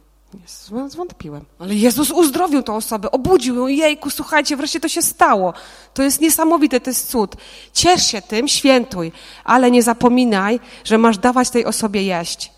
Zwątpiłem. 0.88 1.44
Ale 1.58 1.74
Jezus 1.74 2.10
uzdrowił 2.10 2.62
tą 2.62 2.76
osobę, 2.76 3.10
obudził 3.10 3.56
ją. 3.56 3.66
Jejku, 3.66 4.10
słuchajcie, 4.10 4.56
wreszcie 4.56 4.80
to 4.80 4.88
się 4.88 5.02
stało. 5.02 5.54
To 5.94 6.02
jest 6.02 6.20
niesamowite, 6.20 6.80
to 6.80 6.90
jest 6.90 7.10
cud. 7.10 7.36
Ciesz 7.72 8.06
się 8.06 8.22
tym, 8.22 8.48
świętuj, 8.48 9.12
ale 9.44 9.70
nie 9.70 9.82
zapominaj, 9.82 10.60
że 10.84 10.98
masz 10.98 11.18
dawać 11.18 11.50
tej 11.50 11.64
osobie 11.64 12.02
jeść. 12.02 12.52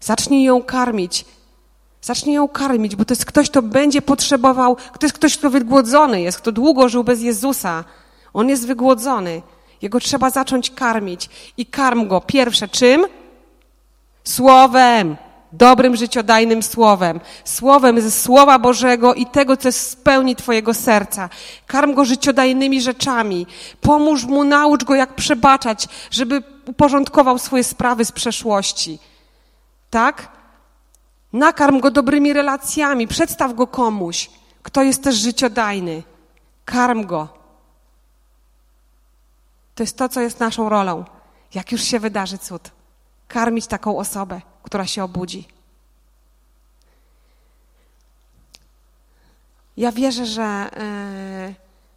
Zacznij 0.00 0.42
ją 0.42 0.62
karmić. 0.62 1.24
Zacznij 2.02 2.34
ją 2.34 2.48
karmić, 2.48 2.96
bo 2.96 3.04
to 3.04 3.12
jest 3.12 3.24
ktoś, 3.24 3.50
kto 3.50 3.62
będzie 3.62 4.02
potrzebował, 4.02 4.76
to 4.76 5.06
jest 5.06 5.14
ktoś, 5.14 5.38
kto 5.38 5.50
wygłodzony 5.50 6.22
jest, 6.22 6.38
kto 6.38 6.52
długo 6.52 6.88
żył 6.88 7.04
bez 7.04 7.20
Jezusa. 7.20 7.84
On 8.34 8.48
jest 8.48 8.66
wygłodzony. 8.66 9.42
Jego 9.82 10.00
trzeba 10.00 10.30
zacząć 10.30 10.70
karmić. 10.70 11.30
I 11.56 11.66
karm 11.66 12.08
go 12.08 12.20
pierwsze 12.20 12.68
czym? 12.68 13.06
Słowem 14.24 15.16
dobrym, 15.58 15.96
życiodajnym 15.96 16.62
słowem, 16.62 17.20
słowem 17.44 18.00
ze 18.00 18.10
Słowa 18.10 18.58
Bożego 18.58 19.14
i 19.14 19.26
tego, 19.26 19.56
co 19.56 19.72
spełni 19.72 20.36
Twojego 20.36 20.74
serca. 20.74 21.28
Karm 21.66 21.94
go 21.94 22.04
życiodajnymi 22.04 22.82
rzeczami. 22.82 23.46
Pomóż 23.80 24.24
mu, 24.24 24.44
naucz 24.44 24.84
go, 24.84 24.94
jak 24.94 25.14
przebaczać, 25.14 25.88
żeby 26.10 26.42
uporządkował 26.66 27.38
swoje 27.38 27.64
sprawy 27.64 28.04
z 28.04 28.12
przeszłości. 28.12 28.98
Tak? 29.90 30.28
Nakarm 31.32 31.80
go 31.80 31.90
dobrymi 31.90 32.32
relacjami, 32.32 33.08
przedstaw 33.08 33.54
go 33.54 33.66
komuś, 33.66 34.30
kto 34.62 34.82
jest 34.82 35.02
też 35.02 35.14
życiodajny. 35.14 36.02
Karm 36.64 37.06
go. 37.06 37.43
To 39.74 39.82
jest 39.82 39.96
to, 39.96 40.08
co 40.08 40.20
jest 40.20 40.40
naszą 40.40 40.68
rolą. 40.68 41.04
Jak 41.54 41.72
już 41.72 41.82
się 41.82 42.00
wydarzy 42.00 42.38
cud, 42.38 42.70
karmić 43.28 43.66
taką 43.66 43.98
osobę 43.98 44.40
która 44.64 44.86
się 44.86 45.04
obudzi. 45.04 45.48
Ja 49.76 49.92
wierzę, 49.92 50.26
że 50.26 50.42
e, 50.42 51.54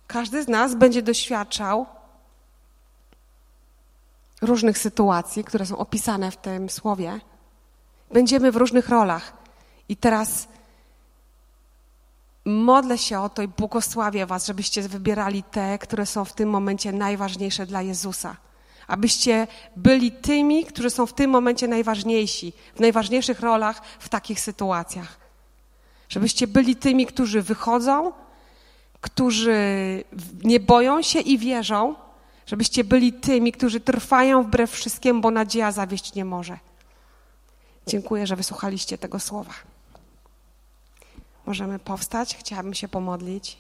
każdy 0.08 0.44
z 0.44 0.48
nas 0.48 0.76
będzie 0.76 1.02
doświadczał 1.02 1.86
różnych 4.42 4.78
sytuacji, 4.78 5.44
które 5.44 5.66
są 5.66 5.78
opisane 5.78 6.32
w 6.32 6.38
tym 6.38 6.70
słowie. 6.70 7.20
Będziemy 8.12 8.52
w 8.52 8.56
różnych 8.56 8.90
rolach. 8.90 9.34
I 9.90 9.98
teraz 9.98 10.48
modlę 12.48 12.98
się 12.98 13.20
o 13.20 13.30
to 13.30 13.42
i 13.42 13.48
błogosławię 13.48 14.26
Was, 14.26 14.46
żebyście 14.46 14.82
wybierali 14.82 15.44
te, 15.44 15.78
które 15.78 16.06
są 16.06 16.26
w 16.26 16.34
tym 16.34 16.50
momencie 16.50 16.92
najważniejsze 16.92 17.66
dla 17.66 17.82
Jezusa. 17.82 18.38
Abyście 18.88 19.48
byli 19.76 20.12
tymi, 20.12 20.66
którzy 20.66 20.90
są 20.90 21.06
w 21.06 21.14
tym 21.14 21.32
momencie 21.32 21.68
najważniejsi, 21.68 22.54
w 22.76 22.80
najważniejszych 22.80 23.40
rolach 23.40 23.82
w 24.00 24.10
takich 24.10 24.40
sytuacjach. 24.40 25.18
Żebyście 26.10 26.48
byli 26.48 26.76
tymi, 26.76 27.06
którzy 27.06 27.42
wychodzą, 27.42 28.14
którzy 29.02 29.58
nie 30.44 30.60
boją 30.60 31.02
się 31.02 31.20
i 31.20 31.38
wierzą, 31.38 31.96
żebyście 32.46 32.84
byli 32.84 33.14
tymi, 33.14 33.52
którzy 33.52 33.80
trwają 33.80 34.44
wbrew 34.44 34.72
wszystkim, 34.72 35.22
bo 35.22 35.32
nadzieja 35.32 35.72
zawieść 35.72 36.16
nie 36.16 36.26
może. 36.26 36.60
Dziękuję, 37.88 38.28
że 38.28 38.36
wysłuchaliście 38.36 38.98
tego 38.98 39.20
słowa. 39.20 39.54
Możemy 41.48 41.80
powstać, 41.80 42.38
chciałabym 42.38 42.74
się 42.74 42.88
pomodlić. 42.88 43.58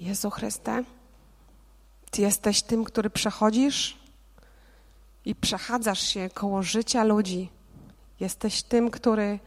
Jezu 0.00 0.30
Chryste, 0.30 0.84
Ty 2.10 2.22
jesteś 2.22 2.62
tym, 2.62 2.84
który 2.84 3.10
przechodzisz 3.10 3.98
i 5.24 5.34
przechadzasz 5.34 6.00
się 6.00 6.30
koło 6.30 6.62
życia 6.62 7.04
ludzi. 7.04 7.50
Jesteś 8.20 8.62
tym, 8.62 8.90
który 8.90 9.38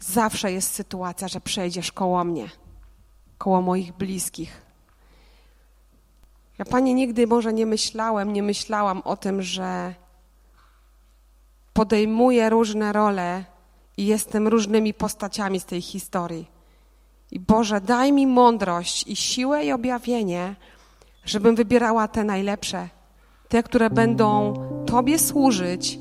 zawsze 0.00 0.52
jest 0.52 0.72
sytuacja, 0.72 1.28
że 1.28 1.40
przejdziesz 1.40 1.92
koło 1.92 2.24
mnie, 2.24 2.48
koło 3.38 3.62
moich 3.62 3.92
bliskich. 3.92 4.63
Ja, 6.58 6.64
Panie, 6.64 6.94
nigdy 6.94 7.26
może 7.26 7.52
nie 7.52 7.66
myślałem, 7.66 8.32
nie 8.32 8.42
myślałam 8.42 9.02
o 9.04 9.16
tym, 9.16 9.42
że 9.42 9.94
podejmuję 11.72 12.50
różne 12.50 12.92
role 12.92 13.44
i 13.96 14.06
jestem 14.06 14.48
różnymi 14.48 14.94
postaciami 14.94 15.60
z 15.60 15.64
tej 15.64 15.80
historii. 15.80 16.48
I 17.30 17.40
Boże, 17.40 17.80
daj 17.80 18.12
mi 18.12 18.26
mądrość 18.26 19.06
i 19.06 19.16
siłę 19.16 19.64
i 19.64 19.72
objawienie, 19.72 20.54
żebym 21.24 21.54
wybierała 21.54 22.08
te 22.08 22.24
najlepsze, 22.24 22.88
te, 23.48 23.62
które 23.62 23.90
będą 23.90 24.54
Tobie 24.86 25.18
służyć 25.18 25.98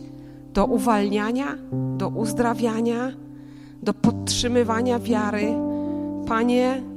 do 0.54 0.66
uwalniania, 0.66 1.58
do 1.98 2.08
uzdrawiania, 2.08 3.12
do 3.82 3.94
podtrzymywania 3.94 5.00
wiary. 5.00 5.56
Panie, 6.28 6.93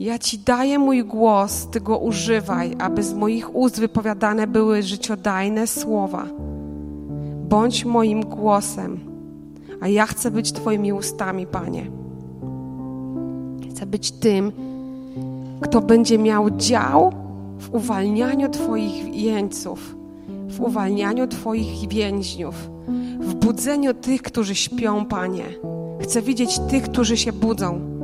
ja 0.00 0.18
Ci 0.18 0.38
daję 0.38 0.78
mój 0.78 1.04
głos, 1.04 1.66
Ty 1.70 1.80
go 1.80 1.98
używaj, 1.98 2.76
aby 2.78 3.02
z 3.02 3.14
moich 3.14 3.56
ust 3.56 3.80
wypowiadane 3.80 4.46
były 4.46 4.82
życiodajne 4.82 5.66
słowa. 5.66 6.26
Bądź 7.48 7.84
moim 7.84 8.20
głosem, 8.20 9.00
a 9.80 9.88
ja 9.88 10.06
chcę 10.06 10.30
być 10.30 10.52
Twoimi 10.52 10.92
ustami, 10.92 11.46
Panie. 11.46 11.90
Chcę 13.70 13.86
być 13.86 14.12
tym, 14.12 14.52
kto 15.60 15.80
będzie 15.80 16.18
miał 16.18 16.50
dział 16.50 17.12
w 17.58 17.74
uwalnianiu 17.74 18.48
Twoich 18.48 19.14
jeńców, 19.14 19.96
w 20.48 20.60
uwalnianiu 20.60 21.26
Twoich 21.26 21.88
więźniów, 21.88 22.70
w 23.20 23.34
budzeniu 23.34 23.94
tych, 23.94 24.22
którzy 24.22 24.54
śpią, 24.54 25.04
Panie. 25.04 25.44
Chcę 26.00 26.22
widzieć 26.22 26.58
tych, 26.58 26.82
którzy 26.82 27.16
się 27.16 27.32
budzą. 27.32 27.95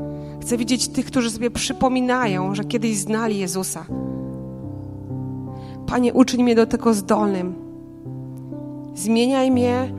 Chcę 0.42 0.56
widzieć 0.56 0.88
tych, 0.88 1.06
którzy 1.06 1.30
sobie 1.30 1.50
przypominają, 1.50 2.54
że 2.54 2.64
kiedyś 2.64 2.96
znali 2.96 3.38
Jezusa. 3.38 3.86
Panie, 5.86 6.12
uczyń 6.14 6.42
mnie 6.42 6.54
do 6.54 6.66
tego 6.66 6.94
zdolnym. 6.94 7.54
Zmieniaj 8.94 9.50
mnie, 9.50 9.92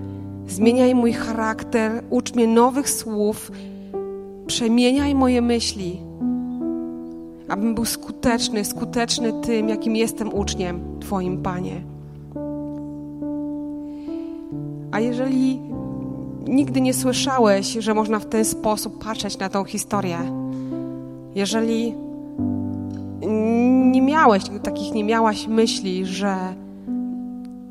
zmieniaj 0.47 0.95
mój 0.95 1.13
charakter, 1.13 2.03
ucz 2.09 2.33
mnie 2.35 2.47
nowych 2.47 2.89
słów, 2.89 3.51
przemieniaj 4.47 5.15
moje 5.15 5.41
myśli, 5.41 6.01
abym 7.49 7.75
był 7.75 7.85
skuteczny, 7.85 8.65
skuteczny 8.65 9.33
tym, 9.41 9.69
jakim 9.69 9.95
jestem 9.95 10.33
uczniem 10.33 10.99
Twoim, 10.99 11.43
Panie. 11.43 11.81
A 14.91 14.99
jeżeli 14.99 15.59
nigdy 16.47 16.81
nie 16.81 16.93
słyszałeś, 16.93 17.67
że 17.67 17.93
można 17.93 18.19
w 18.19 18.25
ten 18.25 18.45
sposób 18.45 19.03
patrzeć 19.03 19.37
na 19.37 19.49
tą 19.49 19.63
historię, 19.63 20.17
jeżeli 21.35 21.95
nie 23.91 24.01
miałeś 24.01 24.43
takich, 24.63 24.93
nie 24.93 25.03
miałaś 25.03 25.47
myśli, 25.47 26.05
że 26.05 26.35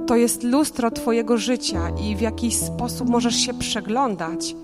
to 0.07 0.17
jest 0.17 0.43
lustro 0.43 0.91
Twojego 0.91 1.39
życia 1.39 1.81
i 2.03 2.17
w 2.17 2.21
jakiś 2.21 2.57
sposób 2.57 3.09
możesz 3.09 3.37
się 3.37 3.55
przeglądać 3.55 4.57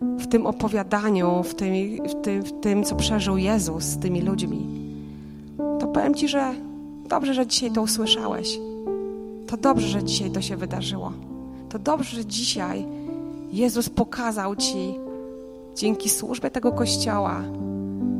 w 0.00 0.26
tym 0.26 0.46
opowiadaniu, 0.46 1.42
w 1.42 1.54
tym, 1.54 1.74
w 2.08 2.14
tym, 2.22 2.42
w 2.42 2.60
tym 2.60 2.84
co 2.84 2.94
przeżył 2.94 3.36
Jezus 3.36 3.84
z 3.84 3.98
tymi 3.98 4.22
ludźmi, 4.22 4.66
to 5.80 5.86
powiem 5.86 6.14
Ci, 6.14 6.28
że 6.28 6.54
dobrze, 7.08 7.34
że 7.34 7.46
dzisiaj 7.46 7.70
to 7.70 7.82
usłyszałeś. 7.82 8.58
To 9.46 9.56
dobrze, 9.56 9.88
że 9.88 10.04
dzisiaj 10.04 10.30
to 10.30 10.40
się 10.40 10.56
wydarzyło. 10.56 11.12
To 11.68 11.78
dobrze, 11.78 12.16
że 12.16 12.26
dzisiaj 12.26 12.86
Jezus 13.52 13.88
pokazał 13.88 14.56
Ci 14.56 14.94
dzięki 15.76 16.08
służbie 16.08 16.50
tego 16.50 16.72
Kościoła, 16.72 17.42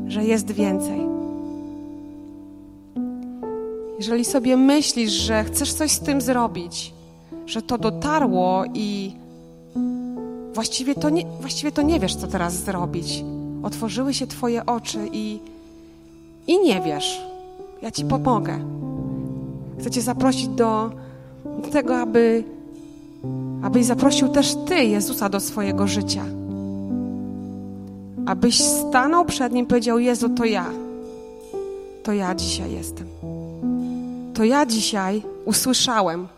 że 0.06 0.24
jest 0.24 0.50
więcej. 0.50 1.00
Jeżeli 3.98 4.24
sobie 4.24 4.56
myślisz, 4.56 5.12
że 5.12 5.44
chcesz 5.44 5.72
coś 5.72 5.90
z 5.90 6.00
tym 6.00 6.20
zrobić, 6.20 6.92
że 7.46 7.62
to 7.62 7.78
dotarło 7.78 8.64
i 8.74 9.12
właściwie 10.54 10.94
to 10.94 11.10
nie, 11.10 11.24
właściwie 11.40 11.72
to 11.72 11.82
nie 11.82 12.00
wiesz, 12.00 12.16
co 12.16 12.26
teraz 12.26 12.54
zrobić, 12.54 13.24
otworzyły 13.62 14.14
się 14.14 14.26
Twoje 14.26 14.66
oczy 14.66 14.98
i, 15.12 15.38
i 16.46 16.60
nie 16.60 16.80
wiesz, 16.80 17.22
ja 17.82 17.90
Ci 17.90 18.04
pomogę. 18.04 18.58
Chcę 19.80 19.90
Cię 19.90 20.02
zaprosić 20.02 20.48
do, 20.48 20.90
do 21.62 21.68
tego, 21.68 21.96
aby 21.96 22.44
abyś 23.62 23.84
zaprosił 23.84 24.28
też 24.28 24.56
Ty 24.66 24.74
Jezusa 24.74 25.28
do 25.28 25.40
swojego 25.40 25.86
życia. 25.86 26.24
Abyś 28.26 28.60
stanął 28.62 29.24
przed 29.24 29.52
Nim 29.52 29.64
i 29.64 29.68
powiedział: 29.68 29.98
Jezu, 29.98 30.28
to 30.28 30.44
ja. 30.44 30.66
To 32.02 32.12
ja 32.12 32.34
dzisiaj 32.34 32.72
jestem. 32.72 33.06
To 34.34 34.44
ja 34.44 34.66
dzisiaj 34.66 35.22
usłyszałem, 35.44 36.28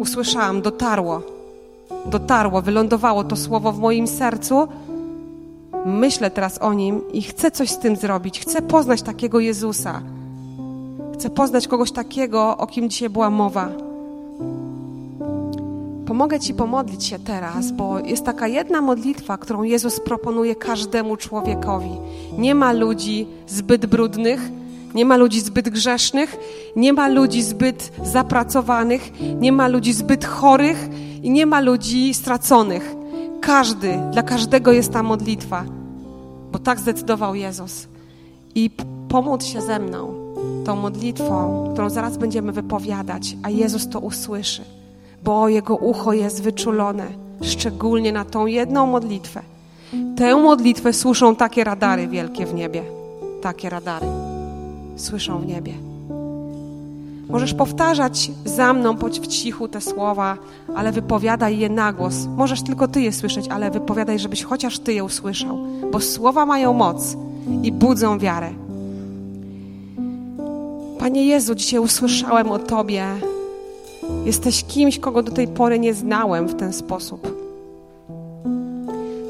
usłyszałam, 0.00 0.62
dotarło. 0.62 1.22
Dotarło, 2.06 2.62
wylądowało 2.62 3.24
to 3.24 3.36
słowo 3.36 3.72
w 3.72 3.78
moim 3.78 4.06
sercu. 4.06 4.68
Myślę 5.86 6.30
teraz 6.30 6.58
o 6.58 6.72
nim 6.72 7.12
i 7.12 7.22
chcę 7.22 7.50
coś 7.50 7.70
z 7.70 7.78
tym 7.78 7.96
zrobić. 7.96 8.40
Chcę 8.40 8.62
poznać 8.62 9.02
takiego 9.02 9.40
Jezusa. 9.40 10.02
Chcę 11.14 11.30
poznać 11.30 11.68
kogoś 11.68 11.92
takiego, 11.92 12.56
o 12.56 12.66
kim 12.66 12.90
dzisiaj 12.90 13.10
była 13.10 13.30
mowa. 13.30 13.87
Pomogę 16.08 16.40
Ci 16.40 16.54
pomodlić 16.54 17.04
się 17.04 17.18
teraz, 17.18 17.72
bo 17.72 17.98
jest 17.98 18.24
taka 18.24 18.48
jedna 18.48 18.80
modlitwa, 18.80 19.38
którą 19.38 19.62
Jezus 19.62 20.00
proponuje 20.00 20.54
każdemu 20.54 21.16
człowiekowi. 21.16 21.90
Nie 22.38 22.54
ma 22.54 22.72
ludzi 22.72 23.26
zbyt 23.46 23.86
brudnych, 23.86 24.40
nie 24.94 25.04
ma 25.04 25.16
ludzi 25.16 25.40
zbyt 25.40 25.68
grzesznych, 25.68 26.36
nie 26.76 26.92
ma 26.92 27.08
ludzi 27.08 27.42
zbyt 27.42 27.92
zapracowanych, 28.04 29.12
nie 29.40 29.52
ma 29.52 29.68
ludzi 29.68 29.92
zbyt 29.92 30.24
chorych 30.24 30.88
i 31.22 31.30
nie 31.30 31.46
ma 31.46 31.60
ludzi 31.60 32.14
straconych. 32.14 32.94
Każdy, 33.40 33.98
dla 34.12 34.22
każdego 34.22 34.72
jest 34.72 34.92
ta 34.92 35.02
modlitwa, 35.02 35.64
bo 36.52 36.58
tak 36.58 36.80
zdecydował 36.80 37.34
Jezus. 37.34 37.88
I 38.54 38.70
pomódl 39.08 39.44
się 39.44 39.60
ze 39.60 39.78
mną 39.78 40.14
tą 40.64 40.76
modlitwą, 40.76 41.68
którą 41.72 41.90
zaraz 41.90 42.16
będziemy 42.16 42.52
wypowiadać, 42.52 43.36
a 43.42 43.50
Jezus 43.50 43.88
to 43.88 44.00
usłyszy 44.00 44.77
bo 45.24 45.48
jego 45.48 45.76
ucho 45.76 46.12
jest 46.12 46.42
wyczulone, 46.42 47.06
szczególnie 47.42 48.12
na 48.12 48.24
tą 48.24 48.46
jedną 48.46 48.86
modlitwę. 48.86 49.42
Tę 50.16 50.36
modlitwę 50.36 50.92
słyszą 50.92 51.36
takie 51.36 51.64
radary 51.64 52.08
wielkie 52.08 52.46
w 52.46 52.54
niebie. 52.54 52.82
Takie 53.42 53.70
radary 53.70 54.06
słyszą 54.96 55.38
w 55.38 55.46
niebie. 55.46 55.72
Możesz 57.28 57.54
powtarzać 57.54 58.30
za 58.44 58.72
mną 58.72 58.96
w 58.96 59.26
cichu 59.26 59.68
te 59.68 59.80
słowa, 59.80 60.36
ale 60.76 60.92
wypowiadaj 60.92 61.58
je 61.58 61.68
na 61.68 61.92
głos. 61.92 62.14
Możesz 62.36 62.62
tylko 62.62 62.88
Ty 62.88 63.00
je 63.00 63.12
słyszeć, 63.12 63.48
ale 63.48 63.70
wypowiadaj, 63.70 64.18
żebyś 64.18 64.42
chociaż 64.42 64.78
Ty 64.78 64.92
je 64.92 65.04
usłyszał, 65.04 65.58
bo 65.92 66.00
słowa 66.00 66.46
mają 66.46 66.72
moc 66.72 67.16
i 67.62 67.72
budzą 67.72 68.18
wiarę. 68.18 68.50
Panie 70.98 71.26
Jezu, 71.26 71.54
dzisiaj 71.54 71.80
usłyszałem 71.80 72.52
o 72.52 72.58
Tobie, 72.58 73.06
Jesteś 74.28 74.64
kimś, 74.64 74.98
kogo 74.98 75.22
do 75.22 75.32
tej 75.32 75.48
pory 75.48 75.78
nie 75.78 75.94
znałem 75.94 76.48
w 76.48 76.54
ten 76.54 76.72
sposób. 76.72 77.32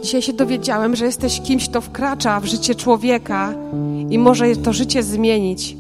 Dzisiaj 0.03 0.22
się 0.22 0.32
dowiedziałem, 0.32 0.96
że 0.96 1.05
jesteś 1.05 1.40
kimś, 1.40 1.68
kto 1.68 1.80
wkracza 1.80 2.40
w 2.40 2.44
życie 2.44 2.74
człowieka 2.74 3.53
i 4.11 4.18
może 4.18 4.57
to 4.57 4.72
życie 4.72 5.03
zmienić. 5.03 5.76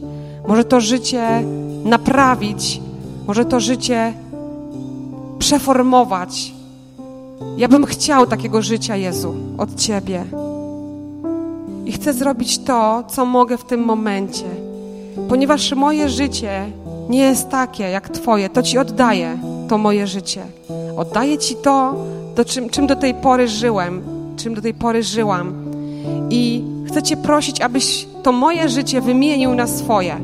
Może 0.48 0.64
to 0.64 0.80
życie 0.80 1.42
naprawić, 1.84 2.80
może 3.26 3.44
to 3.44 3.60
życie 3.60 4.12
przeformować. 5.38 6.52
Ja 7.56 7.68
bym 7.68 7.86
chciał 7.86 8.26
takiego 8.26 8.62
życia, 8.62 8.96
Jezu, 8.96 9.34
od 9.58 9.74
Ciebie. 9.74 10.24
I 11.86 11.92
chcę 11.92 12.12
zrobić 12.12 12.58
to, 12.58 13.04
co 13.08 13.26
mogę 13.26 13.58
w 13.58 13.64
tym 13.64 13.84
momencie, 13.84 14.46
ponieważ 15.28 15.72
moje 15.72 16.08
życie 16.08 16.66
nie 17.08 17.18
jest 17.18 17.48
takie 17.48 17.84
jak 17.84 18.08
Twoje, 18.08 18.48
to 18.48 18.62
Ci 18.62 18.78
oddaję 18.78 19.38
to 19.68 19.78
moje 19.78 20.06
życie. 20.06 20.42
Oddaję 20.96 21.38
Ci 21.38 21.56
to, 21.56 21.94
do 22.36 22.44
czym, 22.44 22.68
czym 22.68 22.86
do 22.86 22.96
tej 22.96 23.14
pory 23.14 23.48
żyłem, 23.48 24.02
czym 24.36 24.54
do 24.54 24.62
tej 24.62 24.74
pory 24.74 25.02
żyłam. 25.02 25.52
I 26.30 26.64
chcę 26.86 27.02
Cię 27.02 27.16
prosić, 27.16 27.60
abyś 27.60 28.06
to 28.22 28.32
moje 28.32 28.68
życie 28.68 29.00
wymienił 29.00 29.54
na 29.54 29.66
swoje. 29.66 30.16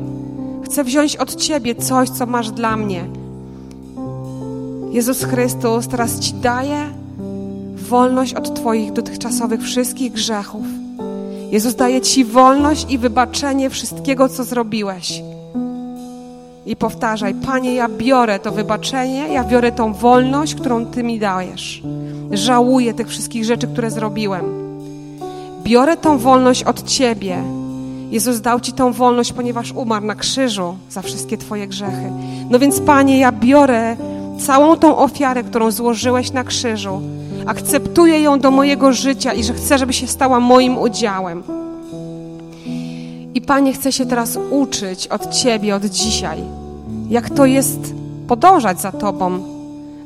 Chcę 0.63 0.83
wziąć 0.83 1.15
od 1.15 1.35
Ciebie 1.35 1.75
coś, 1.75 2.09
co 2.09 2.25
masz 2.25 2.51
dla 2.51 2.77
mnie. 2.77 3.03
Jezus 4.91 5.23
Chrystus, 5.23 5.87
teraz 5.87 6.19
Ci 6.19 6.33
daję 6.33 6.89
wolność 7.75 8.33
od 8.33 8.55
Twoich 8.55 8.93
dotychczasowych 8.93 9.61
wszystkich 9.61 10.11
grzechów. 10.11 10.65
Jezus 11.51 11.75
daje 11.75 12.01
Ci 12.01 12.25
wolność 12.25 12.85
i 12.89 12.97
wybaczenie 12.97 13.69
wszystkiego, 13.69 14.29
co 14.29 14.43
zrobiłeś. 14.43 15.21
I 16.65 16.75
powtarzaj, 16.75 17.33
Panie, 17.33 17.73
ja 17.73 17.89
biorę 17.89 18.39
to 18.39 18.51
wybaczenie, 18.51 19.27
ja 19.27 19.43
biorę 19.43 19.71
tą 19.71 19.93
wolność, 19.93 20.55
którą 20.55 20.85
Ty 20.85 21.03
mi 21.03 21.19
dajesz. 21.19 21.83
Żałuję 22.31 22.93
tych 22.93 23.07
wszystkich 23.07 23.45
rzeczy, 23.45 23.67
które 23.67 23.91
zrobiłem. 23.91 24.45
Biorę 25.63 25.97
tą 25.97 26.17
wolność 26.17 26.63
od 26.63 26.83
Ciebie. 26.83 27.43
Jezus 28.11 28.41
dał 28.41 28.59
Ci 28.59 28.73
tą 28.73 28.93
wolność, 28.93 29.33
ponieważ 29.33 29.71
umarł 29.71 30.05
na 30.05 30.15
krzyżu 30.15 30.75
za 30.89 31.01
wszystkie 31.01 31.37
Twoje 31.37 31.67
grzechy. 31.67 32.11
No 32.49 32.59
więc, 32.59 32.79
Panie, 32.79 33.19
ja 33.19 33.31
biorę 33.31 33.95
całą 34.39 34.77
tą 34.77 34.97
ofiarę, 34.97 35.43
którą 35.43 35.71
złożyłeś 35.71 36.31
na 36.31 36.43
krzyżu. 36.43 37.01
Akceptuję 37.45 38.19
ją 38.19 38.39
do 38.39 38.51
mojego 38.51 38.93
życia 38.93 39.33
i 39.33 39.43
że 39.43 39.53
chcę, 39.53 39.77
żeby 39.77 39.93
się 39.93 40.07
stała 40.07 40.39
moim 40.39 40.77
udziałem. 40.77 41.43
I 43.35 43.41
Panie, 43.41 43.73
chcę 43.73 43.91
się 43.91 44.05
teraz 44.05 44.39
uczyć 44.51 45.07
od 45.07 45.29
Ciebie, 45.29 45.75
od 45.75 45.85
dzisiaj, 45.85 46.43
jak 47.09 47.29
to 47.29 47.45
jest 47.45 47.93
podążać 48.27 48.81
za 48.81 48.91
Tobą. 48.91 49.39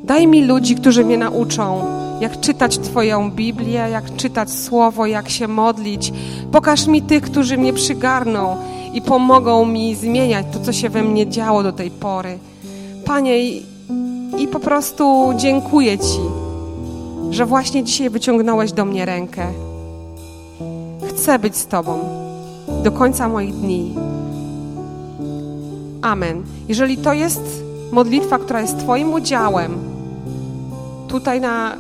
Daj 0.04 0.28
mi 0.28 0.46
ludzi, 0.46 0.76
którzy 0.76 1.06
mnie 1.06 1.18
nauczą, 1.18 1.86
jak 2.22 2.40
czytać 2.40 2.78
Twoją 2.78 3.32
Biblię, 3.32 3.88
jak 3.92 4.16
czytać 4.16 4.52
Słowo, 4.52 5.06
jak 5.06 5.30
się 5.30 5.48
modlić. 5.48 6.14
Pokaż 6.52 6.88
mi 6.88 7.02
tych, 7.02 7.24
którzy 7.24 7.58
mnie 7.58 7.74
przygarną 7.74 8.58
i 8.94 9.02
pomogą 9.02 9.66
mi 9.66 9.96
zmieniać 9.96 10.46
to, 10.54 10.60
co 10.60 10.74
się 10.74 10.90
we 10.90 11.04
mnie 11.04 11.28
działo 11.28 11.64
do 11.64 11.72
tej 11.72 11.92
pory. 11.92 12.38
Panie, 13.06 13.44
i, 13.44 13.66
i 14.38 14.48
po 14.48 14.60
prostu 14.60 15.34
dziękuję 15.36 15.98
Ci, 15.98 16.20
że 17.30 17.46
właśnie 17.46 17.84
dzisiaj 17.84 18.10
wyciągnąłeś 18.10 18.72
do 18.72 18.86
mnie 18.86 19.06
rękę. 19.06 19.48
Chcę 21.10 21.40
być 21.40 21.58
z 21.58 21.68
Tobą 21.68 22.19
do 22.84 22.92
końca 22.92 23.30
moich 23.30 23.56
dni. 23.56 23.96
Amen. 26.02 26.44
Jeżeli 26.68 26.98
to 26.98 27.14
jest 27.14 27.64
modlitwa, 27.92 28.38
która 28.38 28.62
jest 28.62 28.80
Twoim 28.80 29.14
udziałem, 29.14 29.78
tutaj 31.08 31.42
na, 31.42 31.76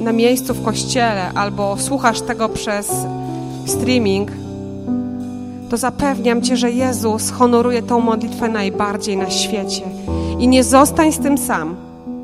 na 0.00 0.12
miejscu 0.12 0.54
w 0.54 0.64
kościele, 0.64 1.32
albo 1.34 1.76
słuchasz 1.76 2.20
tego 2.20 2.48
przez 2.48 2.92
streaming, 3.66 4.30
to 5.70 5.76
zapewniam 5.76 6.42
Cię, 6.42 6.56
że 6.56 6.70
Jezus 6.70 7.30
honoruje 7.30 7.82
tą 7.82 8.00
modlitwę 8.00 8.48
najbardziej 8.48 9.16
na 9.16 9.30
świecie. 9.30 9.82
I 10.38 10.48
nie 10.48 10.64
zostań 10.64 11.12
z 11.12 11.18
tym 11.18 11.38
sam. 11.38 11.74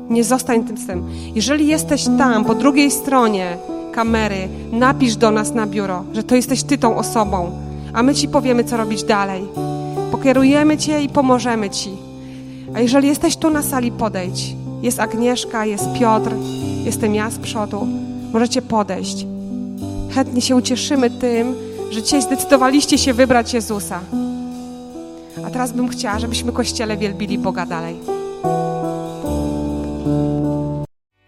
Nie 0.09 0.23
zostań 0.23 0.63
tym 0.63 0.77
sam. 0.77 1.03
Jeżeli 1.35 1.67
jesteś 1.67 2.05
tam, 2.17 2.45
po 2.45 2.55
drugiej 2.55 2.91
stronie 2.91 3.57
kamery, 3.91 4.47
napisz 4.71 5.15
do 5.15 5.31
nas 5.31 5.53
na 5.53 5.67
biuro, 5.67 6.03
że 6.13 6.23
to 6.23 6.35
jesteś 6.35 6.63
Ty 6.63 6.77
tą 6.77 6.97
osobą 6.97 7.51
a 7.93 8.03
my 8.03 8.15
Ci 8.15 8.27
powiemy, 8.27 8.63
co 8.63 8.77
robić 8.77 9.03
dalej. 9.03 9.43
Pokierujemy 10.11 10.77
Cię 10.77 11.03
i 11.03 11.09
pomożemy 11.09 11.69
Ci. 11.69 11.89
A 12.73 12.79
jeżeli 12.79 13.07
jesteś 13.07 13.37
tu 13.37 13.49
na 13.49 13.61
sali, 13.61 13.91
podejdź. 13.91 14.55
Jest 14.81 14.99
Agnieszka, 14.99 15.65
jest 15.65 15.85
Piotr, 15.99 16.31
jestem 16.85 17.15
ja 17.15 17.29
z 17.29 17.37
przodu. 17.37 17.87
Możecie 18.33 18.61
podejść. 18.61 19.25
Chętnie 20.15 20.41
się 20.41 20.55
ucieszymy 20.55 21.09
tym, 21.09 21.55
że 21.91 22.01
dzisiaj 22.01 22.21
zdecydowaliście 22.21 22.97
się 22.97 23.13
wybrać 23.13 23.53
Jezusa. 23.53 23.99
A 25.45 25.49
teraz 25.49 25.71
bym 25.71 25.89
chciała, 25.89 26.19
żebyśmy 26.19 26.51
Kościele 26.51 26.97
wielbili 26.97 27.37
Boga 27.37 27.65
dalej. 27.65 28.20